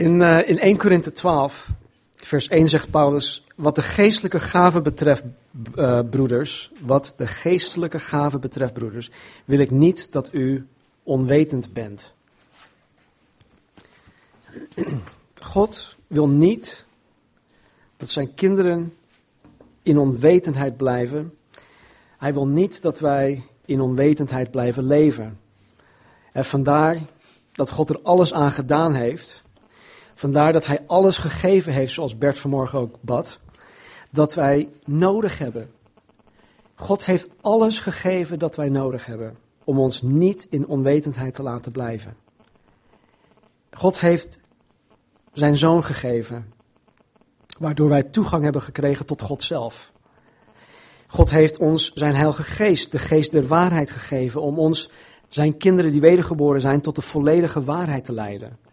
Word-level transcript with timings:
In, 0.00 0.20
uh, 0.20 0.48
in 0.48 0.58
1 0.58 0.76
Korinthe 0.76 1.12
12, 1.12 1.68
vers 2.16 2.48
1 2.48 2.68
zegt 2.68 2.90
Paulus, 2.90 3.44
wat 3.54 3.74
de 3.74 3.82
geestelijke 3.82 4.40
gaven 4.40 4.82
betreft, 4.82 5.22
uh, 5.74 6.00
broeders, 6.10 6.70
wat 6.78 7.14
de 7.16 7.26
geestelijke 7.26 7.98
gaven 7.98 8.40
betreft, 8.40 8.72
broeders, 8.72 9.10
wil 9.44 9.58
ik 9.58 9.70
niet 9.70 10.12
dat 10.12 10.32
u 10.32 10.66
onwetend 11.02 11.72
bent. 11.72 12.12
God 15.40 15.96
wil 16.06 16.28
niet 16.28 16.84
dat 17.96 18.08
zijn 18.08 18.34
kinderen 18.34 18.94
in 19.82 19.98
onwetendheid 19.98 20.76
blijven. 20.76 21.34
Hij 22.18 22.34
wil 22.34 22.46
niet 22.46 22.82
dat 22.82 22.98
wij 22.98 23.44
in 23.64 23.80
onwetendheid 23.80 24.50
blijven 24.50 24.86
leven. 24.86 25.38
En 26.32 26.44
vandaar 26.44 26.98
dat 27.52 27.70
God 27.70 27.88
er 27.88 28.00
alles 28.02 28.32
aan 28.32 28.52
gedaan 28.52 28.94
heeft. 28.94 29.42
Vandaar 30.20 30.52
dat 30.52 30.66
Hij 30.66 30.82
alles 30.86 31.18
gegeven 31.18 31.72
heeft, 31.72 31.92
zoals 31.92 32.18
Bert 32.18 32.38
vanmorgen 32.38 32.78
ook 32.78 32.94
bad. 33.00 33.38
Dat 34.10 34.34
wij 34.34 34.68
nodig 34.84 35.38
hebben. 35.38 35.70
God 36.74 37.04
heeft 37.04 37.28
alles 37.40 37.80
gegeven 37.80 38.38
dat 38.38 38.56
wij 38.56 38.68
nodig 38.68 39.06
hebben. 39.06 39.36
Om 39.64 39.78
ons 39.78 40.02
niet 40.02 40.46
in 40.50 40.66
onwetendheid 40.66 41.34
te 41.34 41.42
laten 41.42 41.72
blijven. 41.72 42.16
God 43.70 44.00
heeft 44.00 44.38
zijn 45.32 45.56
zoon 45.56 45.84
gegeven. 45.84 46.52
Waardoor 47.58 47.88
wij 47.88 48.02
toegang 48.02 48.42
hebben 48.42 48.62
gekregen 48.62 49.06
tot 49.06 49.22
God 49.22 49.42
zelf. 49.42 49.92
God 51.06 51.30
heeft 51.30 51.58
ons 51.58 51.92
zijn 51.92 52.14
heilige 52.14 52.42
geest, 52.42 52.92
de 52.92 52.98
geest 52.98 53.32
der 53.32 53.46
waarheid 53.46 53.90
gegeven. 53.90 54.42
Om 54.42 54.58
ons 54.58 54.90
zijn 55.28 55.56
kinderen 55.56 55.92
die 55.92 56.00
wedergeboren 56.00 56.60
zijn 56.60 56.80
tot 56.80 56.94
de 56.94 57.02
volledige 57.02 57.64
waarheid 57.64 58.04
te 58.04 58.12
leiden. 58.12 58.68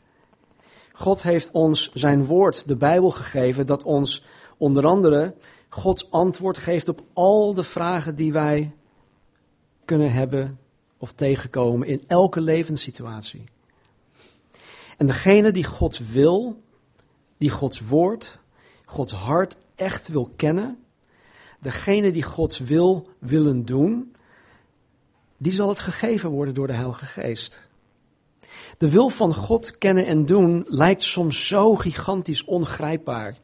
God 0.98 1.22
heeft 1.22 1.52
ons 1.52 1.92
zijn 1.94 2.26
woord, 2.26 2.68
de 2.68 2.76
Bijbel, 2.76 3.10
gegeven, 3.12 3.66
dat 3.66 3.84
ons 3.84 4.26
onder 4.58 4.86
andere 4.86 5.36
Gods 5.70 6.12
antwoord 6.12 6.58
geeft 6.58 6.90
op 6.90 7.02
al 7.14 7.54
de 7.54 7.64
vragen 7.64 8.16
die 8.16 8.32
wij 8.32 8.76
kunnen 9.86 10.12
hebben 10.12 10.60
of 10.98 11.12
tegenkomen 11.12 11.88
in 11.88 12.04
elke 12.08 12.42
levenssituatie. 12.42 13.44
En 14.98 15.06
degene 15.06 15.52
die 15.52 15.64
Gods 15.64 16.00
wil, 16.00 16.62
die 17.38 17.50
Gods 17.50 17.80
woord, 17.80 18.40
Gods 18.86 19.14
hart 19.14 19.58
echt 19.76 20.08
wil 20.08 20.30
kennen, 20.36 20.84
degene 21.60 22.12
die 22.12 22.24
Gods 22.24 22.60
wil 22.60 23.10
willen 23.20 23.66
doen, 23.66 24.16
die 25.38 25.52
zal 25.52 25.70
het 25.70 25.80
gegeven 25.80 26.30
worden 26.30 26.54
door 26.54 26.68
de 26.68 26.74
Heilige 26.74 27.06
Geest. 27.06 27.68
De 28.78 28.90
wil 28.90 29.10
van 29.10 29.34
God 29.34 29.78
kennen 29.78 30.06
en 30.06 30.26
doen 30.26 30.66
lijkt 30.68 31.04
soms 31.04 31.48
zo 31.48 31.76
gigantisch 31.76 32.44
ongrijpbaar. 32.44 33.38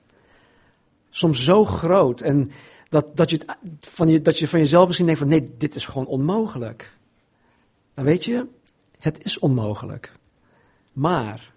Soms 1.10 1.44
zo 1.44 1.66
groot. 1.66 2.22
En 2.22 2.52
dat, 2.90 3.16
dat, 3.16 3.30
je, 3.30 3.38
het, 3.38 3.58
van 3.80 4.08
je, 4.08 4.22
dat 4.22 4.40
je 4.40 4.48
van 4.48 4.60
jezelf 4.60 4.86
misschien 4.86 5.06
denkt 5.06 5.22
van 5.22 5.30
nee, 5.30 5.56
dit 5.58 5.76
is 5.76 5.86
gewoon 5.86 6.08
onmogelijk. 6.08 6.98
Nou 7.96 8.08
weet 8.08 8.26
je, 8.26 8.48
het 9.00 9.26
is 9.26 9.40
onmogelijk. 9.40 10.12
Maar 10.92 11.54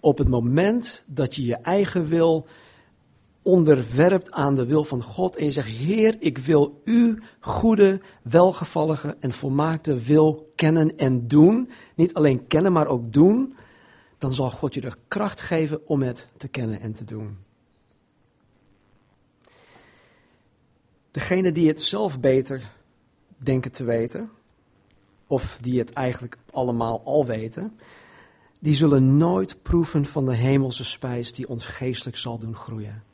op 0.00 0.18
het 0.18 0.28
moment 0.28 1.02
dat 1.06 1.34
je 1.34 1.44
je 1.44 1.56
eigen 1.56 2.08
wil 2.08 2.46
onderwerpt 3.48 4.30
aan 4.30 4.54
de 4.54 4.66
wil 4.66 4.84
van 4.84 5.02
God 5.02 5.36
en 5.36 5.44
je 5.44 5.52
zegt, 5.52 5.68
Heer, 5.68 6.16
ik 6.18 6.38
wil 6.38 6.80
uw 6.84 7.16
goede, 7.40 8.00
welgevallige 8.22 9.16
en 9.20 9.32
volmaakte 9.32 9.98
wil 9.98 10.50
kennen 10.54 10.96
en 10.96 11.28
doen. 11.28 11.68
Niet 11.94 12.14
alleen 12.14 12.46
kennen, 12.46 12.72
maar 12.72 12.86
ook 12.86 13.12
doen. 13.12 13.56
Dan 14.18 14.32
zal 14.32 14.50
God 14.50 14.74
je 14.74 14.80
de 14.80 14.92
kracht 15.08 15.40
geven 15.40 15.88
om 15.88 16.02
het 16.02 16.28
te 16.36 16.48
kennen 16.48 16.80
en 16.80 16.92
te 16.92 17.04
doen. 17.04 17.38
Degene 21.10 21.52
die 21.52 21.68
het 21.68 21.82
zelf 21.82 22.20
beter 22.20 22.72
denken 23.36 23.72
te 23.72 23.84
weten, 23.84 24.30
of 25.26 25.58
die 25.60 25.78
het 25.78 25.92
eigenlijk 25.92 26.38
allemaal 26.50 27.02
al 27.04 27.26
weten, 27.26 27.78
die 28.58 28.74
zullen 28.74 29.16
nooit 29.16 29.62
proeven 29.62 30.04
van 30.04 30.26
de 30.26 30.34
hemelse 30.34 30.84
spijs 30.84 31.32
die 31.32 31.48
ons 31.48 31.66
geestelijk 31.66 32.16
zal 32.16 32.38
doen 32.38 32.54
groeien 32.54 33.06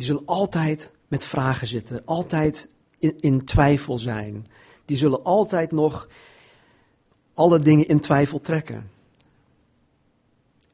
die 0.00 0.08
zullen 0.08 0.26
altijd 0.26 0.90
met 1.08 1.24
vragen 1.24 1.66
zitten, 1.66 2.02
altijd 2.04 2.68
in, 2.98 3.44
twijfel 3.44 3.98
zijn. 3.98 4.46
Die 4.84 4.96
zullen 4.96 5.24
altijd 5.24 5.72
nog 5.72 6.08
alle 7.34 7.58
dingen 7.58 7.88
in 7.88 8.00
twijfel 8.00 8.40
trekken. 8.40 8.90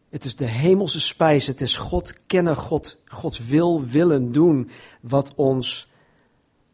Het 0.08 0.24
is 0.24 0.36
de 0.36 0.44
hemelse 0.44 1.00
spijs, 1.00 1.46
het 1.46 1.60
is 1.60 1.76
God 1.76 2.14
kennen, 2.26 2.56
God, 2.56 2.98
Gods 3.04 3.46
wil 3.46 3.84
willen 3.84 4.32
doen, 4.32 4.70
wat 5.00 5.32
ons 5.34 5.88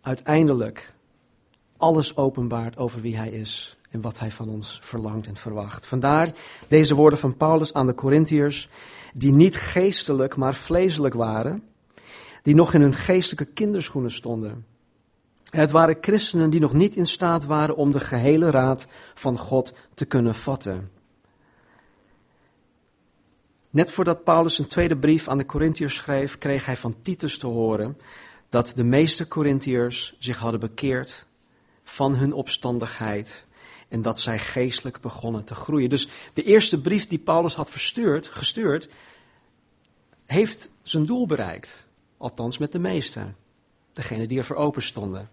uiteindelijk 0.00 0.94
alles 1.76 2.16
openbaart 2.16 2.76
over 2.76 3.00
wie 3.00 3.16
Hij 3.16 3.30
is 3.30 3.76
en 3.90 4.00
wat 4.00 4.18
Hij 4.18 4.30
van 4.30 4.48
ons 4.48 4.78
verlangt 4.82 5.26
en 5.26 5.36
verwacht. 5.36 5.86
Vandaar 5.86 6.32
deze 6.68 6.94
woorden 6.94 7.18
van 7.18 7.36
Paulus 7.36 7.72
aan 7.72 7.86
de 7.86 7.94
Corinthiërs, 7.94 8.68
die 9.14 9.34
niet 9.34 9.56
geestelijk, 9.56 10.36
maar 10.36 10.54
vleeselijk 10.54 11.14
waren 11.14 11.70
die 12.42 12.54
nog 12.54 12.74
in 12.74 12.80
hun 12.80 12.94
geestelijke 12.94 13.52
kinderschoenen 13.52 14.12
stonden. 14.12 14.66
Het 15.50 15.70
waren 15.70 15.96
christenen 16.00 16.50
die 16.50 16.60
nog 16.60 16.72
niet 16.72 16.96
in 16.96 17.06
staat 17.06 17.44
waren 17.44 17.76
om 17.76 17.92
de 17.92 18.00
gehele 18.00 18.50
raad 18.50 18.86
van 19.14 19.38
God 19.38 19.72
te 19.94 20.04
kunnen 20.04 20.34
vatten. 20.34 20.90
Net 23.70 23.90
voordat 23.90 24.24
Paulus 24.24 24.58
een 24.58 24.66
tweede 24.66 24.96
brief 24.96 25.28
aan 25.28 25.38
de 25.38 25.46
Corinthiërs 25.46 25.94
schreef, 25.94 26.38
kreeg 26.38 26.66
hij 26.66 26.76
van 26.76 26.96
Titus 27.02 27.38
te 27.38 27.46
horen 27.46 27.98
dat 28.48 28.72
de 28.76 28.84
meeste 28.84 29.28
Corinthiërs 29.28 30.16
zich 30.18 30.38
hadden 30.38 30.60
bekeerd 30.60 31.26
van 31.84 32.14
hun 32.14 32.32
opstandigheid 32.32 33.44
en 33.88 34.02
dat 34.02 34.20
zij 34.20 34.38
geestelijk 34.38 35.00
begonnen 35.00 35.44
te 35.44 35.54
groeien. 35.54 35.88
Dus 35.88 36.08
de 36.34 36.42
eerste 36.42 36.80
brief 36.80 37.06
die 37.06 37.18
Paulus 37.18 37.54
had 37.54 37.70
verstuurd, 37.70 38.28
gestuurd, 38.28 38.88
heeft 40.24 40.70
zijn 40.82 41.06
doel 41.06 41.26
bereikt. 41.26 41.84
Althans 42.22 42.58
met 42.58 42.72
de 42.72 42.78
meesten. 42.78 43.36
Degene 43.92 44.26
die 44.26 44.38
er 44.38 44.44
voor 44.44 44.56
open 44.56 44.82
stonden. 44.82 45.30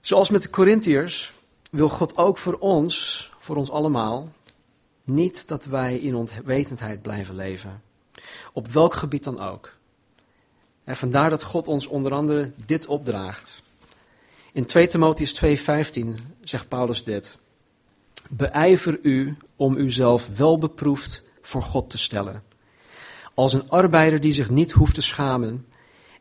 Zoals 0.00 0.30
met 0.30 0.42
de 0.42 0.50
Corinthiërs 0.50 1.32
wil 1.70 1.88
God 1.88 2.16
ook 2.16 2.38
voor 2.38 2.58
ons, 2.58 3.30
voor 3.38 3.56
ons 3.56 3.70
allemaal, 3.70 4.32
niet 5.04 5.48
dat 5.48 5.64
wij 5.64 5.96
in 5.98 6.14
onwetendheid 6.14 7.02
blijven 7.02 7.34
leven. 7.34 7.82
Op 8.52 8.68
welk 8.68 8.94
gebied 8.94 9.24
dan 9.24 9.40
ook. 9.40 9.72
En 10.84 10.96
vandaar 10.96 11.30
dat 11.30 11.42
God 11.42 11.66
ons 11.66 11.86
onder 11.86 12.12
andere 12.12 12.52
dit 12.66 12.86
opdraagt. 12.86 13.62
In 14.52 14.64
2 14.64 14.86
Timotheus 14.86 15.34
2:15 15.34 16.14
zegt 16.40 16.68
Paulus 16.68 17.04
dit: 17.04 17.38
Beijver 18.30 18.98
u 19.02 19.36
om 19.56 19.76
uzelf 19.76 20.36
wel 20.36 20.58
beproefd 20.58 21.22
voor 21.42 21.62
God 21.62 21.90
te 21.90 21.98
stellen 21.98 22.50
als 23.34 23.52
een 23.52 23.70
arbeider 23.70 24.20
die 24.20 24.32
zich 24.32 24.50
niet 24.50 24.72
hoeft 24.72 24.94
te 24.94 25.00
schamen 25.00 25.66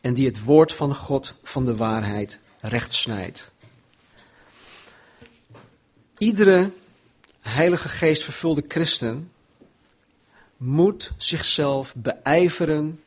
en 0.02 0.14
die 0.14 0.26
het 0.26 0.44
woord 0.44 0.74
van 0.74 0.96
God 0.96 1.40
van 1.44 1.66
de 1.66 1.76
waarheid 1.76 2.40
recht 2.60 2.94
snijdt. 2.94 3.52
Iedere 6.18 6.72
heilige 7.42 7.90
geest 7.90 8.24
vervulde 8.24 8.64
christen 8.68 9.32
moet 10.58 11.12
zichzelf 11.18 11.94
beijveren 11.96 13.02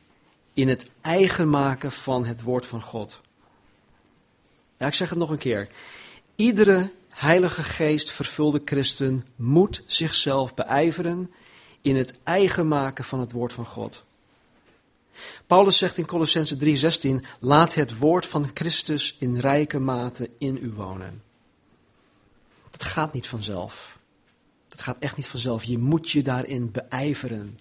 in 0.53 0.67
het 0.67 0.89
eigen 1.01 1.49
maken 1.49 1.91
van 1.91 2.25
het 2.25 2.41
woord 2.41 2.65
van 2.65 2.81
God. 2.81 3.21
Ja, 4.77 4.87
ik 4.87 4.93
zeg 4.93 5.09
het 5.09 5.19
nog 5.19 5.29
een 5.29 5.37
keer. 5.37 5.67
Iedere 6.35 6.91
heilige 7.09 7.63
geest 7.63 8.11
vervulde 8.11 8.61
christen 8.65 9.25
moet 9.35 9.83
zichzelf 9.87 10.53
beijveren 10.53 11.33
in 11.85 11.95
het 11.95 12.13
eigen 12.23 12.67
maken 12.67 13.03
van 13.03 13.19
het 13.19 13.31
woord 13.31 13.53
van 13.53 13.65
God. 13.65 14.03
Paulus 15.47 15.77
zegt 15.77 15.97
in 15.97 16.05
Colossense 16.05 16.57
3:16: 16.57 17.25
Laat 17.39 17.73
het 17.73 17.97
woord 17.97 18.25
van 18.25 18.49
Christus 18.53 19.15
in 19.19 19.39
rijke 19.39 19.79
mate 19.79 20.29
in 20.37 20.59
u 20.61 20.71
wonen. 20.71 21.23
Dat 22.71 22.83
gaat 22.83 23.13
niet 23.13 23.27
vanzelf. 23.27 23.97
Dat 24.67 24.81
gaat 24.81 24.97
echt 24.99 25.17
niet 25.17 25.27
vanzelf. 25.27 25.63
Je 25.63 25.77
moet 25.77 26.09
je 26.09 26.21
daarin 26.21 26.71
beijveren. 26.71 27.59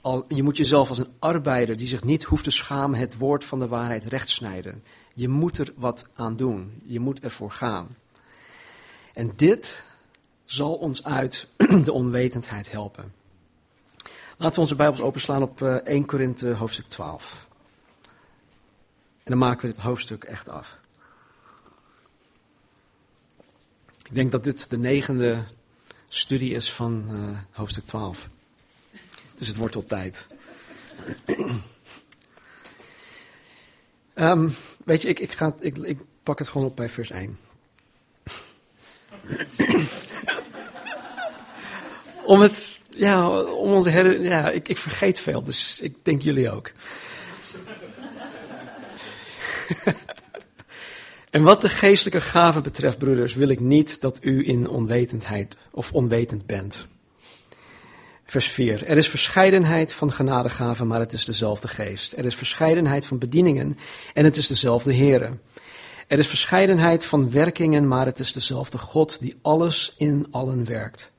Al, 0.00 0.24
je 0.28 0.42
moet 0.42 0.56
jezelf 0.56 0.88
als 0.88 0.98
een 0.98 1.14
arbeider 1.18 1.76
die 1.76 1.86
zich 1.86 2.04
niet 2.04 2.24
hoeft 2.24 2.44
te 2.44 2.50
schamen 2.50 2.98
het 2.98 3.16
woord 3.16 3.44
van 3.44 3.58
de 3.58 3.68
waarheid 3.68 4.04
rechtsnijden. 4.04 4.82
Je 5.14 5.28
moet 5.28 5.58
er 5.58 5.72
wat 5.76 6.06
aan 6.14 6.36
doen. 6.36 6.82
Je 6.84 7.00
moet 7.00 7.20
ervoor 7.20 7.50
gaan. 7.50 7.96
En 9.12 9.32
dit 9.36 9.84
zal 10.52 10.74
ons 10.74 11.04
uit 11.04 11.46
de 11.84 11.92
onwetendheid 11.92 12.70
helpen. 12.70 13.12
Laten 14.36 14.54
we 14.54 14.60
onze 14.60 14.74
Bijbels 14.74 15.00
openslaan 15.00 15.42
op 15.42 15.62
1 15.62 15.84
eh, 15.84 16.06
Korinthe 16.06 16.52
hoofdstuk 16.54 16.88
12. 16.88 17.48
En 19.22 19.30
dan 19.30 19.38
maken 19.38 19.68
we 19.68 19.74
dit 19.74 19.82
hoofdstuk 19.82 20.24
echt 20.24 20.48
af. 20.48 20.76
Ik 24.04 24.14
denk 24.14 24.32
dat 24.32 24.44
dit 24.44 24.70
de 24.70 24.78
negende 24.78 25.44
studie 26.08 26.54
is 26.54 26.72
van 26.72 27.04
uh, 27.10 27.38
hoofdstuk 27.50 27.86
12. 27.86 28.28
Dus 29.38 29.48
het 29.48 29.56
wordt 29.56 29.76
op 29.76 29.88
tijd. 29.88 30.26
um, 34.14 34.54
weet 34.84 35.02
je, 35.02 35.08
ik, 35.08 35.18
ik, 35.18 35.32
ga, 35.32 35.54
ik, 35.60 35.78
ik 35.78 36.00
pak 36.22 36.38
het 36.38 36.48
gewoon 36.48 36.66
op 36.66 36.76
bij 36.76 36.88
vers 36.88 37.10
1. 37.10 37.38
Om 42.24 42.40
het, 42.40 42.80
ja, 42.90 43.40
om 43.40 43.72
onze 43.72 43.90
her, 43.90 44.22
ja, 44.22 44.50
ik, 44.50 44.68
ik 44.68 44.78
vergeet 44.78 45.20
veel, 45.20 45.42
dus 45.42 45.80
ik 45.80 45.96
denk 46.02 46.22
jullie 46.22 46.50
ook. 46.50 46.70
en 51.30 51.42
wat 51.42 51.60
de 51.60 51.68
geestelijke 51.68 52.20
gaven 52.20 52.62
betreft, 52.62 52.98
broeders, 52.98 53.34
wil 53.34 53.48
ik 53.48 53.60
niet 53.60 54.00
dat 54.00 54.18
u 54.20 54.48
in 54.48 54.68
onwetendheid 54.68 55.56
of 55.70 55.92
onwetend 55.92 56.46
bent. 56.46 56.86
Vers 58.32 58.46
4. 58.46 58.86
Er 58.86 58.96
is 58.96 59.08
verscheidenheid 59.08 59.92
van 59.92 60.12
genadegaven, 60.12 60.86
maar 60.86 61.00
het 61.00 61.12
is 61.12 61.24
dezelfde 61.24 61.68
geest. 61.68 62.12
Er 62.12 62.24
is 62.24 62.34
verscheidenheid 62.34 63.06
van 63.06 63.18
bedieningen 63.18 63.78
en 64.14 64.24
het 64.24 64.36
is 64.36 64.46
dezelfde 64.46 64.94
Here. 64.94 65.38
Er 66.12 66.18
is 66.18 66.26
verscheidenheid 66.26 67.04
van 67.04 67.30
werkingen, 67.30 67.88
maar 67.88 68.06
het 68.06 68.18
is 68.18 68.32
dezelfde 68.32 68.78
God 68.78 69.20
die 69.20 69.38
alles 69.42 69.94
in 69.96 70.26
allen 70.30 70.64
werkt. 70.64 71.10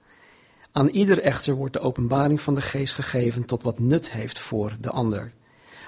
Aan 0.72 0.88
ieder 0.88 1.22
echter 1.22 1.54
wordt 1.54 1.74
de 1.74 1.80
openbaring 1.80 2.42
van 2.42 2.56
de 2.56 2.62
geest 2.62 2.94
gegeven 2.94 3.46
tot 3.46 3.64
wat 3.64 3.80
nut 3.80 4.10
heeft 4.10 4.40
voor 4.40 4.78
de 4.82 4.90
ander. 4.90 5.32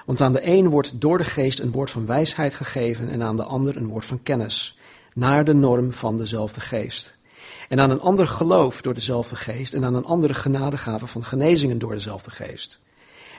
Want 0.06 0.20
aan 0.20 0.32
de 0.32 0.46
een 0.46 0.68
wordt 0.68 1.00
door 1.00 1.18
de 1.18 1.24
geest 1.24 1.58
een 1.58 1.70
woord 1.70 1.90
van 1.90 2.06
wijsheid 2.06 2.54
gegeven 2.54 3.08
en 3.08 3.22
aan 3.22 3.36
de 3.36 3.44
ander 3.44 3.76
een 3.76 3.88
woord 3.88 4.04
van 4.04 4.22
kennis, 4.22 4.78
naar 5.14 5.44
de 5.44 5.54
norm 5.54 5.92
van 5.92 6.18
dezelfde 6.18 6.60
geest. 6.60 7.16
En 7.68 7.80
aan 7.80 7.90
een 7.90 8.00
ander 8.00 8.26
geloof 8.26 8.80
door 8.80 8.94
dezelfde 8.94 9.36
geest 9.36 9.74
en 9.74 9.84
aan 9.84 9.94
een 9.94 10.04
andere 10.04 10.34
genadegave 10.34 11.06
van 11.06 11.24
genezingen 11.24 11.78
door 11.78 11.92
dezelfde 11.92 12.30
geest. 12.30 12.78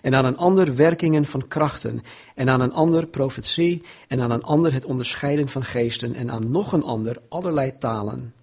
En 0.08 0.16
aan 0.16 0.26
een 0.26 0.38
ander 0.38 0.76
werkingen 0.76 1.26
van 1.26 1.48
krachten 1.48 2.04
en 2.36 2.50
aan 2.50 2.62
een 2.62 2.74
ander 2.74 3.08
profetie 3.08 3.84
en 4.08 4.22
aan 4.22 4.32
een 4.32 4.44
ander 4.44 4.74
het 4.74 4.86
onderscheiden 4.86 5.50
van 5.50 5.64
geesten 5.64 6.16
en 6.16 6.32
aan 6.32 6.52
nog 6.52 6.72
een 6.72 6.84
ander 6.84 7.18
allerlei 7.30 7.78
talen 7.78 8.34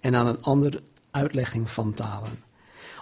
en 0.00 0.14
aan 0.14 0.26
een 0.26 0.42
ander 0.42 0.80
uitlegging 1.10 1.70
van 1.70 1.94
talen. 1.94 2.42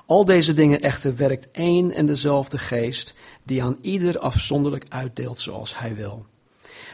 Al 0.06 0.24
deze 0.24 0.54
dingen 0.54 0.80
echter 0.80 1.16
werkt 1.16 1.48
één 1.50 1.92
en 1.92 2.06
dezelfde 2.06 2.58
geest, 2.58 3.14
die 3.42 3.62
aan 3.62 3.78
ieder 3.80 4.18
afzonderlijk 4.18 4.84
uitdeelt 4.88 5.40
zoals 5.40 5.78
hij 5.78 5.94
wil. 5.94 6.26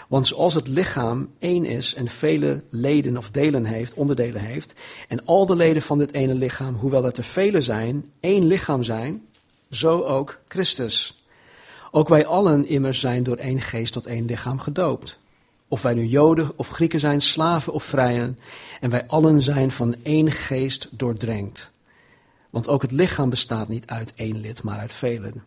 Want 0.09 0.27
zoals 0.27 0.55
het 0.55 0.69
lichaam 0.69 1.31
één 1.39 1.65
is 1.65 1.95
en 1.95 2.09
vele 2.09 2.63
leden 2.71 3.17
of 3.17 3.31
delen 3.31 3.65
heeft, 3.65 3.95
onderdelen 3.95 4.41
heeft, 4.41 4.75
en 5.09 5.25
al 5.25 5.47
de 5.47 5.57
leden 5.57 5.83
van 5.83 5.99
dit 5.99 6.13
ene 6.13 6.35
lichaam, 6.35 6.75
hoewel 6.75 7.05
het 7.05 7.17
er 7.17 7.25
vele 7.25 7.61
zijn, 7.61 8.11
één 8.21 8.47
lichaam 8.47 8.83
zijn, 8.83 9.23
zo 9.71 10.03
ook 10.03 10.39
Christus. 10.49 11.25
Ook 11.91 12.09
wij 12.09 12.27
allen 12.27 12.67
immers 12.67 13.01
zijn 13.01 13.23
door 13.23 13.37
één 13.37 13.61
geest 13.61 13.93
tot 13.93 14.07
één 14.07 14.25
lichaam 14.25 14.59
gedoopt. 14.59 15.19
Of 15.69 15.83
wij 15.83 15.95
nu 15.95 16.07
Joden 16.07 16.51
of 16.57 16.69
Grieken 16.69 17.01
zijn, 17.01 17.21
slaven 17.21 17.73
of 17.73 17.85
vrijen, 17.85 18.39
en 18.81 18.91
wij 18.91 19.07
allen 19.07 19.43
zijn 19.43 19.71
van 19.71 19.95
één 20.03 20.31
geest 20.31 20.89
doordrenkt. 20.91 21.73
Want 22.51 22.69
ook 22.69 22.83
het 22.83 22.93
lichaam 22.93 23.31
bestaat 23.31 23.69
niet 23.69 23.87
uit 23.87 24.13
één 24.15 24.41
lid, 24.41 24.63
maar 24.63 24.79
uit 24.79 24.93
velen. 24.93 25.45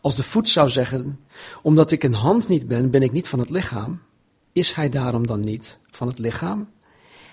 Als 0.00 0.16
de 0.16 0.22
voet 0.22 0.48
zou 0.48 0.70
zeggen, 0.70 1.20
omdat 1.62 1.90
ik 1.90 2.02
een 2.02 2.14
hand 2.14 2.48
niet 2.48 2.68
ben, 2.68 2.90
ben 2.90 3.02
ik 3.02 3.12
niet 3.12 3.28
van 3.28 3.38
het 3.38 3.50
lichaam, 3.50 4.00
is 4.52 4.72
hij 4.72 4.88
daarom 4.88 5.26
dan 5.26 5.40
niet 5.40 5.78
van 5.90 6.08
het 6.08 6.18
lichaam? 6.18 6.68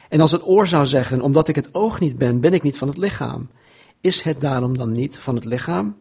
En 0.09 0.21
als 0.21 0.31
het 0.31 0.47
oor 0.47 0.67
zou 0.67 0.85
zeggen, 0.85 1.21
omdat 1.21 1.47
ik 1.47 1.55
het 1.55 1.73
oog 1.73 1.99
niet 1.99 2.17
ben, 2.17 2.39
ben 2.39 2.53
ik 2.53 2.63
niet 2.63 2.77
van 2.77 2.87
het 2.87 2.97
lichaam, 2.97 3.49
is 4.01 4.21
het 4.21 4.41
daarom 4.41 4.77
dan 4.77 4.91
niet 4.91 5.17
van 5.17 5.35
het 5.35 5.45
lichaam? 5.45 5.97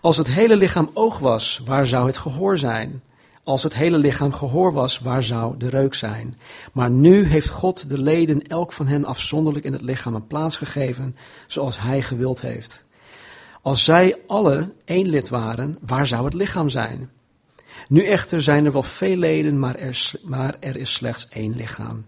Als 0.00 0.16
het 0.16 0.26
hele 0.26 0.56
lichaam 0.56 0.90
oog 0.94 1.18
was, 1.18 1.60
waar 1.64 1.86
zou 1.86 2.06
het 2.06 2.18
gehoor 2.18 2.58
zijn? 2.58 3.02
Als 3.44 3.62
het 3.62 3.74
hele 3.74 3.98
lichaam 3.98 4.32
gehoor 4.32 4.72
was, 4.72 4.98
waar 4.98 5.22
zou 5.22 5.56
de 5.56 5.68
reuk 5.68 5.94
zijn? 5.94 6.38
Maar 6.72 6.90
nu 6.90 7.24
heeft 7.24 7.48
God 7.48 7.90
de 7.90 7.98
leden 7.98 8.42
elk 8.42 8.72
van 8.72 8.86
hen 8.86 9.04
afzonderlijk 9.04 9.64
in 9.64 9.72
het 9.72 9.82
lichaam 9.82 10.14
een 10.14 10.26
plaats 10.26 10.56
gegeven, 10.56 11.16
zoals 11.46 11.80
hij 11.80 12.02
gewild 12.02 12.40
heeft. 12.40 12.84
Als 13.62 13.84
zij 13.84 14.16
alle 14.26 14.72
één 14.84 15.08
lid 15.08 15.28
waren, 15.28 15.78
waar 15.80 16.06
zou 16.06 16.24
het 16.24 16.34
lichaam 16.34 16.68
zijn? 16.68 17.10
Nu 17.88 18.04
echter 18.04 18.42
zijn 18.42 18.64
er 18.64 18.72
wel 18.72 18.82
veel 18.82 19.16
leden, 19.16 19.58
maar 19.58 19.74
er, 19.74 20.10
maar 20.24 20.56
er 20.60 20.76
is 20.76 20.92
slechts 20.92 21.28
één 21.28 21.56
lichaam. 21.56 22.04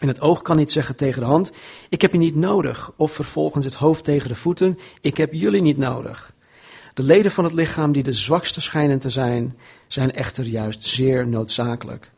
En 0.00 0.08
het 0.08 0.20
oog 0.20 0.42
kan 0.42 0.56
niet 0.56 0.72
zeggen 0.72 0.96
tegen 0.96 1.20
de 1.20 1.26
hand: 1.26 1.52
Ik 1.88 2.02
heb 2.02 2.12
je 2.12 2.18
niet 2.18 2.36
nodig. 2.36 2.92
Of 2.96 3.12
vervolgens 3.12 3.64
het 3.64 3.74
hoofd 3.74 4.04
tegen 4.04 4.28
de 4.28 4.34
voeten: 4.34 4.78
Ik 5.00 5.16
heb 5.16 5.32
jullie 5.32 5.62
niet 5.62 5.78
nodig. 5.78 6.34
De 6.94 7.02
leden 7.02 7.30
van 7.30 7.44
het 7.44 7.52
lichaam 7.52 7.92
die 7.92 8.02
de 8.02 8.12
zwakste 8.12 8.60
schijnen 8.60 8.98
te 8.98 9.10
zijn, 9.10 9.56
zijn 9.86 10.12
echter 10.12 10.44
juist 10.44 10.84
zeer 10.84 11.26
noodzakelijk. 11.26 12.10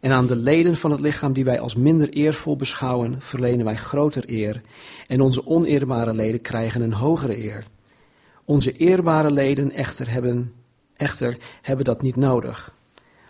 En 0.00 0.12
aan 0.12 0.26
de 0.26 0.36
leden 0.36 0.76
van 0.76 0.90
het 0.90 1.00
lichaam 1.00 1.32
die 1.32 1.44
wij 1.44 1.60
als 1.60 1.74
minder 1.74 2.08
eervol 2.08 2.56
beschouwen, 2.56 3.16
verlenen 3.20 3.64
wij 3.64 3.76
groter 3.76 4.24
eer. 4.26 4.62
En 5.06 5.20
onze 5.20 5.46
oneerbare 5.46 6.14
leden 6.14 6.40
krijgen 6.40 6.80
een 6.80 6.92
hogere 6.92 7.44
eer. 7.44 7.66
Onze 8.44 8.72
eerbare 8.72 9.30
leden 9.30 9.72
echter 9.72 10.10
hebben, 10.10 10.52
echter 10.96 11.36
hebben 11.62 11.84
dat 11.84 12.02
niet 12.02 12.16
nodig. 12.16 12.75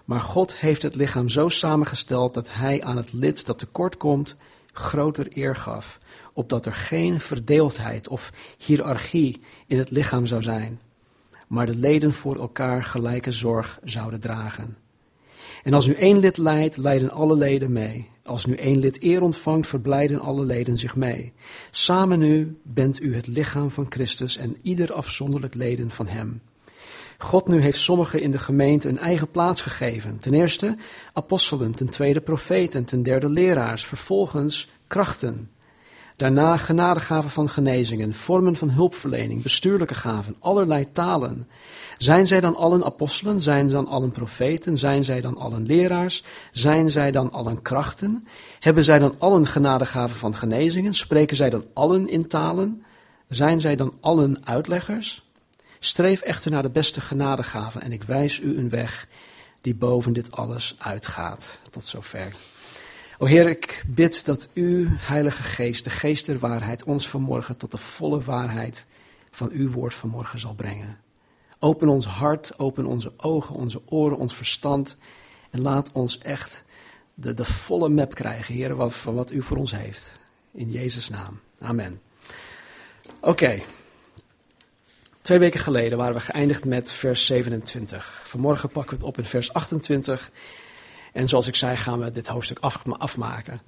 Maar 0.06 0.20
God 0.20 0.56
heeft 0.56 0.82
het 0.82 0.94
lichaam 0.94 1.28
zo 1.28 1.48
samengesteld 1.48 2.34
dat 2.34 2.46
hij 2.50 2.82
aan 2.82 2.96
het 2.96 3.12
lid 3.12 3.46
dat 3.46 3.58
tekort 3.58 3.96
komt 3.96 4.36
groter 4.72 5.26
eer 5.36 5.56
gaf, 5.56 5.98
opdat 6.32 6.66
er 6.66 6.74
geen 6.74 7.20
verdeeldheid 7.20 8.08
of 8.08 8.32
hiërarchie 8.58 9.40
in 9.66 9.78
het 9.78 9.90
lichaam 9.90 10.26
zou 10.26 10.42
zijn, 10.42 10.80
maar 11.46 11.66
de 11.66 11.74
leden 11.74 12.12
voor 12.12 12.36
elkaar 12.36 12.84
gelijke 12.84 13.32
zorg 13.32 13.78
zouden 13.84 14.20
dragen. 14.20 14.76
En 15.62 15.74
als 15.74 15.86
nu 15.86 15.92
één 15.92 16.18
lid 16.18 16.36
lijdt, 16.36 16.76
lijden 16.76 17.10
alle 17.10 17.36
leden 17.36 17.72
mee. 17.72 18.10
Als 18.22 18.46
nu 18.46 18.54
één 18.54 18.78
lid 18.78 19.02
eer 19.02 19.22
ontvangt, 19.22 19.68
verblijden 19.68 20.20
alle 20.20 20.44
leden 20.44 20.78
zich 20.78 20.96
mee. 20.96 21.32
Samen 21.70 22.18
nu 22.18 22.58
bent 22.62 23.00
u 23.00 23.14
het 23.14 23.26
lichaam 23.26 23.70
van 23.70 23.86
Christus 23.88 24.36
en 24.36 24.56
ieder 24.62 24.92
afzonderlijk 24.92 25.54
leden 25.54 25.90
van 25.90 26.06
Hem. 26.06 26.40
God 27.18 27.48
nu 27.48 27.60
heeft 27.60 27.80
sommigen 27.80 28.20
in 28.20 28.30
de 28.30 28.38
gemeente 28.38 28.88
een 28.88 28.98
eigen 28.98 29.30
plaats 29.30 29.60
gegeven. 29.60 30.18
Ten 30.20 30.34
eerste 30.34 30.76
apostelen, 31.12 31.74
ten 31.74 31.88
tweede 31.88 32.20
profeten, 32.20 32.84
ten 32.84 33.02
derde 33.02 33.28
leraars, 33.28 33.84
vervolgens 33.84 34.68
krachten. 34.86 35.50
Daarna 36.16 36.56
genadegaven 36.56 37.30
van 37.30 37.48
genezingen, 37.48 38.14
vormen 38.14 38.56
van 38.56 38.70
hulpverlening, 38.70 39.42
bestuurlijke 39.42 39.94
gaven, 39.94 40.36
allerlei 40.38 40.92
talen. 40.92 41.48
Zijn 41.98 42.26
zij 42.26 42.40
dan 42.40 42.56
allen 42.56 42.84
apostelen? 42.84 43.42
Zijn 43.42 43.68
dan 43.68 43.86
allen 43.86 44.10
profeten? 44.10 44.78
Zijn 44.78 45.04
zij 45.04 45.20
dan 45.20 45.38
allen 45.38 45.66
leraars? 45.66 46.24
Zijn 46.52 46.90
zij 46.90 47.10
dan 47.10 47.32
allen 47.32 47.62
krachten? 47.62 48.26
Hebben 48.60 48.84
zij 48.84 48.98
dan 48.98 49.14
allen 49.18 49.46
genadegaven 49.46 50.16
van 50.16 50.34
genezingen? 50.34 50.94
Spreken 50.94 51.36
zij 51.36 51.50
dan 51.50 51.64
allen 51.74 52.08
in 52.08 52.28
talen? 52.28 52.84
Zijn 53.28 53.60
zij 53.60 53.76
dan 53.76 53.94
allen 54.00 54.46
uitleggers? 54.46 55.25
Streef 55.86 56.20
echter 56.20 56.50
naar 56.50 56.62
de 56.62 56.70
beste 56.70 57.00
genadegaven 57.00 57.82
en 57.82 57.92
ik 57.92 58.02
wijs 58.02 58.40
u 58.40 58.58
een 58.58 58.70
weg 58.70 59.08
die 59.60 59.74
boven 59.74 60.12
dit 60.12 60.32
alles 60.32 60.74
uitgaat. 60.78 61.58
Tot 61.70 61.84
zover. 61.84 62.34
O 63.18 63.26
Heer, 63.26 63.48
ik 63.48 63.84
bid 63.86 64.24
dat 64.24 64.48
u, 64.52 64.88
Heilige 64.90 65.42
Geest, 65.42 65.84
de 65.84 65.90
Geest 65.90 66.26
der 66.26 66.38
waarheid, 66.38 66.84
ons 66.84 67.08
vanmorgen 67.08 67.56
tot 67.56 67.70
de 67.70 67.78
volle 67.78 68.20
waarheid 68.20 68.86
van 69.30 69.50
uw 69.50 69.70
woord 69.70 69.94
vanmorgen 69.94 70.38
zal 70.38 70.54
brengen. 70.54 71.00
Open 71.58 71.88
ons 71.88 72.06
hart, 72.06 72.58
open 72.58 72.86
onze 72.86 73.12
ogen, 73.16 73.54
onze 73.54 73.82
oren, 73.84 74.18
ons 74.18 74.34
verstand 74.34 74.96
en 75.50 75.60
laat 75.60 75.92
ons 75.92 76.18
echt 76.18 76.64
de, 77.14 77.34
de 77.34 77.44
volle 77.44 77.88
map 77.88 78.14
krijgen, 78.14 78.54
Heer, 78.54 78.90
van 78.90 79.14
wat 79.14 79.30
u 79.30 79.42
voor 79.42 79.56
ons 79.56 79.72
heeft. 79.72 80.12
In 80.52 80.70
Jezus' 80.70 81.08
naam. 81.08 81.40
Amen. 81.58 82.00
Oké. 83.20 83.62
Twee 85.26 85.38
weken 85.38 85.60
geleden 85.60 85.98
waren 85.98 86.14
we 86.14 86.20
geëindigd 86.20 86.64
met 86.64 86.92
vers 86.92 87.26
27. 87.26 88.22
Vanmorgen 88.24 88.68
pakken 88.68 88.90
we 88.90 88.96
het 88.96 89.06
op 89.06 89.18
in 89.18 89.24
vers 89.24 89.52
28. 89.52 90.30
En 91.12 91.28
zoals 91.28 91.46
ik 91.46 91.54
zei, 91.54 91.76
gaan 91.76 91.98
we 91.98 92.12
dit 92.12 92.26
hoofdstuk 92.26 92.58
afmaken. 92.98 93.60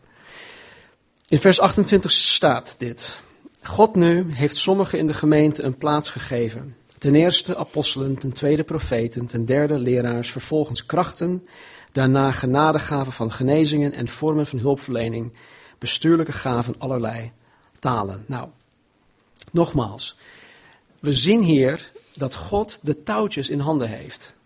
In 1.28 1.38
vers 1.38 1.60
28 1.60 2.10
staat 2.10 2.74
dit. 2.78 3.20
God 3.62 3.94
nu 3.94 4.34
heeft 4.34 4.56
sommigen 4.56 4.98
in 4.98 5.06
de 5.06 5.14
gemeente 5.14 5.62
een 5.62 5.76
plaats 5.76 6.10
gegeven. 6.10 6.76
Ten 6.98 7.14
eerste 7.14 7.56
apostelen, 7.56 8.18
ten 8.18 8.32
tweede 8.32 8.64
profeten, 8.64 9.26
ten 9.26 9.44
derde 9.44 9.78
leraars, 9.78 10.30
vervolgens 10.30 10.86
krachten, 10.86 11.46
daarna 11.92 12.30
genadegaven 12.30 13.12
van 13.12 13.32
genezingen 13.32 13.92
en 13.92 14.08
vormen 14.08 14.46
van 14.46 14.58
hulpverlening, 14.58 15.32
bestuurlijke 15.78 16.32
gaven 16.32 16.74
allerlei 16.78 17.32
talen. 17.78 18.24
Nou, 18.26 18.48
nogmaals, 19.52 20.16
we 20.98 21.12
zien 21.12 21.42
hier 21.42 21.90
dat 22.14 22.34
God 22.34 22.78
de 22.82 23.02
touwtjes 23.02 23.48
in 23.48 23.60
handen 23.60 23.88
heeft. 23.88 24.36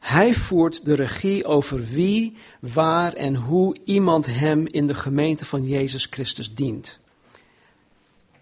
Hij 0.00 0.34
voert 0.34 0.84
de 0.84 0.94
regie 0.94 1.44
over 1.44 1.84
wie, 1.84 2.36
waar 2.60 3.12
en 3.12 3.34
hoe 3.34 3.76
iemand 3.84 4.26
hem 4.26 4.66
in 4.66 4.86
de 4.86 4.94
gemeente 4.94 5.44
van 5.44 5.66
Jezus 5.66 6.06
Christus 6.10 6.54
dient. 6.54 6.98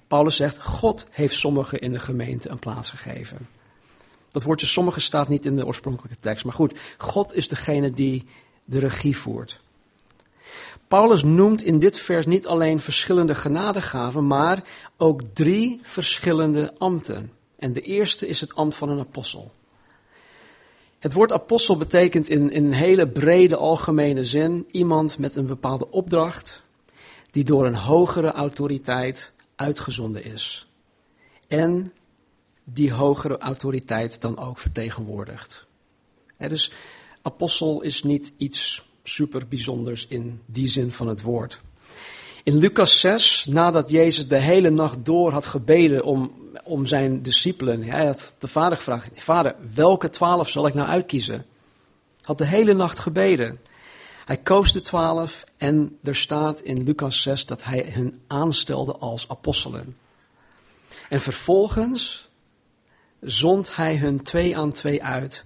Paulus 0.06 0.36
zegt, 0.36 0.58
God 0.58 1.06
heeft 1.10 1.34
sommigen 1.34 1.78
in 1.78 1.92
de 1.92 1.98
gemeente 1.98 2.48
een 2.48 2.58
plaats 2.58 2.90
gegeven. 2.90 3.48
Dat 4.30 4.42
woordje 4.42 4.66
sommigen 4.66 5.02
staat 5.02 5.28
niet 5.28 5.46
in 5.46 5.56
de 5.56 5.66
oorspronkelijke 5.66 6.20
tekst, 6.20 6.44
maar 6.44 6.54
goed, 6.54 6.78
God 6.98 7.34
is 7.34 7.48
degene 7.48 7.90
die 7.90 8.26
de 8.64 8.78
regie 8.78 9.16
voert. 9.16 9.60
Paulus 10.88 11.22
noemt 11.22 11.62
in 11.62 11.78
dit 11.78 11.98
vers 11.98 12.26
niet 12.26 12.46
alleen 12.46 12.80
verschillende 12.80 13.34
genadegaven, 13.34 14.26
maar 14.26 14.64
ook 14.96 15.22
drie 15.32 15.80
verschillende 15.82 16.74
ambten. 16.78 17.32
En 17.56 17.72
de 17.72 17.80
eerste 17.80 18.26
is 18.26 18.40
het 18.40 18.54
ambt 18.54 18.74
van 18.74 18.88
een 18.88 18.98
apostel. 18.98 19.52
Het 20.98 21.12
woord 21.12 21.32
apostel 21.32 21.76
betekent 21.76 22.28
in, 22.28 22.50
een 22.52 22.72
hele 22.72 23.08
brede 23.08 23.56
algemene 23.56 24.24
zin 24.24 24.66
iemand 24.70 25.18
met 25.18 25.36
een 25.36 25.46
bepaalde 25.46 25.90
opdracht 25.90 26.62
die 27.30 27.44
door 27.44 27.66
een 27.66 27.74
hogere 27.74 28.32
autoriteit 28.32 29.32
uitgezonden 29.56 30.24
is. 30.24 30.66
En 31.48 31.92
die 32.64 32.92
hogere 32.92 33.38
autoriteit 33.38 34.20
dan 34.20 34.38
ook 34.38 34.58
vertegenwoordigt. 34.58 35.66
dus 36.38 36.72
apostel 37.22 37.82
is 37.82 38.02
niet 38.02 38.32
iets 38.36 38.84
super 39.04 39.48
bijzonders 39.48 40.06
in 40.06 40.40
die 40.46 40.68
zin 40.68 40.92
van 40.92 41.08
het 41.08 41.22
woord. 41.22 41.60
In 42.42 42.56
Lucas 42.56 43.00
6, 43.00 43.44
nadat 43.48 43.90
Jezus 43.90 44.28
de 44.28 44.36
hele 44.36 44.70
nacht 44.70 45.04
door 45.04 45.32
had 45.32 45.46
gebeden 45.46 46.04
om, 46.04 46.32
om 46.64 46.86
zijn 46.86 47.22
discipelen, 47.22 47.82
hij 47.82 48.06
had 48.06 48.34
de 48.38 48.48
vader 48.48 48.76
gevraagd: 48.76 49.10
Vader, 49.14 49.54
welke 49.74 50.10
twaalf 50.10 50.48
zal 50.48 50.66
ik 50.66 50.74
nou 50.74 50.88
uitkiezen? 50.88 51.46
Had 52.22 52.38
de 52.38 52.46
hele 52.46 52.74
nacht 52.74 52.98
gebeden. 52.98 53.60
Hij 54.24 54.36
koos 54.36 54.72
de 54.72 54.82
twaalf 54.82 55.44
en 55.56 55.98
er 56.02 56.16
staat 56.16 56.60
in 56.60 56.84
Lucas 56.84 57.22
6 57.22 57.46
dat 57.46 57.64
hij 57.64 57.86
hen 57.88 58.20
aanstelde 58.26 58.96
als 58.96 59.28
apostelen. 59.28 59.96
En 61.08 61.20
vervolgens 61.20 62.28
zond 63.20 63.76
hij 63.76 63.96
hun 63.96 64.22
twee 64.22 64.56
aan 64.56 64.72
twee 64.72 65.02
uit 65.02 65.44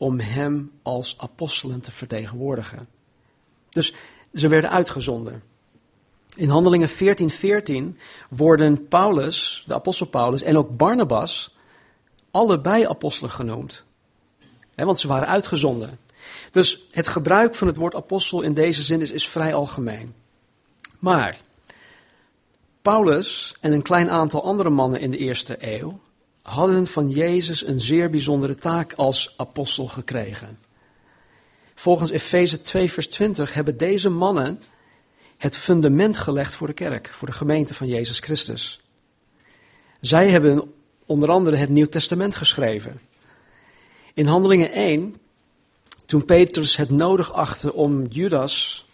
om 0.00 0.20
hem 0.20 0.72
als 0.82 1.14
apostelen 1.18 1.80
te 1.80 1.92
vertegenwoordigen. 1.92 2.88
Dus 3.68 3.94
ze 4.34 4.48
werden 4.48 4.70
uitgezonden. 4.70 5.42
In 6.34 6.48
Handelingen 6.48 6.88
14:14 6.88 6.92
14 7.26 7.98
worden 8.28 8.88
Paulus, 8.88 9.64
de 9.66 9.74
apostel 9.74 10.06
Paulus, 10.06 10.42
en 10.42 10.56
ook 10.56 10.76
Barnabas 10.76 11.56
allebei 12.30 12.86
apostelen 12.86 13.30
genoemd. 13.30 13.82
want 14.74 14.98
ze 14.98 15.08
waren 15.08 15.28
uitgezonden. 15.28 15.98
Dus 16.50 16.82
het 16.90 17.08
gebruik 17.08 17.54
van 17.54 17.66
het 17.66 17.76
woord 17.76 17.94
apostel 17.94 18.40
in 18.42 18.54
deze 18.54 18.82
zin 18.82 19.00
is, 19.00 19.10
is 19.10 19.28
vrij 19.28 19.54
algemeen. 19.54 20.14
Maar 20.98 21.40
Paulus 22.82 23.54
en 23.60 23.72
een 23.72 23.82
klein 23.82 24.10
aantal 24.10 24.44
andere 24.44 24.70
mannen 24.70 25.00
in 25.00 25.10
de 25.10 25.18
eerste 25.18 25.56
eeuw 25.60 26.00
hadden 26.42 26.86
van 26.86 27.10
Jezus 27.10 27.66
een 27.66 27.80
zeer 27.80 28.10
bijzondere 28.10 28.54
taak 28.54 28.92
als 28.92 29.34
apostel 29.36 29.86
gekregen. 29.86 30.58
Volgens 31.74 32.10
Efeze 32.10 32.62
2, 32.62 32.92
vers 32.92 33.08
20 33.08 33.52
hebben 33.52 33.76
deze 33.76 34.10
mannen 34.10 34.62
het 35.36 35.56
fundament 35.56 36.18
gelegd 36.18 36.54
voor 36.54 36.66
de 36.66 36.72
kerk, 36.72 37.08
voor 37.12 37.28
de 37.28 37.34
gemeente 37.34 37.74
van 37.74 37.86
Jezus 37.86 38.18
Christus. 38.18 38.80
Zij 40.00 40.30
hebben 40.30 40.72
onder 41.06 41.28
andere 41.28 41.56
het 41.56 41.68
Nieuw 41.68 41.88
Testament 41.88 42.36
geschreven. 42.36 43.00
In 44.14 44.26
Handelingen 44.26 44.72
1, 44.72 45.16
toen 46.06 46.24
Petrus 46.24 46.76
het 46.76 46.90
nodig 46.90 47.32
achtte 47.32 47.72
om 47.72 48.06
Judas 48.06 48.86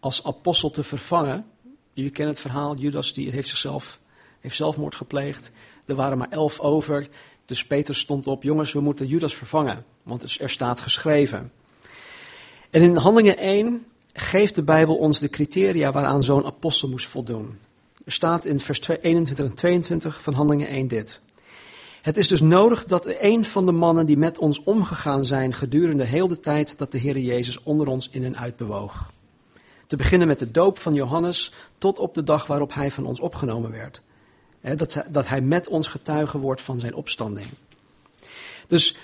als 0.00 0.24
apostel 0.24 0.70
te 0.70 0.84
vervangen. 0.84 1.46
Jullie 1.92 2.10
kennen 2.10 2.34
het 2.34 2.42
verhaal, 2.42 2.76
Judas 2.76 3.12
die 3.12 3.30
heeft 3.30 3.48
zichzelf 3.48 3.98
heeft 4.40 4.56
zelfmoord 4.56 4.94
gepleegd. 4.94 5.50
Er 5.88 5.94
waren 5.94 6.18
maar 6.18 6.30
elf 6.30 6.60
over. 6.60 7.08
Dus 7.44 7.64
Petrus 7.64 7.98
stond 7.98 8.26
op, 8.26 8.42
jongens, 8.42 8.72
we 8.72 8.80
moeten 8.80 9.06
Judas 9.06 9.34
vervangen. 9.34 9.84
Want 10.02 10.38
er 10.40 10.50
staat 10.50 10.80
geschreven. 10.80 11.52
En 12.70 12.82
in 12.82 12.96
Handelingen 12.96 13.38
1 13.38 13.86
geeft 14.12 14.54
de 14.54 14.62
Bijbel 14.62 14.96
ons 14.96 15.18
de 15.18 15.28
criteria 15.28 15.92
waaraan 15.92 16.22
zo'n 16.22 16.44
apostel 16.44 16.88
moest 16.88 17.06
voldoen. 17.06 17.58
Er 18.04 18.12
staat 18.12 18.44
in 18.44 18.60
vers 18.60 18.88
21 18.88 19.46
en 19.46 19.54
22 19.54 20.22
van 20.22 20.34
Handelingen 20.34 20.68
1 20.68 20.88
dit. 20.88 21.20
Het 22.02 22.16
is 22.16 22.28
dus 22.28 22.40
nodig 22.40 22.84
dat 22.84 23.14
een 23.20 23.44
van 23.44 23.66
de 23.66 23.72
mannen 23.72 24.06
die 24.06 24.16
met 24.16 24.38
ons 24.38 24.62
omgegaan 24.62 25.24
zijn 25.24 25.52
gedurende 25.52 26.04
heel 26.04 26.28
de 26.28 26.40
tijd 26.40 26.78
dat 26.78 26.92
de 26.92 26.98
Heer 26.98 27.18
Jezus 27.18 27.62
onder 27.62 27.86
ons 27.86 28.08
in 28.10 28.24
en 28.24 28.36
uit 28.36 28.56
bewoog. 28.56 29.10
Te 29.86 29.96
beginnen 29.96 30.28
met 30.28 30.38
de 30.38 30.50
doop 30.50 30.78
van 30.78 30.94
Johannes 30.94 31.52
tot 31.78 31.98
op 31.98 32.14
de 32.14 32.24
dag 32.24 32.46
waarop 32.46 32.74
hij 32.74 32.90
van 32.90 33.06
ons 33.06 33.20
opgenomen 33.20 33.70
werd. 33.70 34.00
Dat, 35.10 35.28
hij 35.28 35.40
met 35.40 35.68
ons 35.68 35.88
getuige 35.88 36.38
wordt 36.38 36.62
van 36.62 36.80
zijn 36.80 36.94
opstanding. 36.94 37.46
Dus 38.66 38.96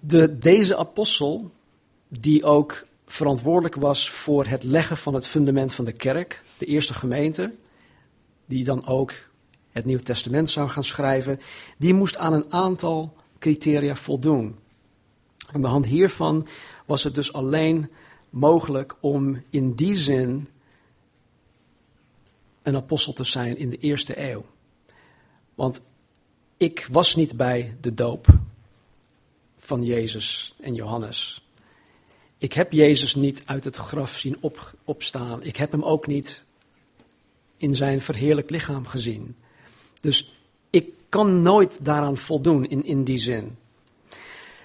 de, 0.00 0.38
deze 0.38 0.76
apostel, 0.76 1.50
die 2.08 2.44
ook 2.44 2.86
verantwoordelijk 3.06 3.74
was 3.74 4.10
voor 4.10 4.46
het 4.46 4.62
leggen 4.62 4.96
van 4.96 5.14
het 5.14 5.26
fundament 5.26 5.74
van 5.74 5.84
de 5.84 5.92
kerk, 5.92 6.42
de 6.58 6.66
eerste 6.66 6.94
gemeente, 6.94 7.54
die 8.46 8.64
dan 8.64 8.86
ook 8.86 9.12
het 9.70 9.84
Nieuw 9.84 9.98
Testament 9.98 10.50
zou 10.50 10.68
gaan 10.68 10.84
schrijven, 10.84 11.40
die 11.76 11.94
moest 11.94 12.16
aan 12.16 12.32
een 12.32 12.52
aantal 12.52 13.14
criteria 13.38 13.96
voldoen. 13.96 14.56
Aan 15.52 15.60
de 15.60 15.66
hand 15.66 15.86
hiervan 15.86 16.46
was 16.86 17.04
het 17.04 17.14
dus 17.14 17.32
alleen 17.32 17.90
mogelijk 18.30 18.96
om 19.00 19.42
in 19.50 19.74
die 19.74 19.96
zin 19.96 20.48
een 22.68 22.76
apostel 22.76 23.12
te 23.12 23.24
zijn 23.24 23.58
in 23.58 23.70
de 23.70 23.78
eerste 23.78 24.30
eeuw. 24.30 24.44
Want 25.54 25.80
ik 26.56 26.88
was 26.90 27.14
niet 27.14 27.36
bij 27.36 27.76
de 27.80 27.94
doop 27.94 28.26
van 29.58 29.84
Jezus 29.84 30.54
en 30.60 30.74
Johannes. 30.74 31.46
Ik 32.38 32.52
heb 32.52 32.72
Jezus 32.72 33.14
niet 33.14 33.42
uit 33.44 33.64
het 33.64 33.76
graf 33.76 34.18
zien 34.18 34.36
op, 34.40 34.74
opstaan. 34.84 35.42
Ik 35.42 35.56
heb 35.56 35.72
hem 35.72 35.82
ook 35.82 36.06
niet 36.06 36.44
in 37.56 37.76
zijn 37.76 38.00
verheerlijk 38.00 38.50
lichaam 38.50 38.86
gezien. 38.86 39.36
Dus 40.00 40.32
ik 40.70 40.92
kan 41.08 41.42
nooit 41.42 41.84
daaraan 41.84 42.16
voldoen 42.16 42.68
in, 42.68 42.84
in 42.84 43.04
die 43.04 43.18
zin. 43.18 43.56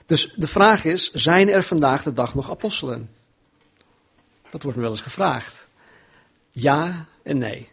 Dus 0.05 0.33
de 0.33 0.47
vraag 0.47 0.85
is, 0.85 1.11
zijn 1.11 1.49
er 1.49 1.63
vandaag 1.63 2.03
de 2.03 2.13
dag 2.13 2.35
nog 2.35 2.49
apostelen? 2.49 3.09
Dat 4.49 4.63
wordt 4.63 4.77
me 4.77 4.83
wel 4.83 4.91
eens 4.91 5.01
gevraagd. 5.01 5.67
Ja 6.51 7.05
en 7.23 7.37
nee. 7.37 7.72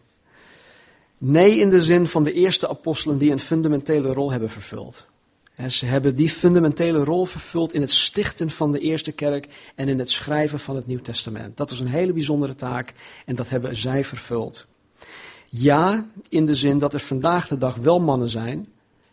Nee 1.22 1.58
in 1.58 1.70
de 1.70 1.82
zin 1.82 2.06
van 2.06 2.24
de 2.24 2.32
eerste 2.32 2.68
apostelen 2.68 3.18
die 3.18 3.30
een 3.30 3.38
fundamentele 3.38 4.12
rol 4.12 4.30
hebben 4.30 4.50
vervuld. 4.50 5.06
Ze 5.68 5.86
hebben 5.86 6.16
die 6.16 6.28
fundamentele 6.28 7.04
rol 7.04 7.24
vervuld 7.24 7.72
in 7.72 7.80
het 7.80 7.90
stichten 7.90 8.50
van 8.50 8.72
de 8.72 8.78
eerste 8.78 9.12
kerk 9.12 9.48
en 9.74 9.88
in 9.88 9.98
het 9.98 10.10
schrijven 10.10 10.60
van 10.60 10.76
het 10.76 10.86
Nieuw 10.86 11.00
Testament. 11.00 11.56
Dat 11.56 11.70
was 11.70 11.80
een 11.80 11.86
hele 11.86 12.12
bijzondere 12.12 12.54
taak 12.54 12.92
en 13.26 13.34
dat 13.34 13.48
hebben 13.48 13.76
zij 13.76 14.04
vervuld. 14.04 14.66
Ja, 15.48 16.06
in 16.28 16.46
de 16.46 16.54
zin 16.54 16.78
dat 16.78 16.94
er 16.94 17.00
vandaag 17.00 17.48
de 17.48 17.58
dag 17.58 17.74
wel 17.74 18.00
mannen 18.00 18.30
zijn 18.30 18.68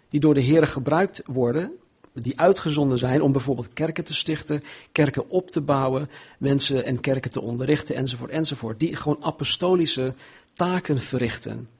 die 0.10 0.20
door 0.20 0.34
de 0.34 0.42
Heer 0.42 0.68
gebruikt 0.68 1.22
worden, 1.26 1.72
die 2.14 2.40
uitgezonden 2.40 2.98
zijn 2.98 3.22
om 3.22 3.32
bijvoorbeeld 3.32 3.74
kerken 3.74 4.04
te 4.04 4.14
stichten, 4.14 4.62
kerken 4.92 5.30
op 5.30 5.52
te 5.52 5.62
bouwen, 5.62 6.10
mensen 6.40 6.86
en 6.86 7.00
kerken 7.00 7.32
te 7.32 7.42
onderrichten 7.42 7.96
enzovoort 7.96 8.32
enzovoort. 8.32 8.80
Die 8.80 8.96
gewoon 8.96 9.24
apostolische 9.24 10.14
taken 10.54 11.02
verrichten. 11.02 11.76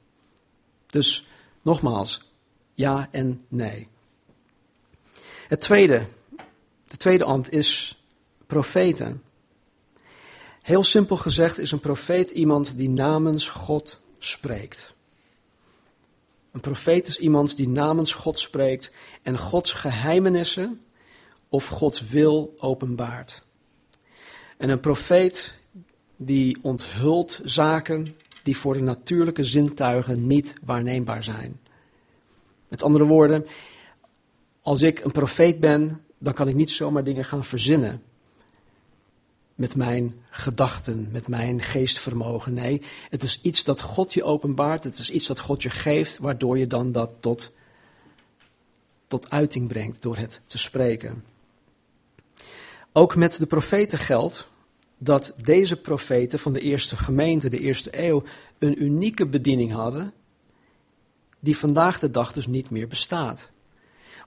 Dus 0.90 1.26
nogmaals, 1.62 2.30
ja 2.74 3.08
en 3.10 3.44
nee. 3.48 3.88
Het 5.48 5.60
tweede, 5.60 6.06
de 6.86 6.96
tweede 6.96 7.24
ambt 7.24 7.52
is 7.52 8.02
profeten. 8.46 9.22
Heel 10.62 10.82
simpel 10.82 11.16
gezegd 11.16 11.58
is 11.58 11.72
een 11.72 11.80
profeet 11.80 12.30
iemand 12.30 12.76
die 12.76 12.88
namens 12.88 13.48
God 13.48 14.00
spreekt. 14.18 14.94
Een 16.52 16.60
profeet 16.60 17.06
is 17.06 17.18
iemand 17.18 17.56
die 17.56 17.68
namens 17.68 18.12
God 18.12 18.38
spreekt 18.38 18.92
en 19.22 19.38
Gods 19.38 19.72
geheimenissen 19.72 20.80
of 21.48 21.66
Gods 21.66 22.08
wil 22.08 22.54
openbaart. 22.58 23.42
En 24.56 24.68
een 24.68 24.80
profeet 24.80 25.58
die 26.16 26.58
onthult 26.62 27.40
zaken 27.44 28.16
die 28.42 28.56
voor 28.56 28.74
de 28.74 28.80
natuurlijke 28.80 29.44
zintuigen 29.44 30.26
niet 30.26 30.54
waarneembaar 30.62 31.24
zijn. 31.24 31.60
Met 32.68 32.82
andere 32.82 33.04
woorden, 33.04 33.46
als 34.62 34.82
ik 34.82 35.04
een 35.04 35.12
profeet 35.12 35.60
ben, 35.60 36.04
dan 36.18 36.32
kan 36.32 36.48
ik 36.48 36.54
niet 36.54 36.70
zomaar 36.70 37.04
dingen 37.04 37.24
gaan 37.24 37.44
verzinnen. 37.44 38.02
Met 39.54 39.76
mijn 39.76 40.14
gedachten, 40.30 41.08
met 41.12 41.28
mijn 41.28 41.62
geestvermogen. 41.62 42.54
Nee, 42.54 42.82
het 43.10 43.22
is 43.22 43.40
iets 43.42 43.64
dat 43.64 43.80
God 43.80 44.14
je 44.14 44.24
openbaart. 44.24 44.84
Het 44.84 44.98
is 44.98 45.10
iets 45.10 45.26
dat 45.26 45.40
God 45.40 45.62
je 45.62 45.70
geeft, 45.70 46.18
waardoor 46.18 46.58
je 46.58 46.66
dan 46.66 46.92
dat 46.92 47.10
tot, 47.20 47.52
tot 49.06 49.30
uiting 49.30 49.68
brengt 49.68 50.02
door 50.02 50.16
het 50.16 50.40
te 50.46 50.58
spreken. 50.58 51.24
Ook 52.92 53.16
met 53.16 53.38
de 53.38 53.46
profeten 53.46 53.98
geldt 53.98 54.48
dat 54.98 55.34
deze 55.42 55.76
profeten 55.76 56.38
van 56.38 56.52
de 56.52 56.60
eerste 56.60 56.96
gemeente, 56.96 57.50
de 57.50 57.58
eerste 57.58 58.04
eeuw, 58.04 58.22
een 58.58 58.82
unieke 58.82 59.26
bediening 59.26 59.72
hadden 59.72 60.12
die 61.40 61.56
vandaag 61.56 61.98
de 61.98 62.10
dag 62.10 62.32
dus 62.32 62.46
niet 62.46 62.70
meer 62.70 62.88
bestaat. 62.88 63.50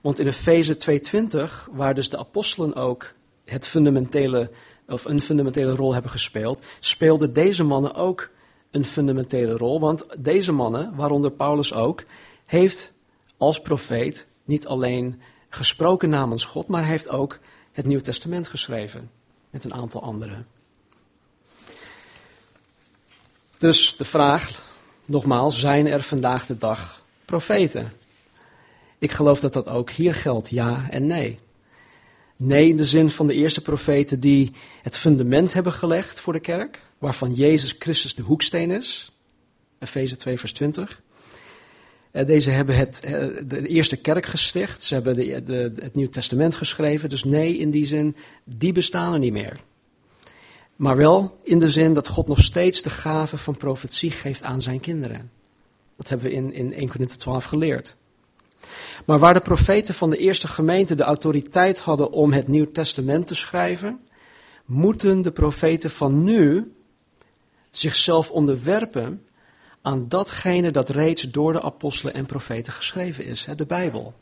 Want 0.02 0.18
in 0.18 0.26
Efeze 0.26 0.76
2:20, 0.76 1.68
waar 1.72 1.94
dus 1.94 2.10
de 2.10 2.18
apostelen 2.18 2.74
ook 2.74 3.12
het 3.44 3.66
fundamentele 3.66 4.50
of 4.88 5.04
een 5.04 5.20
fundamentele 5.20 5.74
rol 5.74 5.92
hebben 5.92 6.10
gespeeld, 6.10 6.64
speelden 6.80 7.32
deze 7.32 7.64
mannen 7.64 7.94
ook 7.94 8.30
een 8.70 8.84
fundamentele 8.84 9.56
rol. 9.56 9.80
Want 9.80 10.06
deze 10.18 10.52
mannen, 10.52 10.94
waaronder 10.94 11.30
Paulus 11.30 11.72
ook, 11.72 12.04
heeft 12.44 12.92
als 13.36 13.60
profeet 13.60 14.26
niet 14.44 14.66
alleen 14.66 15.20
gesproken 15.48 16.08
namens 16.08 16.44
God, 16.44 16.66
maar 16.66 16.84
heeft 16.84 17.08
ook 17.08 17.38
het 17.72 17.86
Nieuw 17.86 18.00
Testament 18.00 18.48
geschreven 18.48 19.10
met 19.50 19.64
een 19.64 19.74
aantal 19.74 20.02
anderen. 20.02 20.46
Dus 23.62 23.96
de 23.96 24.04
vraag, 24.04 24.64
nogmaals, 25.04 25.60
zijn 25.60 25.86
er 25.86 26.02
vandaag 26.02 26.46
de 26.46 26.58
dag 26.58 27.04
profeten? 27.24 27.92
Ik 28.98 29.10
geloof 29.10 29.40
dat 29.40 29.52
dat 29.52 29.68
ook 29.68 29.90
hier 29.90 30.14
geldt, 30.14 30.50
ja 30.50 30.86
en 30.90 31.06
nee. 31.06 31.38
Nee, 32.36 32.68
in 32.68 32.76
de 32.76 32.84
zin 32.84 33.10
van 33.10 33.26
de 33.26 33.34
eerste 33.34 33.60
profeten 33.60 34.20
die 34.20 34.52
het 34.82 34.98
fundament 34.98 35.52
hebben 35.52 35.72
gelegd 35.72 36.20
voor 36.20 36.32
de 36.32 36.40
kerk, 36.40 36.82
waarvan 36.98 37.34
Jezus 37.34 37.74
Christus 37.78 38.14
de 38.14 38.22
hoeksteen 38.22 38.70
is. 38.70 39.12
Efeze 39.78 40.16
2, 40.16 40.38
vers 40.38 40.52
20. 40.52 41.02
Eh, 42.10 42.26
deze 42.26 42.50
hebben 42.50 42.76
het, 42.76 43.00
eh, 43.00 43.26
de 43.46 43.66
eerste 43.66 43.96
kerk 43.96 44.26
gesticht, 44.26 44.82
ze 44.82 44.94
hebben 44.94 45.16
de, 45.16 45.72
het 45.80 45.94
Nieuw 45.94 46.08
Testament 46.08 46.54
geschreven. 46.54 47.08
Dus 47.08 47.24
nee, 47.24 47.56
in 47.56 47.70
die 47.70 47.86
zin, 47.86 48.16
die 48.44 48.72
bestaan 48.72 49.12
er 49.12 49.18
niet 49.18 49.32
meer. 49.32 49.60
Maar 50.76 50.96
wel 50.96 51.38
in 51.42 51.58
de 51.58 51.70
zin 51.70 51.94
dat 51.94 52.08
God 52.08 52.26
nog 52.26 52.42
steeds 52.42 52.82
de 52.82 52.90
gave 52.90 53.36
van 53.36 53.56
profetie 53.56 54.10
geeft 54.10 54.44
aan 54.44 54.62
zijn 54.62 54.80
kinderen. 54.80 55.30
Dat 55.96 56.08
hebben 56.08 56.26
we 56.26 56.34
in, 56.34 56.52
in 56.52 56.72
1 56.72 56.88
Corinthië 56.88 57.16
12 57.16 57.44
geleerd. 57.44 57.96
Maar 59.04 59.18
waar 59.18 59.34
de 59.34 59.40
profeten 59.40 59.94
van 59.94 60.10
de 60.10 60.16
eerste 60.16 60.48
gemeente 60.48 60.94
de 60.94 61.02
autoriteit 61.02 61.78
hadden 61.78 62.10
om 62.10 62.32
het 62.32 62.48
Nieuw 62.48 62.72
Testament 62.72 63.26
te 63.26 63.34
schrijven, 63.34 64.00
moeten 64.64 65.22
de 65.22 65.32
profeten 65.32 65.90
van 65.90 66.24
nu 66.24 66.72
zichzelf 67.70 68.30
onderwerpen 68.30 69.26
aan 69.82 70.08
datgene 70.08 70.70
dat 70.70 70.88
reeds 70.88 71.22
door 71.22 71.52
de 71.52 71.62
apostelen 71.62 72.14
en 72.14 72.26
profeten 72.26 72.72
geschreven 72.72 73.24
is, 73.24 73.46
de 73.56 73.66
Bijbel. 73.66 74.14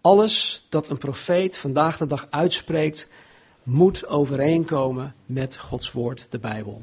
Alles 0.00 0.66
dat 0.68 0.88
een 0.88 0.98
profeet 0.98 1.56
vandaag 1.56 1.96
de 1.96 2.06
dag 2.06 2.26
uitspreekt, 2.30 3.08
moet 3.68 4.06
overeenkomen 4.06 5.14
met 5.26 5.56
Gods 5.56 5.92
woord, 5.92 6.26
de 6.30 6.38
Bijbel. 6.38 6.82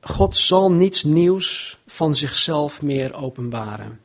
God 0.00 0.36
zal 0.36 0.72
niets 0.72 1.02
nieuws 1.02 1.78
van 1.86 2.14
zichzelf 2.14 2.82
meer 2.82 3.14
openbaren. 3.14 4.00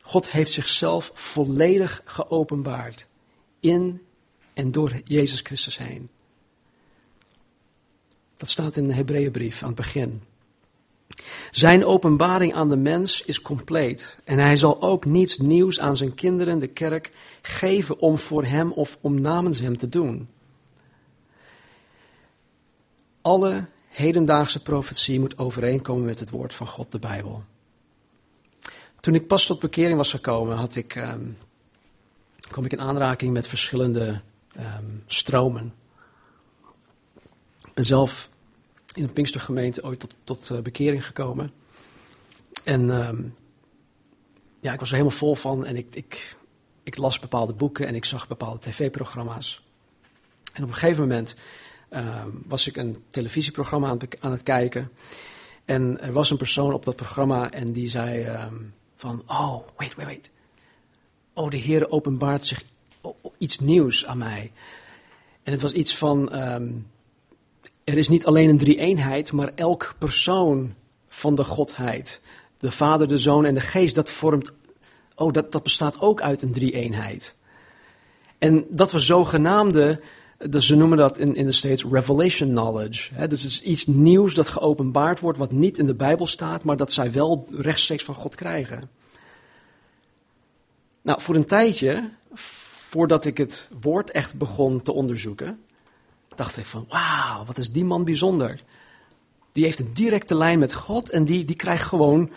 God 0.00 0.30
heeft 0.30 0.52
zichzelf 0.52 1.10
volledig 1.14 2.02
geopenbaard 2.04 3.06
in 3.60 4.02
en 4.52 4.72
door 4.72 5.00
Jezus 5.04 5.40
Christus 5.40 5.78
heen. 5.78 6.08
Dat 8.36 8.50
staat 8.50 8.76
in 8.76 8.88
de 8.88 8.94
Hebreeënbrief 8.94 9.62
aan 9.62 9.68
het 9.68 9.76
begin. 9.76 10.22
Zijn 11.50 11.84
openbaring 11.84 12.54
aan 12.54 12.68
de 12.68 12.76
mens 12.76 13.22
is 13.22 13.42
compleet 13.42 14.18
en 14.24 14.38
hij 14.38 14.56
zal 14.56 14.82
ook 14.82 15.04
niets 15.04 15.38
nieuws 15.38 15.80
aan 15.80 15.96
zijn 15.96 16.14
kinderen, 16.14 16.58
de 16.58 16.66
kerk, 16.66 17.12
geven 17.42 17.98
om 17.98 18.18
voor 18.18 18.44
hem 18.44 18.72
of 18.72 18.98
om 19.00 19.20
namens 19.20 19.60
hem 19.60 19.76
te 19.76 19.88
doen. 19.88 20.28
Alle 23.20 23.66
hedendaagse 23.88 24.62
profetie 24.62 25.20
moet 25.20 25.38
overeenkomen 25.38 26.04
met 26.04 26.20
het 26.20 26.30
woord 26.30 26.54
van 26.54 26.66
God, 26.66 26.92
de 26.92 26.98
Bijbel. 26.98 27.44
Toen 29.00 29.14
ik 29.14 29.26
pas 29.26 29.46
tot 29.46 29.60
bekering 29.60 29.96
was 29.96 30.10
gekomen, 30.10 30.56
had 30.56 30.74
ik, 30.74 30.96
um, 30.96 31.38
kwam 32.40 32.64
ik 32.64 32.72
in 32.72 32.80
aanraking 32.80 33.32
met 33.32 33.46
verschillende 33.46 34.20
um, 34.56 35.02
stromen. 35.06 35.74
En 37.74 37.84
zelf 37.84 38.30
in 38.94 39.02
een 39.02 39.12
Pinkstergemeente 39.12 39.84
ooit 39.84 40.00
tot, 40.00 40.14
tot 40.24 40.48
uh, 40.52 40.58
bekering 40.58 41.06
gekomen. 41.06 41.52
En 42.64 43.08
um, 43.08 43.34
ja, 44.60 44.72
ik 44.72 44.78
was 44.78 44.88
er 44.88 44.96
helemaal 44.96 45.18
vol 45.18 45.34
van 45.34 45.66
en 45.66 45.76
ik, 45.76 45.86
ik, 45.94 46.36
ik 46.82 46.96
las 46.96 47.18
bepaalde 47.18 47.52
boeken 47.52 47.86
en 47.86 47.94
ik 47.94 48.04
zag 48.04 48.28
bepaalde 48.28 48.58
tv-programma's. 48.58 49.62
En 50.52 50.62
op 50.62 50.68
een 50.68 50.74
gegeven 50.74 51.02
moment 51.02 51.34
uh, 51.90 52.24
was 52.46 52.66
ik 52.66 52.76
een 52.76 53.04
televisieprogramma 53.10 53.88
aan 53.88 53.98
aan 54.20 54.30
het, 54.30 54.42
kijken. 54.42 54.90
En 55.64 56.00
er 56.00 56.12
was 56.12 56.30
een 56.30 56.36
persoon 56.36 56.72
op 56.72 56.84
dat 56.84 56.96
programma 56.96 57.50
en 57.50 57.72
die 57.72 57.88
zei 57.88 58.26
um, 58.26 58.74
van, 58.96 59.22
oh, 59.26 59.66
wait, 59.76 59.94
wait, 59.94 60.08
wait. 60.08 60.30
Oh, 61.32 61.50
de 61.50 61.56
Heer 61.56 61.90
openbaart 61.90 62.46
zich 62.46 62.64
iets 63.38 63.58
nieuws 63.58 64.06
aan 64.06 64.18
mij. 64.18 64.52
En 65.42 65.52
het 65.52 65.62
was 65.62 65.72
iets 65.72 65.96
van, 65.96 66.32
er 67.84 67.98
is 67.98 68.08
niet 68.08 68.26
alleen 68.26 68.48
een 68.48 68.58
drie-eenheid, 68.58 69.32
maar 69.32 69.52
elk 69.54 69.94
persoon 69.98 70.74
van 71.08 71.34
de 71.34 71.44
Godheid. 71.44 72.20
De 72.58 72.70
Vader, 72.70 73.08
de 73.08 73.18
Zoon 73.18 73.44
en 73.44 73.54
de 73.54 73.60
Geest, 73.60 73.94
dat 73.94 74.10
vormt, 74.10 74.52
oh, 75.14 75.32
dat, 75.32 75.52
dat 75.52 75.62
bestaat 75.62 76.00
ook 76.00 76.22
uit 76.22 76.42
een 76.42 76.52
drie-eenheid. 76.52 77.34
En 78.38 78.64
dat 78.68 78.92
was 78.92 79.06
zogenaamde 79.06 80.00
dus 80.48 80.66
ze 80.66 80.76
noemen 80.76 80.98
dat 80.98 81.18
in, 81.18 81.34
in 81.34 81.46
de 81.46 81.52
States 81.52 81.84
revelation 81.90 82.48
knowledge. 82.48 83.14
Hè? 83.14 83.28
Dus 83.28 83.42
het 83.42 83.50
is 83.50 83.62
iets 83.62 83.86
nieuws 83.86 84.34
dat 84.34 84.48
geopenbaard 84.48 85.20
wordt 85.20 85.38
wat 85.38 85.52
niet 85.52 85.78
in 85.78 85.86
de 85.86 85.94
Bijbel 85.94 86.26
staat, 86.26 86.64
maar 86.64 86.76
dat 86.76 86.92
zij 86.92 87.12
wel 87.12 87.46
rechtstreeks 87.50 88.04
van 88.04 88.14
God 88.14 88.34
krijgen. 88.34 88.90
Nou, 91.02 91.20
voor 91.20 91.34
een 91.34 91.46
tijdje, 91.46 92.10
voordat 92.34 93.24
ik 93.24 93.38
het 93.38 93.70
woord 93.80 94.10
echt 94.10 94.34
begon 94.34 94.82
te 94.82 94.92
onderzoeken, 94.92 95.60
dacht 96.36 96.56
ik 96.56 96.66
van, 96.66 96.84
wauw, 96.88 97.44
wat 97.44 97.58
is 97.58 97.72
die 97.72 97.84
man 97.84 98.04
bijzonder. 98.04 98.62
Die 99.52 99.64
heeft 99.64 99.78
een 99.78 99.92
directe 99.92 100.34
lijn 100.34 100.58
met 100.58 100.74
God 100.74 101.10
en 101.10 101.24
die, 101.24 101.44
die 101.44 101.56
krijgt 101.56 101.86
gewoon 101.86 102.30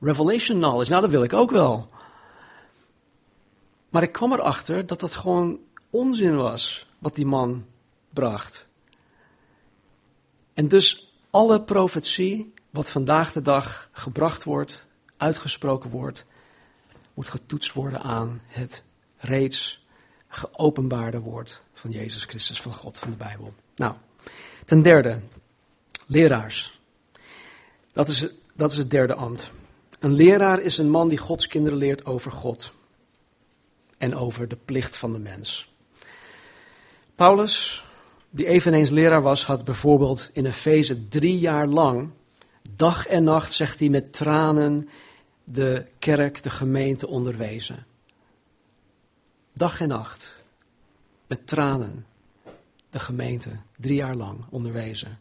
revelation 0.00 0.58
knowledge. 0.58 0.90
Nou, 0.90 1.02
dat 1.02 1.10
wil 1.10 1.22
ik 1.22 1.32
ook 1.32 1.50
wel. 1.50 1.88
Maar 3.88 4.02
ik 4.02 4.12
kwam 4.12 4.32
erachter 4.32 4.86
dat 4.86 5.00
dat 5.00 5.14
gewoon 5.14 5.58
onzin 5.90 6.36
was 6.36 6.86
wat 6.98 7.14
die 7.14 7.26
man 7.26 7.64
bracht. 8.10 8.66
En 10.54 10.68
dus 10.68 11.14
alle 11.30 11.62
profetie 11.62 12.54
wat 12.70 12.90
vandaag 12.90 13.32
de 13.32 13.42
dag 13.42 13.88
gebracht 13.92 14.44
wordt, 14.44 14.86
uitgesproken 15.16 15.90
wordt, 15.90 16.24
moet 17.14 17.28
getoetst 17.28 17.72
worden 17.72 18.02
aan 18.02 18.40
het 18.46 18.84
reeds 19.16 19.85
geopenbaarde 20.36 21.20
woord 21.20 21.60
van 21.74 21.90
Jezus 21.90 22.24
Christus, 22.24 22.60
van 22.60 22.72
God, 22.72 22.98
van 22.98 23.10
de 23.10 23.16
Bijbel. 23.16 23.54
Nou, 23.76 23.94
ten 24.64 24.82
derde, 24.82 25.18
leraars. 26.06 26.80
Dat 27.92 28.08
is, 28.08 28.28
dat 28.54 28.70
is 28.70 28.76
het 28.76 28.90
derde 28.90 29.14
ambt. 29.14 29.50
Een 29.98 30.12
leraar 30.12 30.60
is 30.60 30.78
een 30.78 30.90
man 30.90 31.08
die 31.08 31.18
Gods 31.18 31.46
kinderen 31.46 31.78
leert 31.78 32.04
over 32.04 32.30
God 32.30 32.72
en 33.98 34.14
over 34.14 34.48
de 34.48 34.58
plicht 34.64 34.96
van 34.96 35.12
de 35.12 35.18
mens. 35.18 35.72
Paulus, 37.14 37.84
die 38.30 38.46
eveneens 38.46 38.90
leraar 38.90 39.22
was, 39.22 39.44
had 39.44 39.64
bijvoorbeeld 39.64 40.30
in 40.32 40.46
Efeze 40.46 41.08
drie 41.08 41.38
jaar 41.38 41.66
lang, 41.66 42.10
dag 42.76 43.06
en 43.06 43.24
nacht, 43.24 43.52
zegt 43.52 43.78
hij, 43.78 43.88
met 43.88 44.12
tranen 44.12 44.88
de 45.44 45.86
kerk, 45.98 46.42
de 46.42 46.50
gemeente 46.50 47.06
onderwezen. 47.06 47.86
Dag 49.56 49.80
en 49.80 49.88
nacht, 49.88 50.34
met 51.26 51.46
tranen, 51.46 52.06
de 52.90 52.98
gemeente, 52.98 53.50
drie 53.76 53.94
jaar 53.94 54.14
lang 54.14 54.44
onderwezen. 54.50 55.18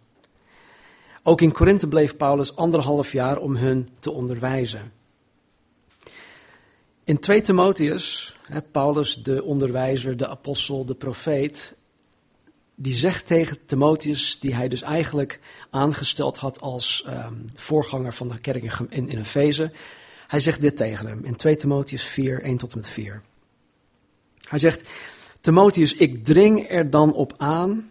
Ook 1.24 1.42
in 1.42 1.52
Korinthe 1.52 1.88
bleef 1.88 2.18
Paulus 2.18 2.56
anderhalf 2.56 3.12
jaar 3.12 3.38
om 3.38 3.56
hun 3.56 3.90
te 4.00 4.12
onderwijzen. 4.12 4.94
In 7.04 7.20
2 7.20 7.42
Timotheus, 7.42 8.36
Paulus 8.72 9.24
de 9.24 9.44
onderwijzer, 9.44 10.18
de 10.18 10.28
apostel, 10.28 10.86
de 10.86 10.96
profeet, 10.96 11.76
die 12.76 12.96
zegt 12.96 13.28
tegen 13.28 13.66
Timotheus, 13.66 14.40
die 14.40 14.56
hij 14.56 14.68
dus 14.68 14.82
eigenlijk 14.82 15.40
aangesteld 15.70 16.38
had 16.38 16.62
als 16.62 17.06
um, 17.08 17.46
voorganger 17.56 18.14
van 18.14 18.28
de 18.28 18.40
kerk 18.40 18.64
in, 18.90 19.10
in 19.10 19.20
Efeze, 19.20 19.72
hij 20.28 20.40
zegt 20.40 20.62
dit 20.62 20.78
tegen 20.78 21.06
hem 21.08 21.24
in 21.24 21.36
2 21.36 21.56
Timotheus 21.56 22.04
4, 22.04 22.42
1 22.42 22.58
tot 22.58 22.72
en 22.72 22.78
met 22.78 22.90
4. 22.90 23.22
Hij 24.50 24.60
zegt, 24.60 24.90
Timotheus, 25.42 25.94
ik 25.94 26.26
dring 26.26 26.70
er 26.70 26.90
dan 26.90 27.14
op 27.14 27.34
aan 27.38 27.90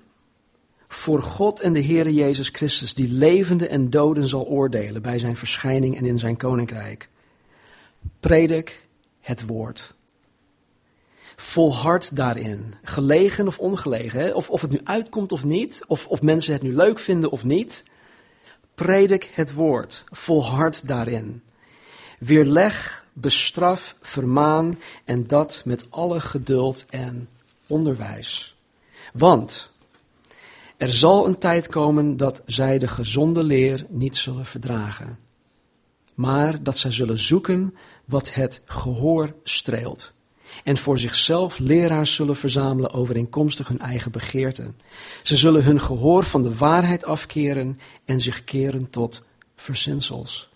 voor 0.88 1.22
God 1.22 1.60
en 1.60 1.72
de 1.72 1.84
Heere 1.84 2.14
Jezus 2.14 2.48
Christus, 2.48 2.94
die 2.94 3.08
levende 3.08 3.68
en 3.68 3.90
doden 3.90 4.28
zal 4.28 4.46
oordelen 4.46 5.02
bij 5.02 5.18
zijn 5.18 5.36
verschijning 5.36 5.96
en 5.96 6.06
in 6.06 6.18
zijn 6.18 6.36
koninkrijk. 6.36 7.08
Predik 8.20 8.86
het 9.20 9.46
woord 9.46 9.94
volhard 11.36 12.16
daarin. 12.16 12.74
Gelegen 12.82 13.46
of 13.46 13.58
ongelegen. 13.58 14.34
Of, 14.34 14.50
of 14.50 14.60
het 14.60 14.70
nu 14.70 14.80
uitkomt 14.84 15.32
of 15.32 15.44
niet. 15.44 15.82
Of, 15.86 16.06
of 16.06 16.22
mensen 16.22 16.52
het 16.52 16.62
nu 16.62 16.74
leuk 16.74 16.98
vinden 16.98 17.30
of 17.30 17.44
niet. 17.44 17.82
predik 18.74 19.30
het 19.34 19.52
woord, 19.52 20.04
volhard 20.10 20.88
daarin. 20.88 21.42
Weerleg, 22.18 23.03
bestraf, 23.14 23.96
vermaan 24.00 24.79
en 25.05 25.27
dat 25.27 25.62
met 25.64 25.87
alle 25.90 26.20
geduld 26.20 26.85
en 26.90 27.29
onderwijs. 27.66 28.57
Want 29.12 29.70
er 30.77 30.92
zal 30.92 31.27
een 31.27 31.38
tijd 31.38 31.68
komen 31.68 32.16
dat 32.16 32.42
zij 32.46 32.79
de 32.79 32.88
gezonde 32.88 33.42
leer 33.42 33.87
niet 33.88 34.16
zullen 34.16 34.46
verdragen, 34.46 35.18
maar 36.14 36.62
dat 36.62 36.79
zij 36.79 36.92
zullen 36.92 37.18
zoeken 37.18 37.74
wat 38.05 38.35
het 38.35 38.61
gehoor 38.64 39.35
streelt 39.44 40.12
en 40.64 40.77
voor 40.77 40.98
zichzelf 40.98 41.59
leraars 41.59 42.14
zullen 42.14 42.37
verzamelen 42.37 42.92
overeenkomstig 42.92 43.68
hun 43.68 43.81
eigen 43.81 44.12
begeerten. 44.12 44.77
Ze 45.22 45.37
zullen 45.37 45.64
hun 45.64 45.81
gehoor 45.81 46.24
van 46.24 46.42
de 46.42 46.55
waarheid 46.55 47.05
afkeren 47.05 47.81
en 48.05 48.20
zich 48.20 48.44
keren 48.44 48.90
tot 48.90 49.22
verzinsels. 49.57 50.53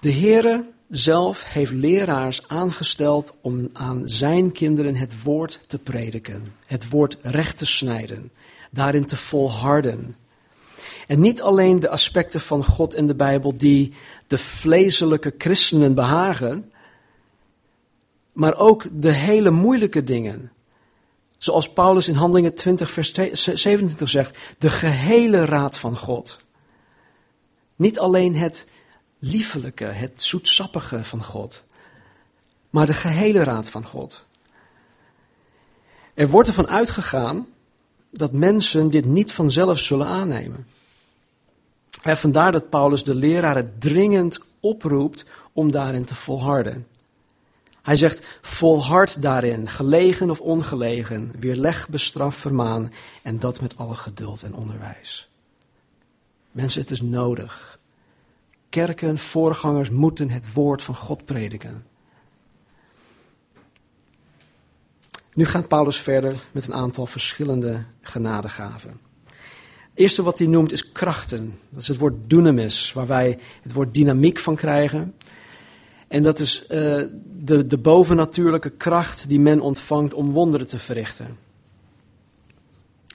De 0.00 0.12
Heere 0.12 0.64
zelf 0.88 1.44
heeft 1.44 1.72
leraars 1.72 2.48
aangesteld 2.48 3.34
om 3.40 3.68
aan 3.72 4.02
zijn 4.04 4.52
kinderen 4.52 4.96
het 4.96 5.22
woord 5.22 5.60
te 5.66 5.78
prediken, 5.78 6.54
het 6.66 6.88
woord 6.88 7.16
recht 7.22 7.58
te 7.58 7.66
snijden, 7.66 8.30
daarin 8.70 9.06
te 9.06 9.16
volharden. 9.16 10.16
En 11.06 11.20
niet 11.20 11.42
alleen 11.42 11.80
de 11.80 11.88
aspecten 11.88 12.40
van 12.40 12.64
God 12.64 12.94
in 12.94 13.06
de 13.06 13.14
Bijbel 13.14 13.56
die 13.56 13.92
de 14.26 14.38
vleeselijke 14.38 15.34
christenen 15.38 15.94
behagen, 15.94 16.72
maar 18.32 18.56
ook 18.56 18.86
de 18.92 19.12
hele 19.12 19.50
moeilijke 19.50 20.04
dingen. 20.04 20.52
Zoals 21.38 21.72
Paulus 21.72 22.08
in 22.08 22.14
Handelingen 22.14 22.54
20, 22.54 22.90
vers 22.90 23.12
27 23.12 24.08
zegt, 24.08 24.38
de 24.58 24.70
gehele 24.70 25.44
raad 25.44 25.78
van 25.78 25.96
God. 25.96 26.40
Niet 27.76 27.98
alleen 27.98 28.36
het 28.36 28.66
liefelijke, 29.18 29.84
het 29.84 30.22
zoetsappige 30.22 31.04
van 31.04 31.24
God, 31.24 31.62
maar 32.70 32.86
de 32.86 32.94
gehele 32.94 33.42
raad 33.42 33.70
van 33.70 33.84
God. 33.84 34.24
Er 36.14 36.28
wordt 36.28 36.48
ervan 36.48 36.68
uitgegaan 36.68 37.46
dat 38.10 38.32
mensen 38.32 38.90
dit 38.90 39.04
niet 39.04 39.32
vanzelf 39.32 39.78
zullen 39.78 40.06
aannemen. 40.06 40.66
En 42.02 42.16
vandaar 42.16 42.52
dat 42.52 42.68
Paulus 42.68 43.04
de 43.04 43.14
leraren 43.14 43.74
dringend 43.78 44.38
oproept 44.60 45.24
om 45.52 45.70
daarin 45.70 46.04
te 46.04 46.14
volharden. 46.14 46.86
Hij 47.82 47.96
zegt, 47.96 48.26
volhard 48.42 49.22
daarin, 49.22 49.68
gelegen 49.68 50.30
of 50.30 50.40
ongelegen, 50.40 51.32
weerleg, 51.38 51.88
bestraf, 51.88 52.36
vermaan 52.36 52.92
en 53.22 53.38
dat 53.38 53.60
met 53.60 53.76
alle 53.76 53.94
geduld 53.94 54.42
en 54.42 54.54
onderwijs. 54.54 55.28
Mensen, 56.50 56.80
het 56.80 56.90
is 56.90 57.00
nodig. 57.00 57.77
Kerken, 58.70 59.18
voorgangers 59.18 59.90
moeten 59.90 60.30
het 60.30 60.52
woord 60.52 60.82
van 60.82 60.94
God 60.94 61.24
prediken. 61.24 61.86
Nu 65.34 65.46
gaat 65.46 65.68
Paulus 65.68 65.96
verder 65.96 66.36
met 66.52 66.66
een 66.66 66.74
aantal 66.74 67.06
verschillende 67.06 67.84
genadegaven. 68.00 68.90
Het 69.98 70.06
eerste 70.06 70.22
wat 70.22 70.38
hij 70.38 70.46
noemt 70.46 70.72
is 70.72 70.92
krachten. 70.92 71.58
Dat 71.70 71.82
is 71.82 71.88
het 71.88 71.96
woord 71.96 72.14
dunamis, 72.26 72.92
waar 72.92 73.06
wij 73.06 73.38
het 73.62 73.72
woord 73.72 73.94
dynamiek 73.94 74.38
van 74.38 74.56
krijgen. 74.56 75.14
En 76.08 76.22
dat 76.22 76.38
is 76.38 76.62
uh, 76.62 76.68
de, 77.24 77.66
de 77.66 77.78
bovennatuurlijke 77.78 78.70
kracht 78.70 79.28
die 79.28 79.40
men 79.40 79.60
ontvangt 79.60 80.14
om 80.14 80.30
wonderen 80.32 80.66
te 80.66 80.78
verrichten. 80.78 81.38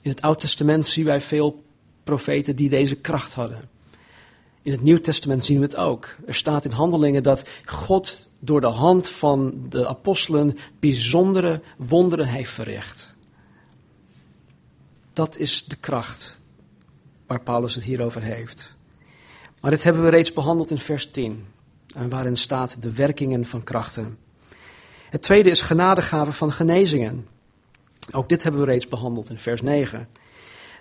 In 0.01 0.09
het 0.09 0.21
Oud 0.21 0.39
Testament 0.39 0.87
zien 0.87 1.05
wij 1.05 1.21
veel 1.21 1.63
profeten 2.03 2.55
die 2.55 2.69
deze 2.69 2.95
kracht 2.95 3.33
hadden. 3.33 3.69
In 4.63 4.71
het 4.71 4.81
Nieuw 4.81 5.01
Testament 5.01 5.45
zien 5.45 5.57
we 5.57 5.63
het 5.63 5.75
ook. 5.75 6.15
Er 6.25 6.35
staat 6.35 6.65
in 6.65 6.71
handelingen 6.71 7.23
dat 7.23 7.49
God 7.65 8.27
door 8.39 8.61
de 8.61 8.67
hand 8.67 9.09
van 9.09 9.65
de 9.69 9.87
apostelen 9.87 10.57
bijzondere 10.79 11.61
wonderen 11.77 12.27
heeft 12.27 12.51
verricht. 12.51 13.13
Dat 15.13 15.37
is 15.37 15.65
de 15.65 15.75
kracht 15.75 16.39
waar 17.27 17.41
Paulus 17.41 17.75
het 17.75 17.83
hier 17.83 18.03
over 18.03 18.21
heeft. 18.21 18.75
Maar 19.61 19.71
dit 19.71 19.83
hebben 19.83 20.03
we 20.03 20.09
reeds 20.09 20.33
behandeld 20.33 20.71
in 20.71 20.77
vers 20.77 21.11
10 21.11 21.45
en 21.95 22.09
waarin 22.09 22.37
staat 22.37 22.81
de 22.81 22.93
werkingen 22.93 23.45
van 23.45 23.63
krachten. 23.63 24.17
Het 25.09 25.21
tweede 25.21 25.49
is 25.49 25.61
genadegave 25.61 26.31
van 26.31 26.51
genezingen. 26.51 27.27
Ook 28.11 28.29
dit 28.29 28.43
hebben 28.43 28.61
we 28.61 28.67
reeds 28.67 28.87
behandeld 28.87 29.29
in 29.29 29.37
vers 29.37 29.61
9. 29.61 30.07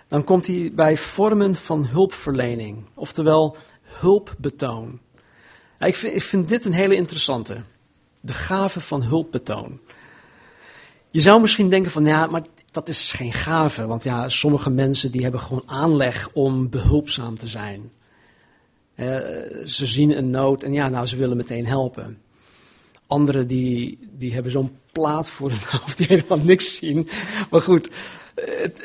Dan 0.07 0.23
komt 0.23 0.47
hij 0.47 0.71
bij 0.75 0.97
vormen 0.97 1.55
van 1.55 1.85
hulpverlening, 1.85 2.85
oftewel 2.93 3.57
hulpbetoon. 3.95 4.99
ik, 5.79 5.95
vind, 5.95 6.15
ik 6.15 6.21
vind 6.21 6.49
dit 6.49 6.65
een 6.65 6.73
hele 6.73 6.95
interessante. 6.95 7.61
De 8.21 8.33
gave 8.33 8.81
van 8.81 9.03
hulpbetoon. 9.03 9.79
Je 11.11 11.21
zou 11.21 11.41
misschien 11.41 11.69
denken 11.69 11.91
van 11.91 12.05
ja, 12.05 12.27
maar 12.27 12.41
dat 12.71 12.89
is 12.89 13.11
geen 13.11 13.33
gave, 13.33 13.87
want 13.87 14.03
ja, 14.03 14.29
sommige 14.29 14.69
mensen 14.69 15.11
die 15.11 15.21
hebben 15.21 15.39
gewoon 15.39 15.63
aanleg 15.65 16.29
om 16.33 16.69
behulpzaam 16.69 17.37
te 17.37 17.47
zijn. 17.47 17.91
Uh, 18.95 19.17
ze 19.65 19.85
zien 19.85 20.17
een 20.17 20.29
nood 20.29 20.63
en 20.63 20.73
ja, 20.73 20.89
nou, 20.89 21.05
ze 21.05 21.15
willen 21.15 21.37
meteen 21.37 21.65
helpen. 21.65 22.17
Anderen 23.07 23.47
die, 23.47 23.99
die 24.11 24.33
hebben 24.33 24.51
zo'n 24.51 24.77
plaat 24.91 25.29
voor 25.29 25.49
hun 25.49 25.59
hoofd 25.79 25.97
die 25.97 26.07
helemaal 26.07 26.37
niks 26.37 26.75
zien. 26.75 27.09
Maar 27.49 27.61
goed, 27.61 27.89
het, 28.35 28.79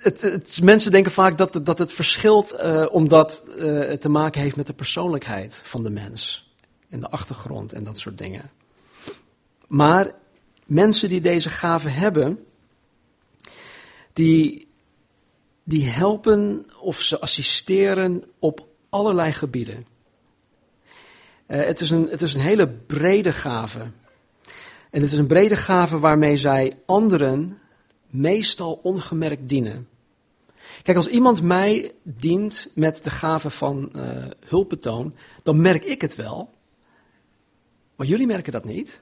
het, 0.00 0.20
het, 0.20 0.60
mensen 0.62 0.90
denken 0.90 1.12
vaak 1.12 1.38
dat, 1.38 1.60
dat 1.62 1.78
het 1.78 1.92
verschilt 1.92 2.54
uh, 2.62 2.86
omdat 2.90 3.44
uh, 3.58 3.78
het 3.78 4.00
te 4.00 4.08
maken 4.08 4.40
heeft 4.40 4.56
met 4.56 4.66
de 4.66 4.72
persoonlijkheid 4.72 5.60
van 5.64 5.82
de 5.82 5.90
mens. 5.90 6.50
En 6.88 7.00
de 7.00 7.10
achtergrond 7.10 7.72
en 7.72 7.84
dat 7.84 7.98
soort 7.98 8.18
dingen. 8.18 8.50
Maar 9.66 10.14
mensen 10.66 11.08
die 11.08 11.20
deze 11.20 11.50
gaven 11.50 11.92
hebben, 11.92 12.44
die, 14.12 14.68
die 15.64 15.88
helpen 15.88 16.66
of 16.80 17.00
ze 17.00 17.20
assisteren 17.20 18.24
op 18.38 18.66
allerlei 18.88 19.32
gebieden. 19.32 19.86
Uh, 21.46 21.64
het, 21.64 21.80
is 21.80 21.90
een, 21.90 22.08
het 22.08 22.22
is 22.22 22.34
een 22.34 22.40
hele 22.40 22.68
brede 22.68 23.32
gave. 23.32 23.80
En 24.90 25.02
het 25.02 25.12
is 25.12 25.18
een 25.18 25.26
brede 25.26 25.56
gave 25.56 25.98
waarmee 25.98 26.36
zij 26.36 26.78
anderen 26.86 27.58
meestal 28.06 28.80
ongemerkt 28.82 29.48
dienen. 29.48 29.88
Kijk, 30.82 30.96
als 30.96 31.08
iemand 31.08 31.42
mij 31.42 31.92
dient 32.02 32.70
met 32.74 33.04
de 33.04 33.10
gave 33.10 33.50
van 33.50 33.90
uh, 33.96 34.02
hulpbetoon, 34.46 35.14
dan 35.42 35.60
merk 35.60 35.84
ik 35.84 36.00
het 36.00 36.14
wel. 36.14 36.50
Maar 37.96 38.06
jullie 38.06 38.26
merken 38.26 38.52
dat 38.52 38.64
niet. 38.64 39.00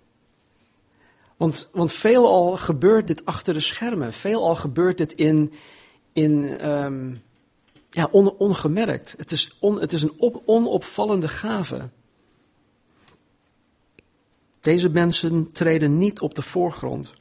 Want, 1.36 1.68
want 1.72 1.92
veelal 1.92 2.56
gebeurt 2.56 3.06
dit 3.06 3.24
achter 3.24 3.54
de 3.54 3.60
schermen. 3.60 4.12
Veelal 4.12 4.54
gebeurt 4.54 4.98
dit 4.98 5.12
in, 5.12 5.52
in 6.12 6.66
um, 6.68 7.22
ja, 7.90 8.08
on, 8.10 8.30
ongemerkt. 8.30 9.14
Het 9.18 9.32
is, 9.32 9.56
on, 9.60 9.80
het 9.80 9.92
is 9.92 10.02
een 10.02 10.14
op, 10.16 10.42
onopvallende 10.44 11.28
gave. 11.28 11.88
Deze 14.60 14.88
mensen 14.88 15.52
treden 15.52 15.98
niet 15.98 16.20
op 16.20 16.34
de 16.34 16.42
voorgrond. 16.42 17.12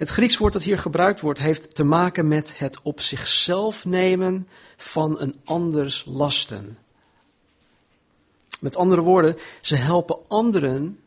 Het 0.00 0.10
Grieks 0.10 0.36
woord 0.36 0.52
dat 0.52 0.62
hier 0.62 0.78
gebruikt 0.78 1.20
wordt, 1.20 1.38
heeft 1.38 1.74
te 1.74 1.84
maken 1.84 2.28
met 2.28 2.58
het 2.58 2.82
op 2.82 3.00
zichzelf 3.00 3.84
nemen 3.84 4.48
van 4.76 5.20
een 5.20 5.40
anders 5.44 6.04
lasten. 6.06 6.78
Met 8.60 8.76
andere 8.76 9.00
woorden, 9.00 9.36
ze 9.60 9.76
helpen 9.76 10.18
anderen 10.28 10.98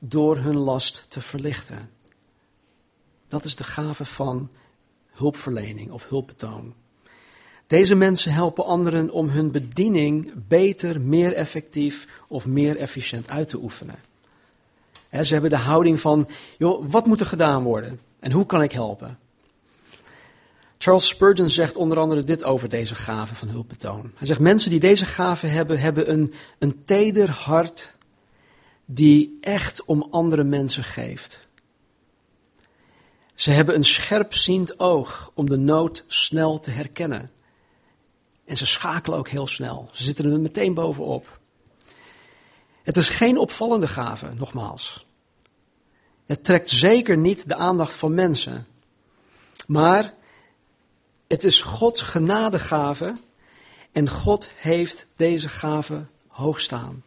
door 0.00 0.36
hun 0.36 0.56
last 0.56 1.06
te 1.08 1.20
verlichten. 1.20 1.90
Dat 3.28 3.44
is 3.44 3.56
de 3.56 3.64
gave 3.64 4.04
van 4.04 4.50
hulpverlening 5.10 5.90
of 5.90 6.08
hulpbetoon. 6.08 6.74
Deze 7.66 7.94
mensen 7.94 8.32
helpen 8.32 8.64
anderen 8.64 9.10
om 9.10 9.28
hun 9.28 9.50
bediening 9.50 10.32
beter, 10.48 11.00
meer 11.00 11.32
effectief 11.32 12.08
of 12.28 12.46
meer 12.46 12.76
efficiënt 12.76 13.30
uit 13.30 13.48
te 13.48 13.58
oefenen. 13.58 14.11
Ze 15.20 15.32
hebben 15.32 15.50
de 15.50 15.56
houding 15.56 16.00
van, 16.00 16.28
joh, 16.58 16.84
wat 16.90 17.06
moet 17.06 17.20
er 17.20 17.26
gedaan 17.26 17.62
worden 17.62 18.00
en 18.20 18.32
hoe 18.32 18.46
kan 18.46 18.62
ik 18.62 18.72
helpen? 18.72 19.18
Charles 20.78 21.08
Spurgeon 21.08 21.48
zegt 21.48 21.76
onder 21.76 21.98
andere 21.98 22.24
dit 22.24 22.44
over 22.44 22.68
deze 22.68 22.94
gave 22.94 23.34
van 23.34 23.48
hulpbetoon. 23.48 24.12
Hij 24.16 24.26
zegt, 24.26 24.40
mensen 24.40 24.70
die 24.70 24.80
deze 24.80 25.06
gave 25.06 25.46
hebben, 25.46 25.80
hebben 25.80 26.12
een, 26.12 26.34
een 26.58 26.84
teder 26.84 27.30
hart 27.30 27.94
die 28.84 29.38
echt 29.40 29.84
om 29.84 30.06
andere 30.10 30.44
mensen 30.44 30.84
geeft. 30.84 31.40
Ze 33.34 33.50
hebben 33.50 33.74
een 33.74 33.84
scherpziend 33.84 34.80
oog 34.80 35.30
om 35.34 35.50
de 35.50 35.56
nood 35.56 36.04
snel 36.06 36.60
te 36.60 36.70
herkennen. 36.70 37.30
En 38.44 38.56
ze 38.56 38.66
schakelen 38.66 39.18
ook 39.18 39.28
heel 39.28 39.46
snel. 39.46 39.88
Ze 39.92 40.02
zitten 40.02 40.32
er 40.32 40.40
meteen 40.40 40.74
bovenop. 40.74 41.40
Het 42.82 42.96
is 42.96 43.08
geen 43.08 43.38
opvallende 43.38 43.86
gave, 43.86 44.28
nogmaals. 44.34 45.06
Het 46.26 46.44
trekt 46.44 46.70
zeker 46.70 47.16
niet 47.16 47.48
de 47.48 47.54
aandacht 47.56 47.94
van 47.94 48.14
mensen. 48.14 48.66
Maar 49.66 50.14
Het 51.32 51.44
is 51.44 51.60
Gods 51.60 52.02
genadegave 52.02 53.14
en 53.92 54.08
God 54.08 54.48
heeft 54.48 55.06
deze 55.16 55.48
gave 55.48 56.04
hoog 56.28 56.60
staan. 56.60 57.04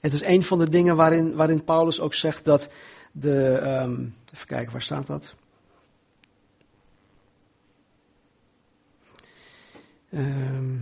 Het 0.00 0.12
is 0.12 0.22
een 0.22 0.42
van 0.42 0.58
de 0.58 0.68
dingen 0.68 0.96
waarin, 0.96 1.34
waarin 1.34 1.64
Paulus 1.64 2.00
ook 2.00 2.14
zegt 2.14 2.44
dat 2.44 2.70
de. 3.12 3.58
ehm, 3.62 4.06
even 4.34 4.46
kijken, 4.46 4.72
waar 4.72 4.82
staat 4.82 5.06
dat? 5.06 5.34
Ehm, 10.10 10.74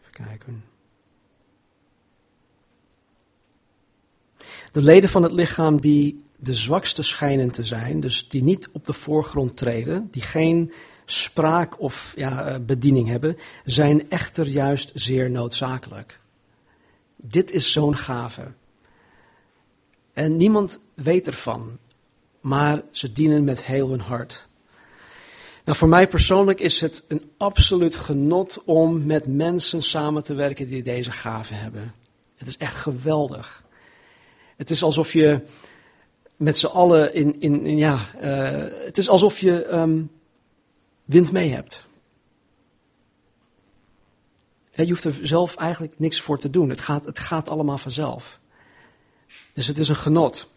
even 0.00 0.10
kijken. 0.10 0.64
De 4.72 4.82
leden 4.82 5.10
van 5.10 5.22
het 5.22 5.32
lichaam 5.32 5.80
die 5.80 6.22
de 6.36 6.54
zwakste 6.54 7.02
schijnen 7.02 7.50
te 7.50 7.64
zijn, 7.64 8.00
dus 8.00 8.28
die 8.28 8.42
niet 8.42 8.68
op 8.72 8.86
de 8.86 8.92
voorgrond 8.92 9.56
treden, 9.56 10.08
die 10.10 10.22
geen 10.22 10.72
spraak 11.04 11.80
of 11.80 12.12
ja, 12.16 12.44
eh, 12.46 12.60
bediening 12.60 13.08
hebben, 13.08 13.36
zijn 13.64 14.10
echter 14.10 14.46
juist 14.46 14.90
zeer 14.94 15.30
noodzakelijk. 15.30 16.20
Dit 17.16 17.50
is 17.50 17.72
zo'n 17.72 17.96
gave. 17.96 18.52
En 20.12 20.36
niemand 20.36 20.80
weet 20.94 21.26
ervan, 21.26 21.78
maar 22.40 22.82
ze 22.90 23.12
dienen 23.12 23.44
met 23.44 23.64
heel 23.64 23.90
hun 23.90 24.00
hart. 24.00 24.48
Nou, 25.64 25.78
voor 25.78 25.88
mij 25.88 26.08
persoonlijk 26.08 26.60
is 26.60 26.80
het 26.80 27.04
een 27.08 27.30
absoluut 27.36 27.96
genot 27.96 28.62
om 28.64 29.06
met 29.06 29.26
mensen 29.26 29.82
samen 29.82 30.22
te 30.22 30.34
werken 30.34 30.68
die 30.68 30.82
deze 30.82 31.10
gave 31.10 31.54
hebben. 31.54 31.94
Het 32.36 32.48
is 32.48 32.56
echt 32.56 32.76
geweldig. 32.76 33.61
Het 34.62 34.70
is 34.70 34.82
alsof 34.82 35.12
je 35.12 35.40
met 36.36 36.58
z'n 36.58 36.66
allen 36.66 37.14
in, 37.14 37.40
in, 37.40 37.76
ja, 37.76 38.08
uh, 38.16 38.84
het 38.84 38.98
is 38.98 39.08
alsof 39.08 39.38
je 39.38 39.72
um, 39.72 40.10
wind 41.04 41.32
mee 41.32 41.50
hebt. 41.50 41.84
Je 44.70 44.88
hoeft 44.88 45.04
er 45.04 45.18
zelf 45.22 45.56
eigenlijk 45.56 45.98
niks 45.98 46.20
voor 46.20 46.38
te 46.38 46.50
doen. 46.50 46.68
Het 46.68 46.80
gaat, 46.80 47.04
het 47.04 47.18
gaat 47.18 47.48
allemaal 47.48 47.78
vanzelf. 47.78 48.38
Dus 49.52 49.66
het 49.66 49.78
is 49.78 49.88
een 49.88 49.96
genot. 49.96 50.50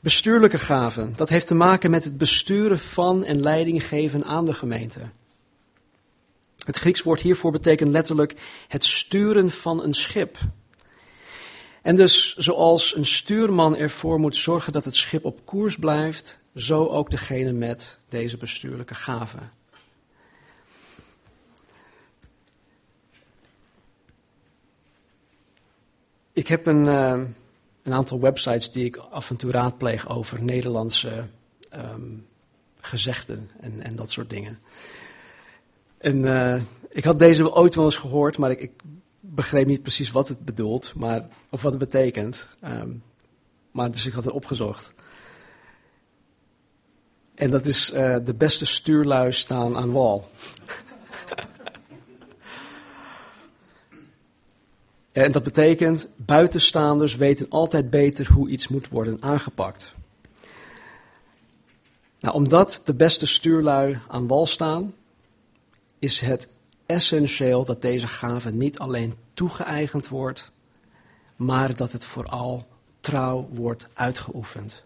Bestuurlijke 0.00 0.58
gaven, 0.58 1.12
dat 1.16 1.28
heeft 1.28 1.46
te 1.46 1.54
maken 1.54 1.90
met 1.90 2.04
het 2.04 2.18
besturen 2.18 2.78
van 2.78 3.24
en 3.24 3.40
leiding 3.40 3.86
geven 3.86 4.24
aan 4.24 4.44
de 4.44 4.54
gemeente. 4.54 5.00
Het 6.64 6.76
Grieks 6.76 7.02
woord 7.02 7.20
hiervoor 7.20 7.52
betekent 7.52 7.90
letterlijk 7.90 8.34
het 8.68 8.84
sturen 8.84 9.50
van 9.50 9.82
een 9.82 9.94
schip. 9.94 10.38
En 11.82 11.96
dus 11.96 12.36
zoals 12.36 12.96
een 12.96 13.06
stuurman 13.06 13.76
ervoor 13.76 14.20
moet 14.20 14.36
zorgen 14.36 14.72
dat 14.72 14.84
het 14.84 14.96
schip 14.96 15.24
op 15.24 15.40
koers 15.44 15.76
blijft, 15.76 16.38
zo 16.54 16.86
ook 16.86 17.10
degene 17.10 17.52
met 17.52 17.98
deze 18.08 18.36
bestuurlijke 18.36 18.94
gaven. 18.94 19.52
Ik 26.32 26.48
heb 26.48 26.66
een, 26.66 26.84
uh, 26.84 27.20
een, 27.82 27.92
aantal 27.92 28.20
websites 28.20 28.72
die 28.72 28.84
ik 28.84 28.96
af 28.96 29.30
en 29.30 29.36
toe 29.36 29.50
raadpleeg 29.50 30.08
over 30.08 30.42
Nederlandse 30.42 31.26
um, 31.74 32.26
gezegden 32.80 33.50
en, 33.60 33.80
en, 33.80 33.96
dat 33.96 34.10
soort 34.10 34.30
dingen. 34.30 34.58
En 35.98 36.16
uh, 36.16 36.54
ik 36.88 37.04
had 37.04 37.18
deze 37.18 37.52
ooit 37.52 37.74
wel 37.74 37.84
eens 37.84 37.96
gehoord, 37.96 38.38
maar 38.38 38.50
ik, 38.50 38.70
begreep 39.38 39.66
niet 39.66 39.82
precies 39.82 40.10
wat 40.10 40.28
het 40.28 40.44
bedoelt, 40.44 40.92
maar, 40.94 41.28
of 41.48 41.62
wat 41.62 41.72
het 41.72 41.80
betekent. 41.80 42.46
Um, 42.64 43.02
maar 43.70 43.90
dus 43.90 44.06
ik 44.06 44.12
had 44.12 44.24
het 44.24 44.34
opgezocht. 44.34 44.92
En 47.34 47.50
dat 47.50 47.66
is 47.66 47.92
uh, 47.94 48.16
de 48.24 48.34
beste 48.34 48.66
stuurlui 48.66 49.32
staan 49.32 49.76
aan 49.76 49.92
wal. 49.92 50.28
En 55.12 55.32
dat 55.32 55.42
betekent, 55.42 56.08
buitenstaanders 56.16 57.16
weten 57.16 57.46
altijd 57.48 57.90
beter 57.90 58.32
hoe 58.32 58.48
iets 58.48 58.68
moet 58.68 58.88
worden 58.88 59.16
aangepakt. 59.20 59.94
Nou, 62.20 62.34
omdat 62.34 62.82
de 62.84 62.94
beste 62.94 63.26
stuurlui 63.26 63.98
aan 64.08 64.26
wal 64.26 64.46
staan, 64.46 64.94
is 65.98 66.20
het 66.20 66.48
essentieel 66.86 67.64
dat 67.64 67.82
deze 67.82 68.08
gave 68.08 68.50
niet 68.50 68.78
alleen 68.78 69.14
toegeëigend 69.38 70.08
wordt, 70.08 70.52
maar 71.36 71.76
dat 71.76 71.92
het 71.92 72.04
vooral 72.04 72.66
trouw 73.00 73.48
wordt 73.52 73.86
uitgeoefend. 73.94 74.82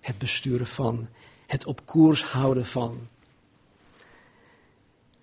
Het 0.00 0.18
besturen 0.18 0.66
van, 0.66 1.08
het 1.46 1.66
op 1.66 1.86
koers 1.86 2.24
houden 2.24 2.66
van. 2.66 3.08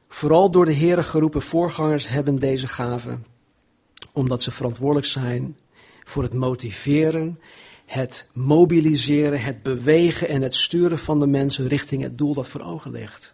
Vooral 0.07 0.51
door 0.51 0.65
de 0.65 0.71
Heren 0.71 1.03
geroepen 1.03 1.41
voorgangers 1.41 2.07
hebben 2.07 2.39
deze 2.39 2.67
gaven 2.67 3.25
omdat 4.13 4.43
ze 4.43 4.51
verantwoordelijk 4.51 5.07
zijn 5.07 5.57
voor 6.03 6.23
het 6.23 6.33
motiveren, 6.33 7.39
het 7.86 8.29
mobiliseren, 8.33 9.41
het 9.41 9.63
bewegen 9.63 10.27
en 10.27 10.41
het 10.41 10.55
sturen 10.55 10.99
van 10.99 11.19
de 11.19 11.27
mensen 11.27 11.67
richting 11.67 12.01
het 12.01 12.17
doel 12.17 12.33
dat 12.33 12.49
voor 12.49 12.62
ogen 12.62 12.91
ligt. 12.91 13.33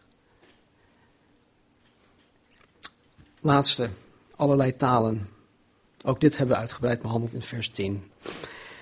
Laatste, 3.39 3.89
allerlei 4.43 4.75
talen. 4.77 5.29
Ook 6.05 6.21
dit 6.21 6.37
hebben 6.37 6.55
we 6.55 6.61
uitgebreid 6.61 7.01
behandeld 7.01 7.33
in 7.33 7.41
vers 7.41 7.69
10. 7.69 8.11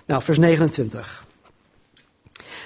Nou, 0.05 0.23
vers 0.23 0.37
29. 0.37 1.25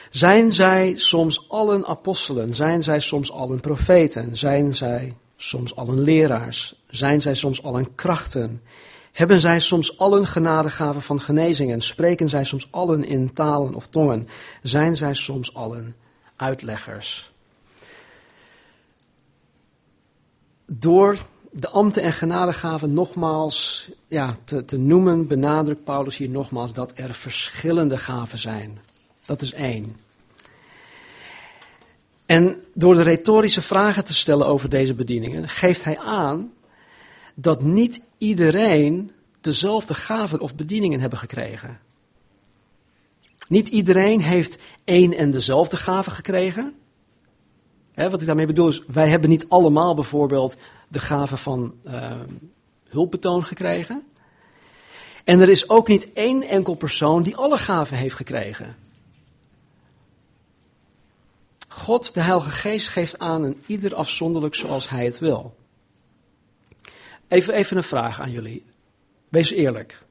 Zijn 0.09 0.51
zij 0.51 0.93
soms 0.97 1.49
allen 1.49 1.85
apostelen? 1.85 2.53
Zijn 2.53 2.83
zij 2.83 2.99
soms 2.99 3.31
allen 3.31 3.59
profeten? 3.59 4.37
Zijn 4.37 4.75
zij 4.75 5.15
soms 5.37 5.75
allen 5.75 5.99
leraars? 5.99 6.75
Zijn 6.89 7.21
zij 7.21 7.35
soms 7.35 7.63
allen 7.63 7.95
krachten? 7.95 8.61
Hebben 9.11 9.39
zij 9.39 9.59
soms 9.59 9.97
allen 9.97 10.25
genadegaven 10.25 11.01
van 11.01 11.19
genezingen? 11.21 11.81
Spreken 11.81 12.29
zij 12.29 12.43
soms 12.43 12.71
allen 12.71 13.03
in 13.03 13.33
talen 13.33 13.73
of 13.73 13.87
tongen? 13.87 14.27
Zijn 14.61 14.97
zij 14.97 15.13
soms 15.13 15.53
allen 15.53 15.95
uitleggers? 16.35 17.31
Door 20.65 21.17
de 21.57 21.69
ambten 21.69 22.03
en 22.03 22.13
genadegaven 22.13 22.93
nogmaals 22.93 23.89
ja, 24.07 24.37
te, 24.43 24.65
te 24.65 24.77
noemen, 24.77 25.27
benadrukt 25.27 25.83
Paulus 25.83 26.17
hier 26.17 26.29
nogmaals 26.29 26.73
dat 26.73 26.91
er 26.95 27.13
verschillende 27.13 27.97
gaven 27.97 28.39
zijn. 28.39 28.79
Dat 29.25 29.41
is 29.41 29.53
één. 29.53 29.95
En 32.25 32.63
door 32.73 32.95
de 32.95 33.01
retorische 33.01 33.61
vragen 33.61 34.05
te 34.05 34.13
stellen 34.13 34.47
over 34.47 34.69
deze 34.69 34.93
bedieningen, 34.93 35.49
geeft 35.49 35.83
hij 35.83 35.99
aan 35.99 36.53
dat 37.33 37.61
niet 37.61 38.01
iedereen 38.17 39.11
dezelfde 39.41 39.93
gaven 39.93 40.39
of 40.39 40.55
bedieningen 40.55 40.99
hebben 40.99 41.19
gekregen. 41.19 41.79
Niet 43.47 43.67
iedereen 43.67 44.21
heeft 44.21 44.57
één 44.83 45.13
en 45.13 45.31
dezelfde 45.31 45.77
gave 45.77 46.11
gekregen. 46.11 46.73
wat 47.93 48.21
ik 48.21 48.27
daarmee 48.27 48.45
bedoel 48.45 48.67
is, 48.67 48.83
wij 48.87 49.07
hebben 49.09 49.29
niet 49.29 49.49
allemaal 49.49 49.95
bijvoorbeeld 49.95 50.57
de 50.87 50.99
gave 50.99 51.37
van 51.37 51.75
uh, 51.85 52.19
hulpbetoon 52.87 53.43
gekregen. 53.43 54.07
En 55.23 55.39
er 55.39 55.49
is 55.49 55.69
ook 55.69 55.87
niet 55.87 56.13
één 56.13 56.43
enkel 56.43 56.75
persoon 56.75 57.23
die 57.23 57.35
alle 57.35 57.57
gaven 57.57 57.97
heeft 57.97 58.15
gekregen. 58.15 58.75
God, 61.67 62.13
de 62.13 62.21
Heilige 62.21 62.49
Geest, 62.49 62.87
geeft 62.87 63.19
aan 63.19 63.43
een 63.43 63.63
ieder 63.65 63.95
afzonderlijk 63.95 64.55
zoals 64.55 64.89
Hij 64.89 65.05
het 65.05 65.19
wil. 65.19 65.55
Even, 67.27 67.53
even 67.53 67.77
een 67.77 67.83
vraag 67.83 68.21
aan 68.21 68.31
jullie. 68.31 68.65
Wees 69.29 69.51
eerlijk. 69.51 70.03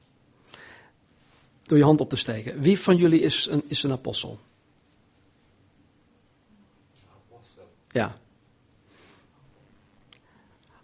Door 1.63 1.77
je 1.77 1.83
hand 1.83 2.01
op 2.01 2.09
te 2.09 2.15
steken. 2.15 2.61
Wie 2.61 2.79
van 2.79 2.95
jullie 2.97 3.21
is 3.21 3.45
een, 3.45 3.63
is 3.67 3.83
een 3.83 3.91
apostel? 3.91 4.39
Ja. 7.91 8.17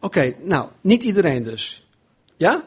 Oké, 0.02 0.36
nou, 0.44 0.70
niet 0.82 1.04
iedereen 1.04 1.44
dus. 1.44 1.88
Ja? 2.38 2.64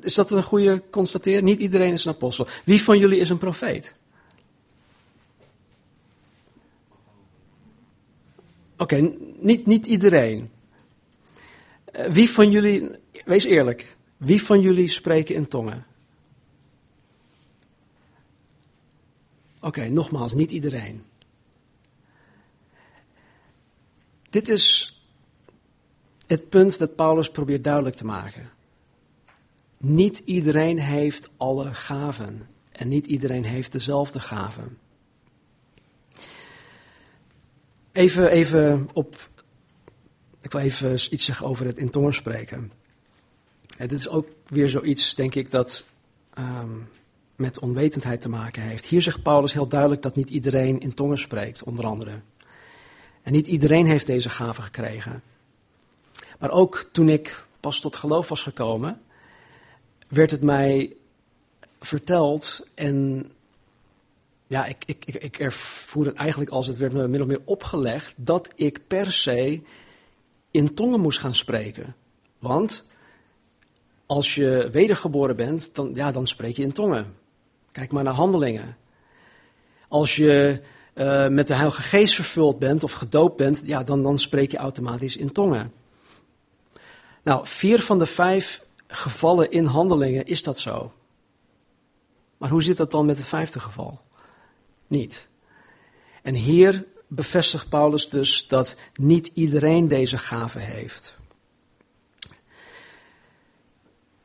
Is 0.00 0.14
dat 0.14 0.30
een 0.30 0.42
goede 0.42 0.82
constatering? 0.90 1.42
Niet 1.42 1.60
iedereen 1.60 1.92
is 1.92 2.04
een 2.04 2.12
apostel. 2.12 2.46
Wie 2.64 2.82
van 2.82 2.98
jullie 2.98 3.18
is 3.18 3.30
een 3.30 3.38
profeet? 3.38 3.94
Oké, 8.76 9.12
niet, 9.38 9.66
niet 9.66 9.86
iedereen. 9.86 10.50
Uh, 11.96 12.06
wie 12.06 12.30
van 12.30 12.50
jullie, 12.50 12.90
wees 13.24 13.44
eerlijk, 13.44 13.96
wie 14.16 14.42
van 14.42 14.60
jullie 14.60 14.88
spreken 14.88 15.34
in 15.34 15.48
tongen? 15.48 15.86
Oké, 19.60 19.88
nogmaals, 19.88 20.32
niet 20.32 20.50
iedereen. 20.50 21.04
Dit 24.30 24.48
is 24.48 24.97
het 26.28 26.48
punt 26.48 26.78
dat 26.78 26.94
Paulus 26.94 27.30
probeert 27.30 27.64
duidelijk 27.64 27.96
te 27.96 28.04
maken. 28.04 28.50
Niet 29.78 30.22
iedereen 30.24 30.78
heeft 30.78 31.28
alle 31.36 31.74
gaven 31.74 32.48
en 32.72 32.88
niet 32.88 33.06
iedereen 33.06 33.44
heeft 33.44 33.72
dezelfde 33.72 34.20
gaven. 34.20 34.78
Even, 37.92 38.30
even 38.30 38.88
op. 38.92 39.28
Ik 40.40 40.52
wil 40.52 40.60
even 40.60 40.92
iets 40.92 41.24
zeggen 41.24 41.46
over 41.46 41.66
het 41.66 41.78
in 41.78 41.90
tongen 41.90 42.14
spreken. 42.14 42.72
dit 43.78 43.92
is 43.92 44.08
ook 44.08 44.28
weer 44.46 44.68
zoiets, 44.68 45.14
denk 45.14 45.34
ik, 45.34 45.50
dat 45.50 45.86
ehm, 46.34 46.72
met 47.36 47.58
onwetendheid 47.58 48.20
te 48.20 48.28
maken 48.28 48.62
heeft. 48.62 48.84
Hier 48.84 49.02
zegt 49.02 49.22
Paulus 49.22 49.52
heel 49.52 49.68
duidelijk 49.68 50.02
dat 50.02 50.16
niet 50.16 50.30
iedereen 50.30 50.80
in 50.80 50.94
tongen 50.94 51.18
spreekt, 51.18 51.62
onder 51.62 51.86
andere. 51.86 52.20
En 53.22 53.32
niet 53.32 53.46
iedereen 53.46 53.86
heeft 53.86 54.06
deze 54.06 54.30
gave 54.30 54.62
gekregen. 54.62 55.22
Maar 56.38 56.50
ook 56.50 56.88
toen 56.92 57.08
ik 57.08 57.44
pas 57.60 57.80
tot 57.80 57.96
geloof 57.96 58.28
was 58.28 58.42
gekomen, 58.42 59.00
werd 60.08 60.30
het 60.30 60.42
mij 60.42 60.96
verteld 61.80 62.66
en 62.74 63.30
ja, 64.46 64.66
ik, 64.66 64.76
ik, 64.86 65.04
ik, 65.04 65.14
ik 65.14 65.38
ervoer 65.38 66.06
het 66.06 66.16
eigenlijk 66.16 66.50
als 66.50 66.66
het 66.66 66.76
werd 66.76 66.92
me 66.92 67.08
min 67.08 67.26
meer 67.26 67.40
opgelegd 67.44 68.14
dat 68.16 68.50
ik 68.54 68.80
per 68.86 69.12
se 69.12 69.62
in 70.50 70.74
tongen 70.74 71.00
moest 71.00 71.18
gaan 71.18 71.34
spreken. 71.34 71.94
Want 72.38 72.86
als 74.06 74.34
je 74.34 74.68
wedergeboren 74.72 75.36
bent, 75.36 75.74
dan, 75.74 75.90
ja, 75.92 76.12
dan 76.12 76.26
spreek 76.26 76.56
je 76.56 76.62
in 76.62 76.72
tongen. 76.72 77.14
Kijk 77.72 77.92
maar 77.92 78.04
naar 78.04 78.14
handelingen. 78.14 78.76
Als 79.88 80.16
je 80.16 80.60
uh, 80.94 81.28
met 81.28 81.46
de 81.46 81.54
Heilige 81.54 81.82
Geest 81.82 82.14
vervuld 82.14 82.58
bent 82.58 82.82
of 82.82 82.92
gedoopt 82.92 83.36
bent, 83.36 83.62
ja, 83.66 83.84
dan, 83.84 84.02
dan 84.02 84.18
spreek 84.18 84.50
je 84.50 84.56
automatisch 84.56 85.16
in 85.16 85.32
tongen. 85.32 85.72
Nou, 87.28 87.46
vier 87.46 87.82
van 87.82 87.98
de 87.98 88.06
vijf 88.06 88.64
gevallen 88.86 89.50
in 89.50 89.64
handelingen 89.64 90.26
is 90.26 90.42
dat 90.42 90.58
zo. 90.58 90.92
Maar 92.36 92.48
hoe 92.48 92.62
zit 92.62 92.76
dat 92.76 92.90
dan 92.90 93.06
met 93.06 93.16
het 93.16 93.26
vijfde 93.26 93.60
geval? 93.60 94.00
Niet. 94.86 95.26
En 96.22 96.34
hier 96.34 96.86
bevestigt 97.06 97.68
Paulus 97.68 98.08
dus 98.08 98.46
dat 98.46 98.76
niet 98.94 99.30
iedereen 99.34 99.88
deze 99.88 100.18
gave 100.18 100.58
heeft. 100.58 101.16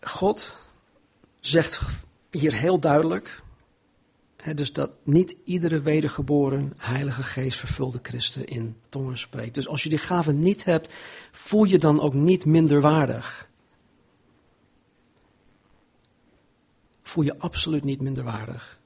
God 0.01 0.55
zegt 1.39 1.79
hier 2.31 2.53
heel 2.53 2.79
duidelijk, 2.79 3.42
dus 4.51 4.73
dat 4.73 4.91
niet 5.03 5.35
iedere 5.43 5.81
wedergeboren 5.81 6.73
Heilige 6.77 7.23
Geest 7.23 7.59
vervulde 7.59 7.99
christen 8.01 8.47
in 8.47 8.75
tongen 8.89 9.17
spreekt. 9.17 9.55
Dus 9.55 9.67
als 9.67 9.83
je 9.83 9.89
die 9.89 9.97
gave 9.97 10.31
niet 10.31 10.63
hebt, 10.63 10.93
voel 11.31 11.63
je 11.63 11.77
dan 11.77 12.01
ook 12.01 12.13
niet 12.13 12.45
minderwaardig. 12.45 13.49
Voel 17.03 17.23
je 17.23 17.39
absoluut 17.39 17.83
niet 17.83 18.01
minderwaardig. 18.01 18.79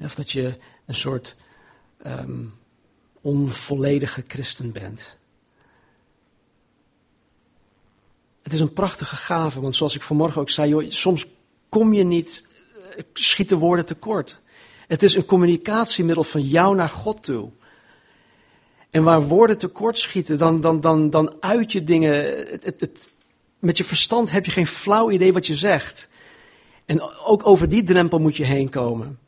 Of 0.00 0.14
dat 0.14 0.30
je 0.30 0.58
een 0.86 0.94
soort 0.94 1.36
um, 2.06 2.54
onvolledige 3.20 4.24
christen 4.26 4.72
bent. 4.72 5.16
Het 8.42 8.52
is 8.52 8.60
een 8.60 8.72
prachtige 8.72 9.16
gave, 9.16 9.60
want 9.60 9.74
zoals 9.74 9.94
ik 9.94 10.02
vanmorgen 10.02 10.40
ook 10.40 10.50
zei, 10.50 10.68
joh, 10.68 10.90
soms 10.90 11.26
kom 11.68 11.92
je 11.92 12.04
niet, 12.04 12.47
eh, 12.98 13.04
schieten 13.12 13.58
woorden 13.58 13.86
tekort. 13.86 14.40
Het 14.86 15.02
is 15.02 15.14
een 15.14 15.24
communicatiemiddel 15.24 16.24
van 16.24 16.42
jou 16.42 16.74
naar 16.76 16.88
God 16.88 17.22
toe. 17.22 17.50
En 18.90 19.02
waar 19.02 19.22
woorden 19.22 19.58
tekort 19.58 19.98
schieten, 19.98 20.38
dan, 20.38 20.60
dan, 20.60 20.80
dan, 20.80 21.10
dan 21.10 21.36
uit 21.40 21.72
je 21.72 21.84
dingen. 21.84 22.12
Het, 22.50 22.74
het, 22.78 23.10
met 23.58 23.76
je 23.76 23.84
verstand 23.84 24.30
heb 24.30 24.44
je 24.44 24.50
geen 24.50 24.66
flauw 24.66 25.10
idee 25.10 25.32
wat 25.32 25.46
je 25.46 25.54
zegt. 25.54 26.08
En 26.84 27.00
ook 27.26 27.46
over 27.46 27.68
die 27.68 27.82
drempel 27.82 28.18
moet 28.18 28.36
je 28.36 28.44
heen 28.44 28.68
komen. 28.68 29.18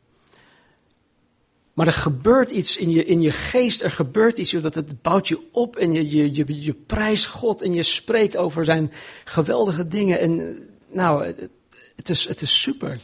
Maar 1.73 1.87
er 1.87 1.93
gebeurt 1.93 2.51
iets 2.51 2.77
in 2.77 2.91
je, 2.91 3.05
in 3.05 3.21
je 3.21 3.31
geest, 3.31 3.81
er 3.81 3.91
gebeurt 3.91 4.39
iets, 4.39 4.51
dat 4.51 4.75
het 4.75 5.01
bouwt 5.01 5.27
je 5.27 5.39
op 5.51 5.75
en 5.75 5.91
je, 5.91 6.35
je, 6.35 6.63
je, 6.63 6.73
prijst 6.73 7.27
God 7.27 7.61
en 7.61 7.73
je 7.73 7.83
spreekt 7.83 8.37
over 8.37 8.65
zijn 8.65 8.91
geweldige 9.23 9.87
dingen. 9.87 10.19
En 10.19 10.57
nou, 10.91 11.25
het, 11.95 12.09
is, 12.09 12.27
het 12.27 12.41
is 12.41 12.61
super. 12.61 12.99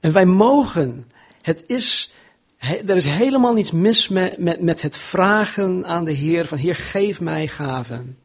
En 0.00 0.12
wij 0.12 0.26
mogen, 0.26 1.10
het 1.42 1.64
is, 1.66 2.12
er 2.58 2.96
is 2.96 3.06
helemaal 3.06 3.54
niets 3.54 3.70
mis 3.70 4.08
met, 4.08 4.38
met, 4.38 4.60
met 4.60 4.82
het 4.82 4.96
vragen 4.96 5.86
aan 5.86 6.04
de 6.04 6.12
Heer 6.12 6.46
van 6.46 6.58
Heer, 6.58 6.76
geef 6.76 7.20
mij 7.20 7.48
gaven. 7.48 8.18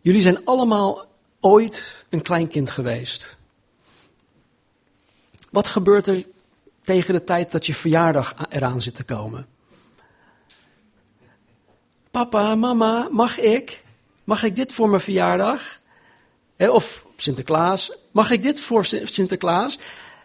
Jullie 0.00 0.22
zijn 0.22 0.44
allemaal 0.44 1.04
ooit 1.40 2.04
een 2.08 2.22
klein 2.22 2.48
kind 2.48 2.70
geweest. 2.70 3.36
Wat 5.50 5.68
gebeurt 5.68 6.06
er 6.06 6.24
tegen 6.82 7.14
de 7.14 7.24
tijd 7.24 7.52
dat 7.52 7.66
je 7.66 7.74
verjaardag 7.74 8.34
eraan 8.48 8.80
zit 8.80 8.94
te 8.94 9.04
komen? 9.04 9.46
Papa, 12.10 12.54
mama, 12.54 13.08
mag 13.10 13.38
ik? 13.38 13.84
Mag 14.24 14.42
ik 14.42 14.56
dit 14.56 14.72
voor 14.72 14.88
mijn 14.88 15.00
verjaardag? 15.00 15.80
Of 16.58 17.06
Sinterklaas, 17.16 17.92
mag 18.10 18.30
ik 18.30 18.42
dit 18.42 18.60
voor 18.60 18.84
Sinterklaas? 18.84 19.78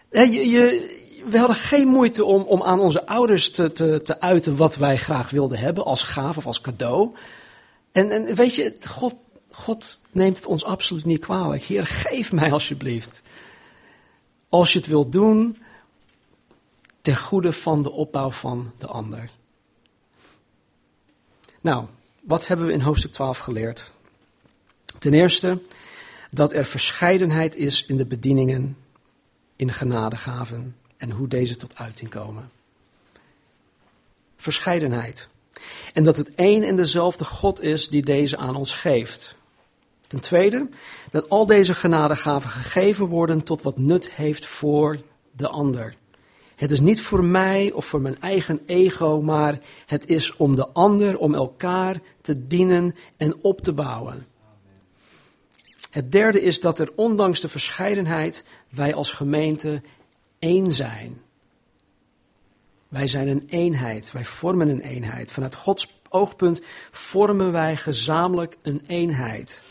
je, 0.10 0.50
je, 0.50 1.00
we 1.26 1.38
hadden 1.38 1.56
geen 1.56 1.88
moeite 1.88 2.26
om, 2.26 2.42
om 2.42 2.64
aan 2.64 2.80
onze 2.80 3.06
ouders 3.06 3.52
te, 3.52 3.72
te, 3.72 4.02
te 4.04 4.20
uiten 4.20 4.56
wat 4.56 4.76
wij 4.76 4.98
graag 4.98 5.30
wilden 5.30 5.60
hebben 5.60 5.86
als 5.86 6.02
gaaf 6.02 6.38
of 6.38 6.46
als 6.46 6.62
cadeau. 6.62 7.16
En, 7.92 8.12
en 8.12 8.36
weet 8.36 8.56
je, 8.56 8.76
God, 8.88 9.16
God 9.52 10.00
neemt 10.12 10.38
het 10.38 10.46
ons 10.46 10.64
absoluut 10.64 11.06
niet 11.06 11.20
kwalijk. 11.20 11.64
Heer, 11.64 11.88
geef 11.88 12.32
mij 12.32 12.52
alsjeblieft. 12.52 13.22
Als 14.50 14.74
je 14.74 14.80
het 14.80 14.88
wilt 14.88 15.12
doen, 15.12 15.58
ten 17.02 17.18
goede 17.18 17.54
van 17.54 17.84
de 17.84 17.92
opbouw 17.92 18.32
van 18.32 18.72
de 18.78 18.88
ander. 18.88 19.30
Nou, 21.62 21.86
wat 22.22 22.48
hebben 22.48 22.66
we 22.66 22.74
in 22.74 22.82
hoofdstuk 22.82 23.14
12 23.14 23.38
geleerd? 23.38 23.92
Ten 25.00 25.14
eerste 25.14 25.62
dat 26.32 26.54
er 26.54 26.66
verscheidenheid 26.66 27.56
is 27.56 27.86
in 27.86 27.98
de 27.98 28.06
bedieningen 28.06 28.78
in 29.56 29.72
genadegaven 29.72 30.76
en 30.98 31.12
hoe 31.12 31.28
deze 31.28 31.56
tot 31.56 31.76
uiting 31.76 32.10
komen. 32.10 32.52
Verscheidenheid. 34.38 35.28
En 35.94 36.04
dat 36.04 36.18
het 36.18 36.36
één 36.36 36.64
en 36.64 36.76
dezelfde 36.76 37.24
God 37.24 37.62
is 37.62 37.90
die 37.90 38.02
deze 38.02 38.38
aan 38.38 38.56
ons 38.56 38.74
geeft. 38.74 39.36
Ten 40.08 40.20
tweede, 40.20 40.70
dat 41.12 41.30
al 41.30 41.46
deze 41.46 41.76
genadegaven 41.76 42.50
gegeven 42.50 43.06
worden 43.06 43.44
tot 43.44 43.62
wat 43.62 43.78
nut 43.78 44.10
heeft 44.10 44.46
voor 44.46 45.02
de 45.32 45.48
ander. 45.48 45.96
Het 46.56 46.72
is 46.72 46.80
niet 46.80 47.02
voor 47.02 47.24
mij 47.24 47.72
of 47.72 47.86
voor 47.86 48.02
mijn 48.02 48.22
eigen 48.22 48.62
ego, 48.66 49.22
maar 49.22 49.60
het 49.86 50.08
is 50.08 50.36
om 50.36 50.56
de 50.56 50.68
ander, 50.68 51.18
om 51.18 51.36
elkaar 51.36 52.00
te 52.22 52.48
dienen 52.48 52.96
en 53.18 53.36
op 53.42 53.62
te 53.62 53.74
bouwen. 53.74 54.26
Het 55.92 56.12
derde 56.12 56.42
is 56.42 56.60
dat 56.60 56.80
er 56.80 56.92
ondanks 56.96 57.40
de 57.40 57.50
verscheidenheid 57.50 58.44
wij 58.70 58.94
als 58.94 59.12
gemeente 59.12 59.82
één 60.40 60.72
zijn. 60.72 61.22
Wij 62.88 63.08
zijn 63.08 63.28
een 63.28 63.44
eenheid, 63.50 64.12
wij 64.12 64.26
vormen 64.26 64.70
een 64.70 64.82
eenheid. 64.82 65.32
Vanuit 65.32 65.56
Gods 65.56 65.88
oogpunt 66.10 66.62
vormen 66.92 67.52
wij 67.52 67.76
gezamenlijk 67.76 68.58
een 68.62 68.84
eenheid. 68.88 69.62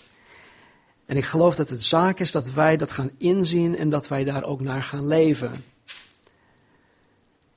En 1.06 1.16
ik 1.16 1.24
geloof 1.24 1.56
dat 1.56 1.68
het 1.68 1.85
zaak 1.85 2.20
is 2.20 2.33
dat 2.33 2.50
wij 2.50 2.76
dat 2.76 2.92
gaan 2.92 3.11
inzien 3.18 3.76
en 3.76 3.88
dat 3.88 4.09
wij 4.09 4.24
daar 4.24 4.44
ook 4.44 4.61
naar 4.61 4.83
gaan 4.83 5.06
leven. 5.06 5.64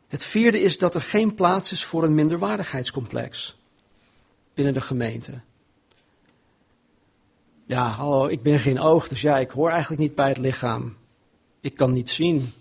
Het 0.08 0.24
vierde 0.24 0.62
is 0.62 0.78
dat 0.78 0.96
er 0.96 1.02
geen 1.02 1.36
plaats 1.36 1.72
is 1.72 1.84
voor 1.84 2.04
een 2.04 2.16
minderwaardigheidscomplex 2.16 3.58
binnen 4.54 4.74
de 4.74 4.82
gemeente. 4.82 5.42
Ja, 7.66 7.88
hallo, 7.88 8.28
ik 8.28 8.42
ben 8.42 8.60
geen 8.60 8.80
oog, 8.80 9.08
dus 9.08 9.22
ja, 9.22 9.38
ik 9.38 9.52
hoor 9.52 9.70
eigenlijk 9.70 10.02
niet 10.02 10.16
bij 10.16 10.28
het 10.28 10.38
lichaam. 10.38 10.96
Ik 11.62 11.76
kan 11.76 11.94
niet 11.94 12.10
zien. 12.10 12.54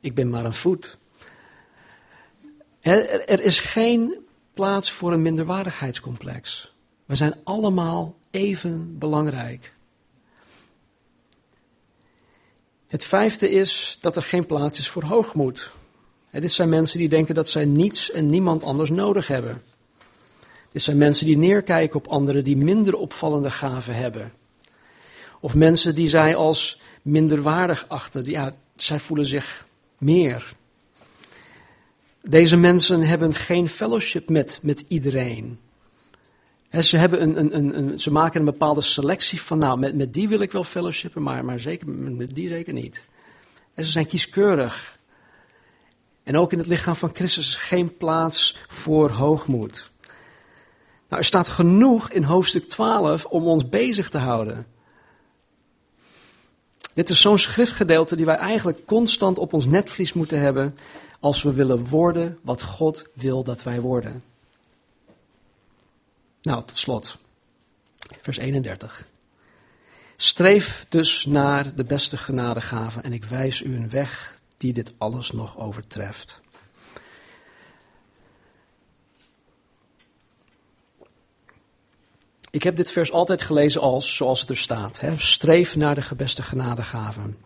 Ik 0.00 0.14
ben 0.14 0.30
maar 0.30 0.44
een 0.44 0.54
voet. 0.54 0.98
Er, 2.80 3.28
er 3.28 3.40
is 3.40 3.60
geen 3.60 4.16
plaats 4.54 4.90
voor 4.92 5.12
een 5.12 5.22
minderwaardigheidscomplex. 5.22 6.72
We 7.04 7.14
zijn 7.14 7.34
allemaal 7.44 8.14
even 8.30 8.98
belangrijk. 8.98 9.72
Het 12.86 13.04
vijfde 13.04 13.50
is 13.50 13.98
dat 14.00 14.16
er 14.16 14.22
geen 14.22 14.46
plaats 14.46 14.78
is 14.78 14.88
voor 14.88 15.04
hoogmoed. 15.04 15.70
dit 16.30 16.52
zijn 16.52 16.68
mensen 16.68 16.98
die 16.98 17.08
denken 17.08 17.34
dat 17.34 17.48
zij 17.48 17.64
niets 17.64 18.10
en 18.10 18.30
niemand 18.30 18.62
anders 18.62 18.90
nodig 18.90 19.26
hebben. 19.26 19.62
Dit 20.72 20.82
zijn 20.82 20.96
mensen 20.96 21.26
die 21.26 21.36
neerkijken 21.36 21.96
op 21.96 22.06
anderen 22.06 22.44
die 22.44 22.56
minder 22.56 22.96
opvallende 22.96 23.50
gaven 23.50 23.94
hebben. 23.94 24.32
Of 25.40 25.54
mensen 25.54 25.94
die 25.94 26.08
zij 26.08 26.36
als 26.36 26.80
minderwaardig 27.02 27.84
achten. 27.88 28.24
Ja, 28.24 28.52
zij 28.76 29.00
voelen 29.00 29.26
zich 29.26 29.66
meer. 29.98 30.52
Deze 32.22 32.56
mensen 32.56 33.00
hebben 33.00 33.34
geen 33.34 33.68
fellowship 33.68 34.28
met, 34.28 34.58
met 34.62 34.84
iedereen 34.88 35.58
ze, 36.80 36.96
hebben 36.96 37.22
een, 37.22 37.56
een, 37.56 37.76
een, 37.76 38.00
ze 38.00 38.12
maken 38.12 38.40
een 38.40 38.46
bepaalde 38.46 38.82
selectie 38.82 39.40
van, 39.40 39.58
nou, 39.58 39.78
met, 39.78 39.94
met 39.94 40.14
die 40.14 40.28
wil 40.28 40.40
ik 40.40 40.52
wel 40.52 40.64
fellowshipen, 40.64 41.22
maar, 41.22 41.44
maar 41.44 41.60
zeker, 41.60 41.88
met 41.88 42.34
die 42.34 42.48
zeker 42.48 42.72
niet. 42.72 43.04
En 43.74 43.84
ze 43.84 43.90
zijn 43.90 44.06
kieskeurig. 44.06 44.98
En 46.22 46.36
ook 46.36 46.52
in 46.52 46.58
het 46.58 46.66
lichaam 46.66 46.96
van 46.96 47.10
Christus 47.14 47.46
is 47.46 47.54
geen 47.54 47.96
plaats 47.96 48.58
voor 48.68 49.10
hoogmoed. 49.10 49.90
Nou, 51.12 51.24
er 51.24 51.30
staat 51.30 51.48
genoeg 51.48 52.10
in 52.10 52.22
hoofdstuk 52.22 52.68
12 52.68 53.24
om 53.24 53.46
ons 53.46 53.68
bezig 53.68 54.08
te 54.08 54.18
houden. 54.18 54.66
Dit 56.94 57.10
is 57.10 57.20
zo'n 57.20 57.38
schriftgedeelte 57.38 58.16
die 58.16 58.24
wij 58.24 58.36
eigenlijk 58.36 58.84
constant 58.84 59.38
op 59.38 59.52
ons 59.52 59.66
netvlies 59.66 60.12
moeten 60.12 60.40
hebben 60.40 60.78
als 61.20 61.42
we 61.42 61.52
willen 61.52 61.88
worden 61.88 62.38
wat 62.42 62.62
God 62.62 63.04
wil 63.14 63.44
dat 63.44 63.62
wij 63.62 63.80
worden. 63.80 64.24
Nou, 66.42 66.64
tot 66.64 66.76
slot. 66.76 67.16
Vers 68.20 68.36
31. 68.36 69.06
Streef 70.16 70.86
dus 70.88 71.24
naar 71.24 71.74
de 71.74 71.84
beste 71.84 72.16
genadegave 72.16 73.00
en 73.00 73.12
ik 73.12 73.24
wijs 73.24 73.62
u 73.62 73.76
een 73.76 73.90
weg 73.90 74.40
die 74.56 74.72
dit 74.72 74.92
alles 74.98 75.30
nog 75.30 75.58
overtreft. 75.58 76.40
Ik 82.52 82.62
heb 82.62 82.76
dit 82.76 82.90
vers 82.90 83.12
altijd 83.12 83.42
gelezen 83.42 83.80
als, 83.80 84.16
zoals 84.16 84.40
het 84.40 84.50
er 84.50 84.56
staat, 84.56 85.00
hè, 85.00 85.18
streef 85.18 85.76
naar 85.76 85.94
de 85.94 86.14
beste 86.16 86.42
genadegaven. 86.42 87.36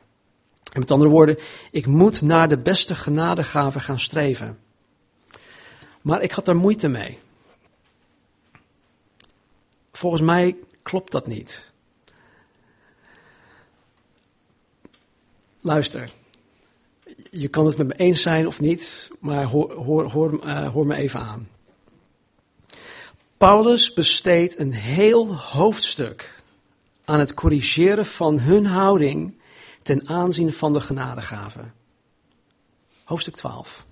En 0.72 0.80
met 0.80 0.90
andere 0.90 1.10
woorden, 1.10 1.38
ik 1.70 1.86
moet 1.86 2.22
naar 2.22 2.48
de 2.48 2.56
beste 2.56 2.94
genadegaven 2.94 3.80
gaan 3.80 4.00
streven. 4.00 4.58
Maar 6.02 6.22
ik 6.22 6.32
had 6.32 6.44
daar 6.44 6.56
moeite 6.56 6.88
mee. 6.88 7.18
Volgens 9.92 10.22
mij 10.22 10.56
klopt 10.82 11.12
dat 11.12 11.26
niet. 11.26 11.70
Luister, 15.60 16.10
je 17.30 17.48
kan 17.48 17.66
het 17.66 17.76
met 17.76 17.86
me 17.86 17.94
eens 17.94 18.22
zijn 18.22 18.46
of 18.46 18.60
niet, 18.60 19.10
maar 19.18 19.44
hoor, 19.44 19.72
hoor, 19.72 20.10
hoor, 20.10 20.46
hoor 20.48 20.86
me 20.86 20.94
even 20.94 21.20
aan. 21.20 21.48
Paulus 23.36 23.92
besteedt 23.92 24.58
een 24.58 24.72
heel 24.72 25.36
hoofdstuk 25.36 26.42
aan 27.04 27.18
het 27.18 27.34
corrigeren 27.34 28.06
van 28.06 28.38
hun 28.38 28.66
houding 28.66 29.40
ten 29.82 30.08
aanzien 30.08 30.52
van 30.52 30.72
de 30.72 30.80
genadegaven. 30.80 31.74
Hoofdstuk 33.04 33.36
12. 33.36 33.86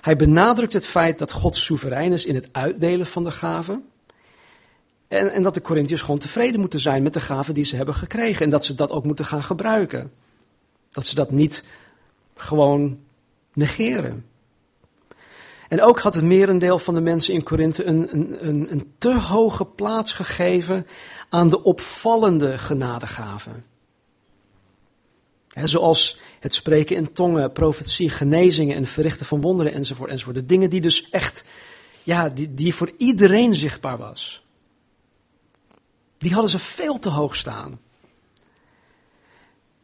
Hij 0.00 0.16
benadrukt 0.16 0.72
het 0.72 0.86
feit 0.86 1.18
dat 1.18 1.32
God 1.32 1.56
soeverein 1.56 2.12
is 2.12 2.24
in 2.24 2.34
het 2.34 2.48
uitdelen 2.52 3.06
van 3.06 3.24
de 3.24 3.30
gaven. 3.30 3.88
En, 5.08 5.32
en 5.32 5.42
dat 5.42 5.54
de 5.54 5.62
Corinthiërs 5.62 6.00
gewoon 6.00 6.18
tevreden 6.18 6.60
moeten 6.60 6.80
zijn 6.80 7.02
met 7.02 7.12
de 7.12 7.20
gaven 7.20 7.54
die 7.54 7.64
ze 7.64 7.76
hebben 7.76 7.94
gekregen. 7.94 8.44
En 8.44 8.50
dat 8.50 8.64
ze 8.64 8.74
dat 8.74 8.90
ook 8.90 9.04
moeten 9.04 9.24
gaan 9.24 9.42
gebruiken. 9.42 10.12
Dat 10.90 11.06
ze 11.06 11.14
dat 11.14 11.30
niet 11.30 11.66
gewoon 12.34 12.98
negeren. 13.52 14.24
En 15.68 15.82
ook 15.82 16.00
had 16.00 16.14
het 16.14 16.24
merendeel 16.24 16.78
van 16.78 16.94
de 16.94 17.00
mensen 17.00 17.34
in 17.34 17.42
Korinthe 17.42 17.84
een, 17.84 18.08
een, 18.12 18.48
een, 18.48 18.72
een 18.72 18.94
te 18.98 19.20
hoge 19.20 19.64
plaats 19.64 20.12
gegeven 20.12 20.86
aan 21.28 21.48
de 21.48 21.62
opvallende 21.62 22.58
genadegaven. 22.58 23.64
zoals 25.64 26.18
het 26.40 26.54
spreken 26.54 26.96
in 26.96 27.12
tongen, 27.12 27.52
profetie, 27.52 28.10
genezingen 28.10 28.76
en 28.76 28.86
verrichten 28.86 29.26
van 29.26 29.40
wonderen 29.40 29.72
enzovoort, 29.72 30.10
enzovoort. 30.10 30.36
De 30.36 30.46
dingen 30.46 30.70
die 30.70 30.80
dus 30.80 31.10
echt, 31.10 31.44
ja, 32.02 32.28
die, 32.28 32.54
die 32.54 32.74
voor 32.74 32.92
iedereen 32.98 33.54
zichtbaar 33.54 33.98
was. 33.98 34.44
Die 36.18 36.32
hadden 36.32 36.50
ze 36.50 36.58
veel 36.58 36.98
te 36.98 37.08
hoog 37.08 37.36
staan. 37.36 37.80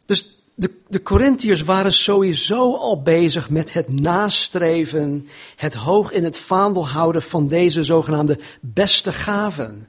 Dus 0.06 0.41
de, 0.54 0.70
de 0.88 1.02
Corinthiërs 1.02 1.62
waren 1.62 1.92
sowieso 1.92 2.76
al 2.76 3.02
bezig 3.02 3.50
met 3.50 3.72
het 3.72 4.00
nastreven, 4.00 5.28
het 5.56 5.74
hoog 5.74 6.12
in 6.12 6.24
het 6.24 6.38
vaandel 6.38 6.88
houden 6.88 7.22
van 7.22 7.48
deze 7.48 7.84
zogenaamde 7.84 8.38
beste 8.60 9.12
gaven. 9.12 9.86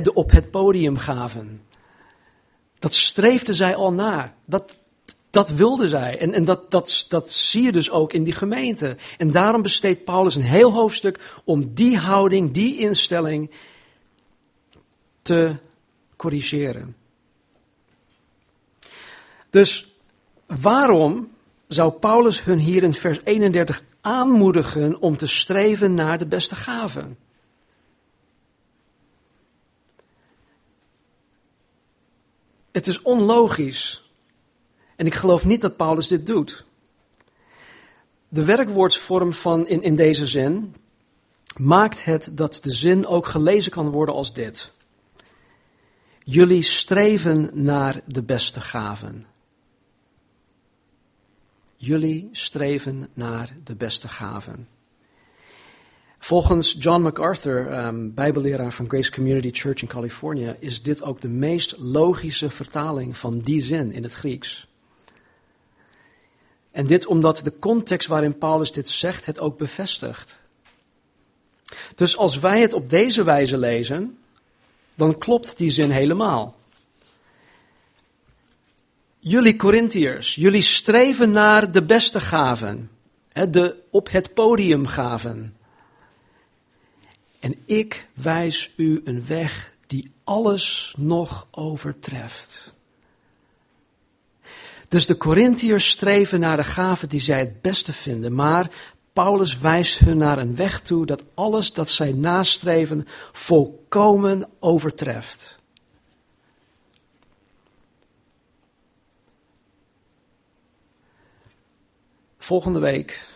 de 0.00 0.14
op 0.14 0.30
het 0.30 0.50
podium 0.50 0.96
gaven. 0.96 1.62
Dat 2.78 2.94
streefden 2.94 3.54
zij 3.54 3.76
al 3.76 3.92
na. 3.92 4.34
Dat, 4.44 4.76
dat 5.30 5.50
wilden 5.50 5.88
zij. 5.88 6.18
En, 6.18 6.32
en 6.32 6.44
dat, 6.44 6.70
dat, 6.70 7.06
dat 7.08 7.32
zie 7.32 7.62
je 7.62 7.72
dus 7.72 7.90
ook 7.90 8.12
in 8.12 8.24
die 8.24 8.32
gemeente. 8.32 8.96
En 9.18 9.30
daarom 9.30 9.62
besteedt 9.62 10.04
Paulus 10.04 10.34
een 10.34 10.42
heel 10.42 10.72
hoofdstuk 10.72 11.40
om 11.44 11.74
die 11.74 11.98
houding, 11.98 12.52
die 12.52 12.78
instelling 12.78 13.50
te 15.22 15.56
corrigeren. 16.22 16.96
Dus 19.50 19.88
waarom 20.46 21.30
zou 21.68 21.92
Paulus 21.92 22.44
hun 22.44 22.58
hier 22.58 22.82
in 22.82 22.94
vers 22.94 23.20
31 23.24 23.84
aanmoedigen 24.00 25.00
om 25.00 25.16
te 25.16 25.26
streven 25.26 25.94
naar 25.94 26.18
de 26.18 26.26
beste 26.26 26.54
gaven? 26.54 27.18
Het 32.72 32.86
is 32.86 33.02
onlogisch. 33.02 34.10
En 34.96 35.06
ik 35.06 35.14
geloof 35.14 35.44
niet 35.44 35.60
dat 35.60 35.76
Paulus 35.76 36.08
dit 36.08 36.26
doet. 36.26 36.64
De 38.28 38.44
werkwoordsvorm 38.44 39.32
van 39.32 39.66
in, 39.66 39.82
in 39.82 39.96
deze 39.96 40.26
zin 40.26 40.74
maakt 41.56 42.04
het 42.04 42.28
dat 42.32 42.58
de 42.62 42.72
zin 42.72 43.06
ook 43.06 43.26
gelezen 43.26 43.72
kan 43.72 43.90
worden 43.90 44.14
als 44.14 44.34
dit. 44.34 44.72
Jullie 46.24 46.62
streven 46.62 47.50
naar 47.52 48.00
de 48.06 48.22
beste 48.22 48.60
gaven. 48.60 49.26
Jullie 51.76 52.28
streven 52.32 53.08
naar 53.14 53.56
de 53.64 53.74
beste 53.74 54.08
gaven. 54.08 54.68
Volgens 56.18 56.76
John 56.78 57.02
MacArthur, 57.02 57.86
um, 57.86 58.14
bijbelleraar 58.14 58.72
van 58.72 58.88
Grace 58.88 59.10
Community 59.10 59.50
Church 59.52 59.82
in 59.82 59.88
Californië, 59.88 60.56
is 60.58 60.82
dit 60.82 61.02
ook 61.02 61.20
de 61.20 61.28
meest 61.28 61.78
logische 61.78 62.50
vertaling 62.50 63.16
van 63.16 63.38
die 63.38 63.60
zin 63.60 63.92
in 63.92 64.02
het 64.02 64.12
Grieks. 64.12 64.68
En 66.70 66.86
dit 66.86 67.06
omdat 67.06 67.40
de 67.44 67.58
context 67.58 68.08
waarin 68.08 68.38
Paulus 68.38 68.72
dit 68.72 68.88
zegt 68.88 69.26
het 69.26 69.40
ook 69.40 69.58
bevestigt. 69.58 70.38
Dus 71.94 72.16
als 72.16 72.38
wij 72.38 72.60
het 72.60 72.72
op 72.72 72.90
deze 72.90 73.24
wijze 73.24 73.58
lezen, 73.58 74.16
dan 74.96 75.18
klopt 75.18 75.58
die 75.58 75.70
zin 75.70 75.90
helemaal. 75.90 76.60
Jullie 79.18 79.56
Corinthiërs, 79.56 80.34
jullie 80.34 80.62
streven 80.62 81.30
naar 81.30 81.72
de 81.72 81.82
beste 81.82 82.20
gaven, 82.20 82.90
de 83.32 83.76
op 83.90 84.10
het 84.10 84.34
podium 84.34 84.86
gaven. 84.86 85.56
En 87.40 87.54
ik 87.64 88.08
wijs 88.14 88.70
u 88.76 89.00
een 89.04 89.26
weg 89.26 89.72
die 89.86 90.12
alles 90.24 90.94
nog 90.96 91.46
overtreft. 91.50 92.74
Dus 94.88 95.06
de 95.06 95.16
Corinthiërs 95.16 95.88
streven 95.88 96.40
naar 96.40 96.56
de 96.56 96.64
gaven 96.64 97.08
die 97.08 97.20
zij 97.20 97.38
het 97.38 97.60
beste 97.60 97.92
vinden, 97.92 98.34
maar 98.34 98.70
Paulus 99.12 99.58
wijst 99.58 99.98
hun 99.98 100.16
naar 100.16 100.38
een 100.38 100.56
weg 100.56 100.80
toe 100.80 101.06
dat 101.06 101.22
alles 101.34 101.72
dat 101.72 101.90
zij 101.90 102.12
nastreven 102.12 103.06
volkomen 103.32 104.48
overtreft. 104.58 105.60
Volgende 112.38 112.78
week 112.78 113.28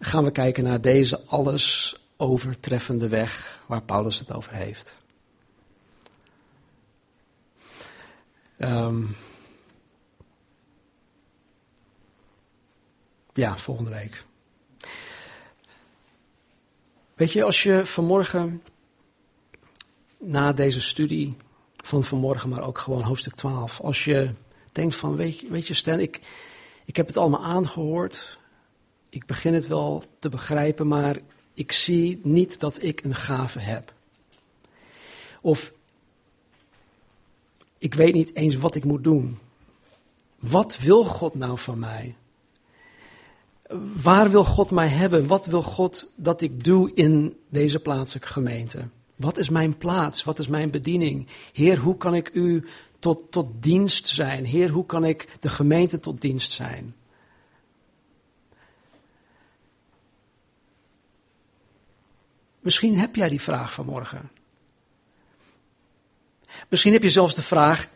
gaan 0.00 0.24
we 0.24 0.30
kijken 0.30 0.64
naar 0.64 0.80
deze 0.80 1.20
alles 1.26 1.96
overtreffende 2.16 3.08
weg 3.08 3.62
waar 3.66 3.82
Paulus 3.82 4.18
het 4.18 4.32
over 4.32 4.52
heeft. 4.52 4.98
Um, 8.58 9.16
ja, 13.32 13.58
volgende 13.58 13.90
week. 13.90 14.24
Weet 17.20 17.32
je, 17.32 17.44
als 17.44 17.62
je 17.62 17.86
vanmorgen 17.86 18.62
na 20.18 20.52
deze 20.52 20.80
studie 20.80 21.36
van 21.76 22.04
vanmorgen, 22.04 22.48
maar 22.48 22.62
ook 22.62 22.78
gewoon 22.78 23.02
hoofdstuk 23.02 23.34
12, 23.34 23.80
als 23.80 24.04
je 24.04 24.30
denkt 24.72 24.96
van, 24.96 25.16
weet, 25.16 25.48
weet 25.48 25.66
je 25.66 25.74
Stan, 25.74 25.98
ik, 25.98 26.20
ik 26.84 26.96
heb 26.96 27.06
het 27.06 27.16
allemaal 27.16 27.44
aangehoord, 27.44 28.38
ik 29.08 29.26
begin 29.26 29.54
het 29.54 29.66
wel 29.66 30.02
te 30.18 30.28
begrijpen, 30.28 30.88
maar 30.88 31.18
ik 31.54 31.72
zie 31.72 32.20
niet 32.22 32.60
dat 32.60 32.82
ik 32.82 33.04
een 33.04 33.14
gave 33.14 33.58
heb. 33.58 33.92
Of 35.40 35.72
ik 37.78 37.94
weet 37.94 38.14
niet 38.14 38.34
eens 38.34 38.56
wat 38.56 38.74
ik 38.74 38.84
moet 38.84 39.04
doen. 39.04 39.38
Wat 40.38 40.78
wil 40.78 41.04
God 41.04 41.34
nou 41.34 41.58
van 41.58 41.78
mij? 41.78 42.16
Waar 44.02 44.30
wil 44.30 44.44
God 44.44 44.70
mij 44.70 44.88
hebben? 44.88 45.26
Wat 45.26 45.46
wil 45.46 45.62
God 45.62 46.12
dat 46.16 46.40
ik 46.40 46.64
doe 46.64 46.94
in 46.94 47.36
deze 47.48 47.80
plaatselijke 47.80 48.32
gemeente? 48.32 48.88
Wat 49.16 49.38
is 49.38 49.48
mijn 49.48 49.76
plaats? 49.76 50.24
Wat 50.24 50.38
is 50.38 50.48
mijn 50.48 50.70
bediening? 50.70 51.26
Heer, 51.52 51.78
hoe 51.78 51.96
kan 51.96 52.14
ik 52.14 52.30
u 52.32 52.68
tot, 52.98 53.32
tot 53.32 53.62
dienst 53.62 54.08
zijn? 54.08 54.44
Heer, 54.44 54.68
hoe 54.68 54.86
kan 54.86 55.04
ik 55.04 55.28
de 55.40 55.48
gemeente 55.48 56.00
tot 56.00 56.20
dienst 56.20 56.50
zijn? 56.50 56.94
Misschien 62.60 62.98
heb 62.98 63.16
jij 63.16 63.28
die 63.28 63.40
vraag 63.40 63.72
vanmorgen. 63.72 64.30
Misschien 66.68 66.92
heb 66.92 67.02
je 67.02 67.10
zelfs 67.10 67.34
de 67.34 67.42
vraag: 67.42 67.88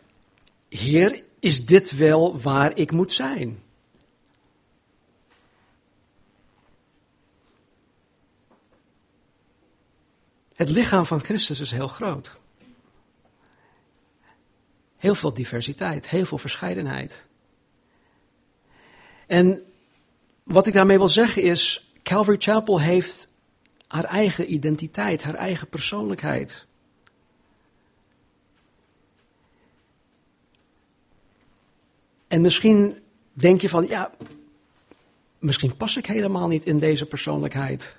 Heer, 0.69 1.23
is 1.39 1.65
dit 1.65 1.97
wel 1.97 2.39
waar 2.39 2.77
ik 2.77 2.91
moet 2.91 3.11
zijn? 3.11 3.63
Het 10.55 10.69
lichaam 10.69 11.05
van 11.05 11.19
Christus 11.19 11.59
is 11.59 11.71
heel 11.71 11.87
groot. 11.87 12.37
Heel 14.97 15.15
veel 15.15 15.33
diversiteit, 15.33 16.09
heel 16.09 16.25
veel 16.25 16.37
verscheidenheid. 16.37 17.25
En 19.27 19.63
wat 20.43 20.67
ik 20.67 20.73
daarmee 20.73 20.97
wil 20.97 21.09
zeggen 21.09 21.41
is, 21.41 21.91
Calvary 22.03 22.37
Chapel 22.39 22.81
heeft 22.81 23.27
haar 23.87 24.03
eigen 24.03 24.53
identiteit, 24.53 25.23
haar 25.23 25.35
eigen 25.35 25.67
persoonlijkheid. 25.67 26.65
En 32.27 32.41
misschien 32.41 33.03
denk 33.33 33.61
je 33.61 33.69
van, 33.69 33.87
ja, 33.87 34.11
misschien 35.39 35.77
pas 35.77 35.97
ik 35.97 36.05
helemaal 36.05 36.47
niet 36.47 36.65
in 36.65 36.79
deze 36.79 37.05
persoonlijkheid. 37.05 37.97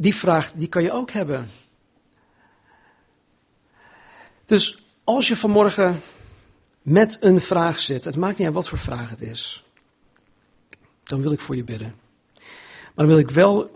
Die 0.00 0.14
vraag, 0.14 0.52
die 0.54 0.68
kan 0.68 0.82
je 0.82 0.92
ook 0.92 1.10
hebben. 1.10 1.48
Dus 4.46 4.82
als 5.04 5.28
je 5.28 5.36
vanmorgen 5.36 6.00
met 6.82 7.16
een 7.20 7.40
vraag 7.40 7.80
zit, 7.80 8.04
het 8.04 8.16
maakt 8.16 8.38
niet 8.38 8.46
uit 8.46 8.56
wat 8.56 8.68
voor 8.68 8.78
vraag 8.78 9.10
het 9.10 9.20
is, 9.20 9.64
dan 11.02 11.22
wil 11.22 11.32
ik 11.32 11.40
voor 11.40 11.56
je 11.56 11.64
bidden. 11.64 11.94
Maar 12.34 13.06
dan 13.06 13.06
wil 13.06 13.18
ik 13.18 13.30
wel 13.30 13.70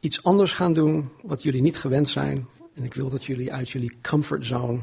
iets 0.00 0.22
anders 0.22 0.52
gaan 0.52 0.72
doen 0.72 1.10
wat 1.22 1.42
jullie 1.42 1.62
niet 1.62 1.78
gewend 1.78 2.08
zijn. 2.08 2.46
En 2.74 2.84
ik 2.84 2.94
wil 2.94 3.08
dat 3.08 3.24
jullie 3.24 3.52
uit 3.52 3.70
jullie 3.70 3.96
comfortzone 4.02 4.80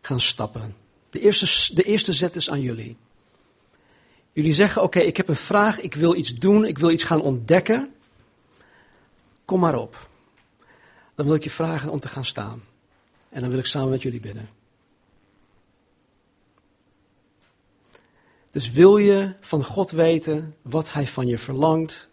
gaan 0.00 0.20
stappen. 0.20 0.76
De 1.10 1.20
eerste, 1.20 1.74
de 1.74 1.82
eerste 1.82 2.12
zet 2.12 2.36
is 2.36 2.50
aan 2.50 2.60
jullie. 2.60 2.96
Jullie 4.32 4.52
zeggen: 4.52 4.82
Oké, 4.82 4.98
ik 4.98 5.16
heb 5.16 5.28
een 5.28 5.36
vraag, 5.36 5.80
ik 5.80 5.94
wil 5.94 6.14
iets 6.14 6.34
doen, 6.34 6.64
ik 6.64 6.78
wil 6.78 6.90
iets 6.90 7.04
gaan 7.04 7.20
ontdekken. 7.20 7.93
Kom 9.44 9.60
maar 9.60 9.78
op. 9.78 10.08
Dan 11.14 11.26
wil 11.26 11.34
ik 11.34 11.44
je 11.44 11.50
vragen 11.50 11.90
om 11.90 12.00
te 12.00 12.08
gaan 12.08 12.24
staan. 12.24 12.62
En 13.28 13.40
dan 13.40 13.50
wil 13.50 13.58
ik 13.58 13.66
samen 13.66 13.90
met 13.90 14.02
jullie 14.02 14.20
bidden. 14.20 14.48
Dus 18.50 18.70
wil 18.70 18.96
je 18.96 19.34
van 19.40 19.64
God 19.64 19.90
weten 19.90 20.56
wat 20.62 20.92
Hij 20.92 21.06
van 21.06 21.26
je 21.26 21.38
verlangt? 21.38 22.08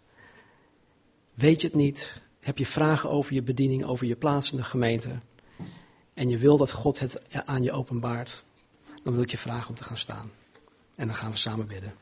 Weet 1.34 1.60
je 1.60 1.66
het 1.66 1.76
niet? 1.76 2.20
Heb 2.40 2.58
je 2.58 2.66
vragen 2.66 3.10
over 3.10 3.34
je 3.34 3.42
bediening, 3.42 3.84
over 3.84 4.06
je 4.06 4.16
plaats 4.16 4.50
in 4.50 4.56
de 4.56 4.64
gemeente? 4.64 5.18
En 6.14 6.28
je 6.28 6.38
wil 6.38 6.56
dat 6.56 6.70
God 6.70 6.98
het 6.98 7.20
aan 7.46 7.62
je 7.62 7.72
openbaart? 7.72 8.44
Dan 9.02 9.12
wil 9.12 9.22
ik 9.22 9.30
je 9.30 9.38
vragen 9.38 9.68
om 9.68 9.74
te 9.74 9.84
gaan 9.84 9.98
staan. 9.98 10.30
En 10.94 11.06
dan 11.06 11.16
gaan 11.16 11.30
we 11.30 11.36
samen 11.36 11.66
bidden. 11.66 11.94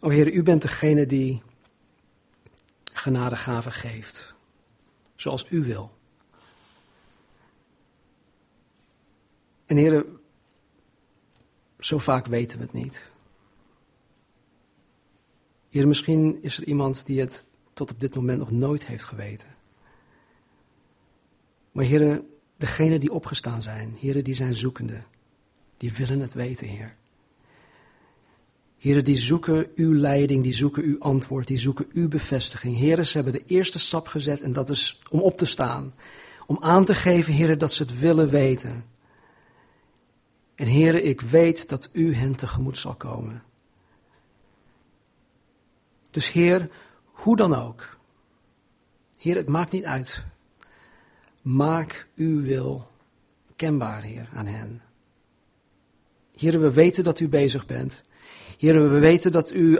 O 0.00 0.08
Heer, 0.08 0.32
u 0.32 0.42
bent 0.42 0.62
degene 0.62 1.06
die 1.06 1.42
genadegaven 2.92 3.72
geeft. 3.72 4.34
Zoals 5.16 5.50
u 5.50 5.64
wil. 5.64 5.94
En 9.66 9.76
Heer, 9.76 10.06
zo 11.78 11.98
vaak 11.98 12.26
weten 12.26 12.58
we 12.58 12.64
het 12.64 12.72
niet. 12.72 13.10
Heer, 15.68 15.88
misschien 15.88 16.42
is 16.42 16.56
er 16.56 16.64
iemand 16.64 17.06
die 17.06 17.20
het 17.20 17.44
tot 17.72 17.90
op 17.90 18.00
dit 18.00 18.14
moment 18.14 18.38
nog 18.38 18.50
nooit 18.50 18.86
heeft 18.86 19.04
geweten. 19.04 19.54
Maar 21.72 21.84
Heer, 21.84 22.22
degenen 22.56 23.00
die 23.00 23.12
opgestaan 23.12 23.62
zijn, 23.62 23.96
Heer, 23.98 24.22
die 24.22 24.34
zijn 24.34 24.56
zoekende, 24.56 25.02
die 25.76 25.92
willen 25.92 26.20
het 26.20 26.34
weten, 26.34 26.66
Heer. 26.66 26.96
Heren, 28.78 29.04
die 29.04 29.18
zoeken 29.18 29.70
uw 29.74 29.94
leiding, 29.94 30.42
die 30.42 30.54
zoeken 30.54 30.82
uw 30.82 30.98
antwoord, 30.98 31.46
die 31.46 31.58
zoeken 31.58 31.86
uw 31.92 32.08
bevestiging. 32.08 32.76
Heren, 32.76 33.06
ze 33.06 33.16
hebben 33.16 33.32
de 33.32 33.44
eerste 33.46 33.78
stap 33.78 34.06
gezet 34.06 34.40
en 34.40 34.52
dat 34.52 34.70
is 34.70 35.00
om 35.10 35.20
op 35.20 35.36
te 35.36 35.46
staan. 35.46 35.94
Om 36.46 36.56
aan 36.60 36.84
te 36.84 36.94
geven, 36.94 37.32
heren, 37.32 37.58
dat 37.58 37.72
ze 37.72 37.82
het 37.82 37.98
willen 37.98 38.28
weten. 38.28 38.84
En 40.54 40.66
heren, 40.66 41.06
ik 41.06 41.20
weet 41.20 41.68
dat 41.68 41.88
u 41.92 42.14
hen 42.14 42.34
tegemoet 42.34 42.78
zal 42.78 42.94
komen. 42.94 43.42
Dus 46.10 46.32
Heer, 46.32 46.70
hoe 47.04 47.36
dan 47.36 47.54
ook. 47.54 47.96
Heer, 49.16 49.36
het 49.36 49.48
maakt 49.48 49.72
niet 49.72 49.84
uit. 49.84 50.24
Maak 51.42 52.08
uw 52.16 52.42
wil 52.42 52.90
kenbaar, 53.56 54.02
Heer, 54.02 54.28
aan 54.34 54.46
hen. 54.46 54.82
Heer, 56.36 56.60
we 56.60 56.72
weten 56.72 57.04
dat 57.04 57.20
u 57.20 57.28
bezig 57.28 57.66
bent. 57.66 58.02
Heer, 58.58 58.90
we 58.90 58.98
weten 58.98 59.32
dat 59.32 59.52
u 59.52 59.78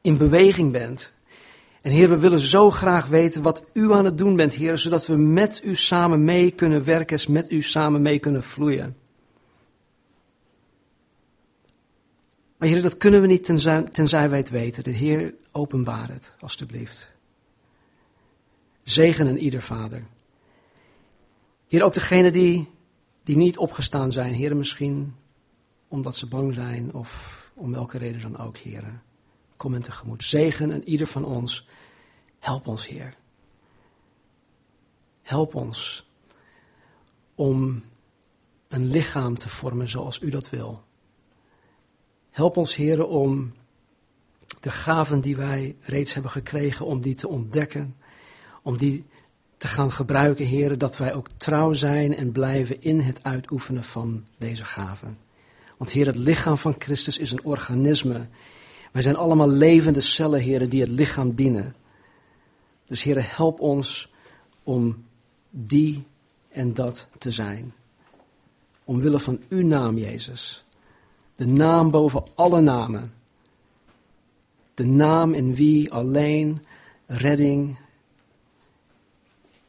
in 0.00 0.16
beweging 0.16 0.72
bent. 0.72 1.12
En 1.82 1.90
Heer, 1.92 2.08
we 2.08 2.18
willen 2.18 2.40
zo 2.40 2.70
graag 2.70 3.06
weten 3.06 3.42
wat 3.42 3.64
u 3.72 3.92
aan 3.92 4.04
het 4.04 4.18
doen 4.18 4.36
bent, 4.36 4.54
Heer, 4.54 4.78
zodat 4.78 5.06
we 5.06 5.16
met 5.16 5.60
u 5.64 5.76
samen 5.76 6.24
mee 6.24 6.50
kunnen 6.50 6.84
werken, 6.84 7.32
met 7.32 7.50
u 7.50 7.62
samen 7.62 8.02
mee 8.02 8.18
kunnen 8.18 8.42
vloeien. 8.42 8.96
Maar 12.56 12.68
Heer, 12.68 12.82
dat 12.82 12.96
kunnen 12.96 13.20
we 13.20 13.26
niet 13.26 13.44
tenzij, 13.44 13.82
tenzij 13.82 14.28
wij 14.28 14.38
het 14.38 14.50
weten. 14.50 14.84
De 14.84 14.90
Heer, 14.90 15.34
openbaar 15.52 16.08
het, 16.08 16.32
alstublieft. 16.40 17.08
Zegen 18.82 19.26
en 19.26 19.38
ieder 19.38 19.62
vader. 19.62 20.02
Heer, 21.68 21.82
ook 21.82 21.94
degenen 21.94 22.32
die, 22.32 22.68
die 23.24 23.36
niet 23.36 23.58
opgestaan 23.58 24.12
zijn, 24.12 24.34
Heer, 24.34 24.56
misschien 24.56 25.14
omdat 25.88 26.16
ze 26.16 26.26
bang 26.26 26.54
zijn 26.54 26.94
of 26.94 27.44
om 27.56 27.72
welke 27.72 27.98
reden 27.98 28.20
dan 28.20 28.38
ook, 28.38 28.56
Heer. 28.56 29.00
Kom 29.56 29.72
hen 29.72 29.82
tegemoet. 29.82 30.24
Zegen 30.24 30.70
en 30.70 30.88
ieder 30.88 31.06
van 31.06 31.24
ons. 31.24 31.68
Help 32.38 32.66
ons, 32.66 32.88
Heer. 32.88 33.16
Help 35.22 35.54
ons 35.54 36.06
om 37.34 37.84
een 38.68 38.84
lichaam 38.84 39.38
te 39.38 39.48
vormen 39.48 39.88
zoals 39.88 40.20
u 40.20 40.30
dat 40.30 40.50
wil. 40.50 40.82
Help 42.30 42.56
ons, 42.56 42.74
Heer, 42.74 43.06
om 43.06 43.52
de 44.60 44.70
gaven 44.70 45.20
die 45.20 45.36
wij 45.36 45.76
reeds 45.80 46.14
hebben 46.14 46.30
gekregen, 46.30 46.86
om 46.86 47.00
die 47.00 47.14
te 47.14 47.28
ontdekken, 47.28 47.96
om 48.62 48.76
die 48.76 49.04
te 49.56 49.68
gaan 49.68 49.92
gebruiken, 49.92 50.46
Heer, 50.46 50.78
dat 50.78 50.96
wij 50.96 51.14
ook 51.14 51.28
trouw 51.36 51.72
zijn 51.72 52.16
en 52.16 52.32
blijven 52.32 52.82
in 52.82 53.00
het 53.00 53.22
uitoefenen 53.22 53.84
van 53.84 54.24
deze 54.38 54.64
gaven. 54.64 55.25
Want 55.76 55.90
Heer, 55.90 56.06
het 56.06 56.16
lichaam 56.16 56.58
van 56.58 56.74
Christus 56.78 57.18
is 57.18 57.30
een 57.30 57.44
organisme. 57.44 58.28
Wij 58.92 59.02
zijn 59.02 59.16
allemaal 59.16 59.48
levende 59.48 60.00
cellen, 60.00 60.40
Heer, 60.40 60.68
die 60.68 60.80
het 60.80 60.90
lichaam 60.90 61.34
dienen. 61.34 61.74
Dus 62.86 63.02
Heer, 63.02 63.36
help 63.36 63.60
ons 63.60 64.12
om 64.62 65.04
die 65.50 66.06
en 66.48 66.74
dat 66.74 67.06
te 67.18 67.30
zijn. 67.30 67.72
Omwille 68.84 69.20
van 69.20 69.40
uw 69.48 69.66
naam, 69.66 69.98
Jezus. 69.98 70.64
De 71.36 71.46
naam 71.46 71.90
boven 71.90 72.24
alle 72.34 72.60
namen. 72.60 73.14
De 74.74 74.84
naam 74.84 75.34
in 75.34 75.54
wie 75.54 75.92
alleen 75.92 76.64
redding 77.06 77.76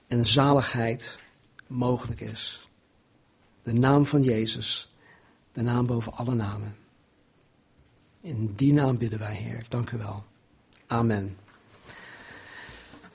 en 0.07 0.25
zaligheid 0.25 1.17
mogelijk 1.67 2.21
is. 2.21 2.67
De 3.63 3.73
naam 3.73 4.05
van 4.05 4.23
Jezus 4.23 4.89
de 5.57 5.63
naam 5.63 5.85
boven 5.85 6.13
alle 6.13 6.33
namen. 6.33 6.75
In 8.21 8.53
die 8.55 8.73
naam 8.73 8.97
bidden 8.97 9.19
wij, 9.19 9.35
Heer. 9.35 9.65
Dank 9.69 9.91
u 9.91 9.97
wel. 9.97 10.23
Amen. 10.87 11.37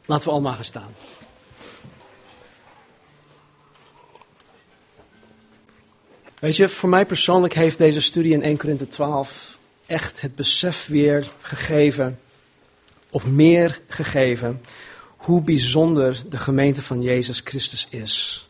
Laten 0.06 0.26
we 0.26 0.32
allemaal 0.32 0.54
gaan 0.54 0.64
staan. 0.64 0.90
Weet 6.38 6.56
je, 6.56 6.68
voor 6.68 6.88
mij 6.88 7.06
persoonlijk 7.06 7.54
heeft 7.54 7.78
deze 7.78 8.00
studie 8.00 8.32
in 8.32 8.42
1 8.42 8.56
Korinthe 8.56 8.88
12 8.88 9.58
echt 9.86 10.20
het 10.20 10.34
besef 10.34 10.86
weer 10.86 11.32
gegeven, 11.40 12.20
of 13.10 13.26
meer 13.26 13.80
gegeven, 13.88 14.60
hoe 15.16 15.42
bijzonder 15.42 16.22
de 16.28 16.36
gemeente 16.36 16.82
van 16.82 17.02
Jezus 17.02 17.40
Christus 17.44 17.86
is 17.90 18.46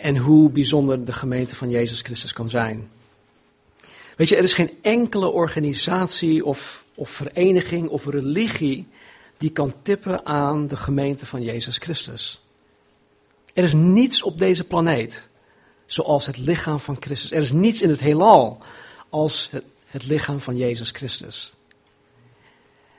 en 0.00 0.16
hoe 0.16 0.50
bijzonder 0.50 1.04
de 1.04 1.12
gemeente 1.12 1.56
van 1.56 1.70
Jezus 1.70 2.00
Christus 2.00 2.32
kan 2.32 2.50
zijn. 2.50 2.90
Weet 4.16 4.28
je, 4.28 4.36
er 4.36 4.42
is 4.42 4.54
geen 4.54 4.70
enkele 4.82 5.30
organisatie 5.30 6.44
of, 6.44 6.84
of 6.94 7.10
vereniging 7.10 7.88
of 7.88 8.06
religie 8.06 8.86
die 9.38 9.50
kan 9.50 9.74
tippen 9.82 10.26
aan 10.26 10.66
de 10.66 10.76
gemeente 10.76 11.26
van 11.26 11.42
Jezus 11.42 11.78
Christus. 11.78 12.40
Er 13.54 13.64
is 13.64 13.72
niets 13.72 14.22
op 14.22 14.38
deze 14.38 14.64
planeet 14.64 15.28
zoals 15.86 16.26
het 16.26 16.38
lichaam 16.38 16.80
van 16.80 16.96
Christus. 17.00 17.32
Er 17.32 17.42
is 17.42 17.52
niets 17.52 17.82
in 17.82 17.88
het 17.88 18.00
heelal 18.00 18.58
als 19.08 19.50
het, 19.86 20.06
lichaam 20.06 20.40
van 20.40 20.56
Jezus 20.56 20.90
Christus. 20.90 21.52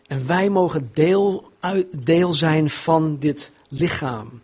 En 0.07 0.27
wij 0.27 0.49
mogen 0.49 0.89
deel, 0.93 1.51
uit, 1.59 2.05
deel 2.05 2.33
zijn 2.33 2.69
van 2.69 3.19
dit 3.19 3.51
lichaam. 3.69 4.41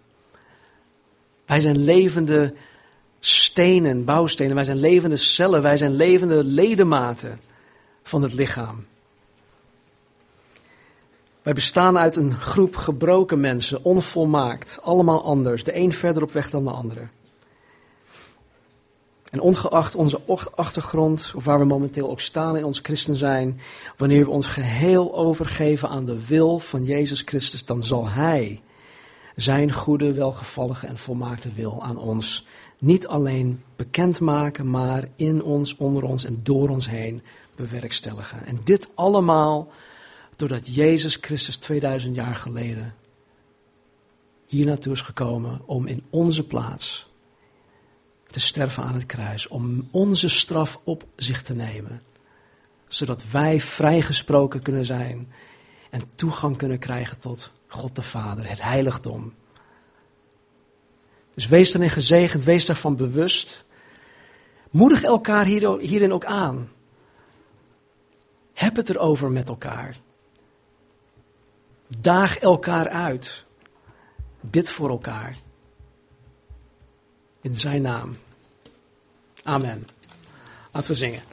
Wij 1.54 1.62
zijn 1.62 1.84
levende 1.84 2.54
stenen, 3.20 4.06
bouwstenen. 4.06 4.56
Wij 4.56 4.64
zijn 4.64 4.80
levende 4.80 5.18
cellen. 5.18 5.62
Wij 5.62 5.78
zijn 5.78 5.96
levende 5.96 6.44
ledematen 6.44 7.40
van 8.04 8.22
het 8.22 8.34
lichaam. 8.34 8.86
Wij 11.42 11.54
bestaan 11.54 11.98
uit 11.98 12.16
een 12.16 12.32
groep 12.32 12.76
gebroken 12.76 13.40
mensen, 13.40 13.84
onvolmaakt, 13.84 14.80
allemaal 14.82 15.24
anders, 15.24 15.64
de 15.64 15.76
een 15.76 15.94
verder 15.94 16.24
op 16.24 16.32
weg 16.32 16.50
dan 16.50 16.64
de 16.64 16.72
andere. 16.72 17.08
En 19.30 19.40
ongeacht 19.40 19.96
onze 19.96 20.22
achtergrond, 20.56 21.32
of 21.36 21.44
waar 21.44 21.60
we 21.60 21.66
momenteel 21.66 22.10
ook 22.10 22.22
staan 22.22 22.58
in 22.58 22.66
ons 22.66 22.80
christen 22.84 23.16
zijn, 23.16 23.60
wanneer 23.98 24.26
we 24.26 24.32
ons 24.32 24.48
geheel 24.48 25.16
overgeven 25.16 25.90
aan 25.90 26.06
de 26.06 26.26
wil 26.26 26.60
van 26.60 26.84
Jezus 26.84 27.22
Christus, 27.26 27.66
dan 27.66 27.84
zal 27.84 28.10
Hij 28.10 28.62
zijn 29.36 29.72
goede, 29.72 30.14
welgevallige 30.14 30.88
en 30.88 30.98
volmaakte 30.98 31.54
wil 31.54 31.84
aan 31.84 31.98
ons 31.98 32.46
niet 32.78 33.08
alleen 33.08 33.64
bekendmaken, 33.76 34.70
maar 34.70 35.08
in 35.16 35.44
ons, 35.44 35.76
onder 35.76 36.04
ons 36.04 36.26
en 36.26 36.40
door 36.44 36.70
ons 36.70 36.90
heen 36.90 37.22
bewerkstelligen. 37.56 38.46
En 38.46 38.60
dit 38.64 38.90
allemaal 38.96 39.72
doordat 40.36 40.76
Jezus 40.76 41.18
Christus 41.22 41.58
2000 41.58 42.16
jaar 42.16 42.36
geleden 42.36 42.96
hier 44.46 44.66
naartoe 44.66 44.94
is 44.94 45.02
gekomen 45.02 45.62
om 45.66 45.88
in 45.88 46.04
onze 46.10 46.48
plaats 46.48 47.08
te 48.30 48.40
sterven 48.40 48.84
aan 48.84 48.94
het 48.94 49.06
kruis, 49.06 49.48
om 49.48 49.88
onze 49.92 50.30
straf 50.30 50.80
op 50.84 51.06
zich 51.16 51.42
te 51.42 51.56
nemen, 51.56 52.02
zodat 52.88 53.26
wij 53.32 53.62
vrijgesproken 53.62 54.62
kunnen 54.62 54.86
zijn 54.86 55.32
en 55.90 56.16
toegang 56.16 56.58
kunnen 56.58 56.80
krijgen 56.80 57.20
tot 57.20 57.52
God 57.74 57.96
de 57.96 58.02
Vader, 58.02 58.50
het 58.50 58.62
heiligdom. 58.62 59.34
Dus 61.34 61.48
wees 61.48 61.72
daarin 61.72 61.90
gezegend, 61.90 62.44
wees 62.44 62.66
daarvan 62.66 62.96
bewust. 62.96 63.66
Moedig 64.72 65.04
elkaar 65.04 65.46
hierin 65.46 66.14
ook 66.14 66.26
aan. 66.26 66.72
Heb 68.54 68.76
het 68.76 68.90
erover 68.90 69.32
met 69.32 69.50
elkaar. 69.50 70.00
Daag 71.88 72.38
elkaar 72.38 72.90
uit. 72.90 73.46
Bid 74.40 74.70
voor 74.70 74.90
elkaar. 74.90 75.38
In 77.42 77.56
zijn 77.56 77.82
naam. 77.82 78.18
Amen. 79.44 79.88
Laten 80.72 80.92
we 80.92 80.98
zingen. 80.98 81.33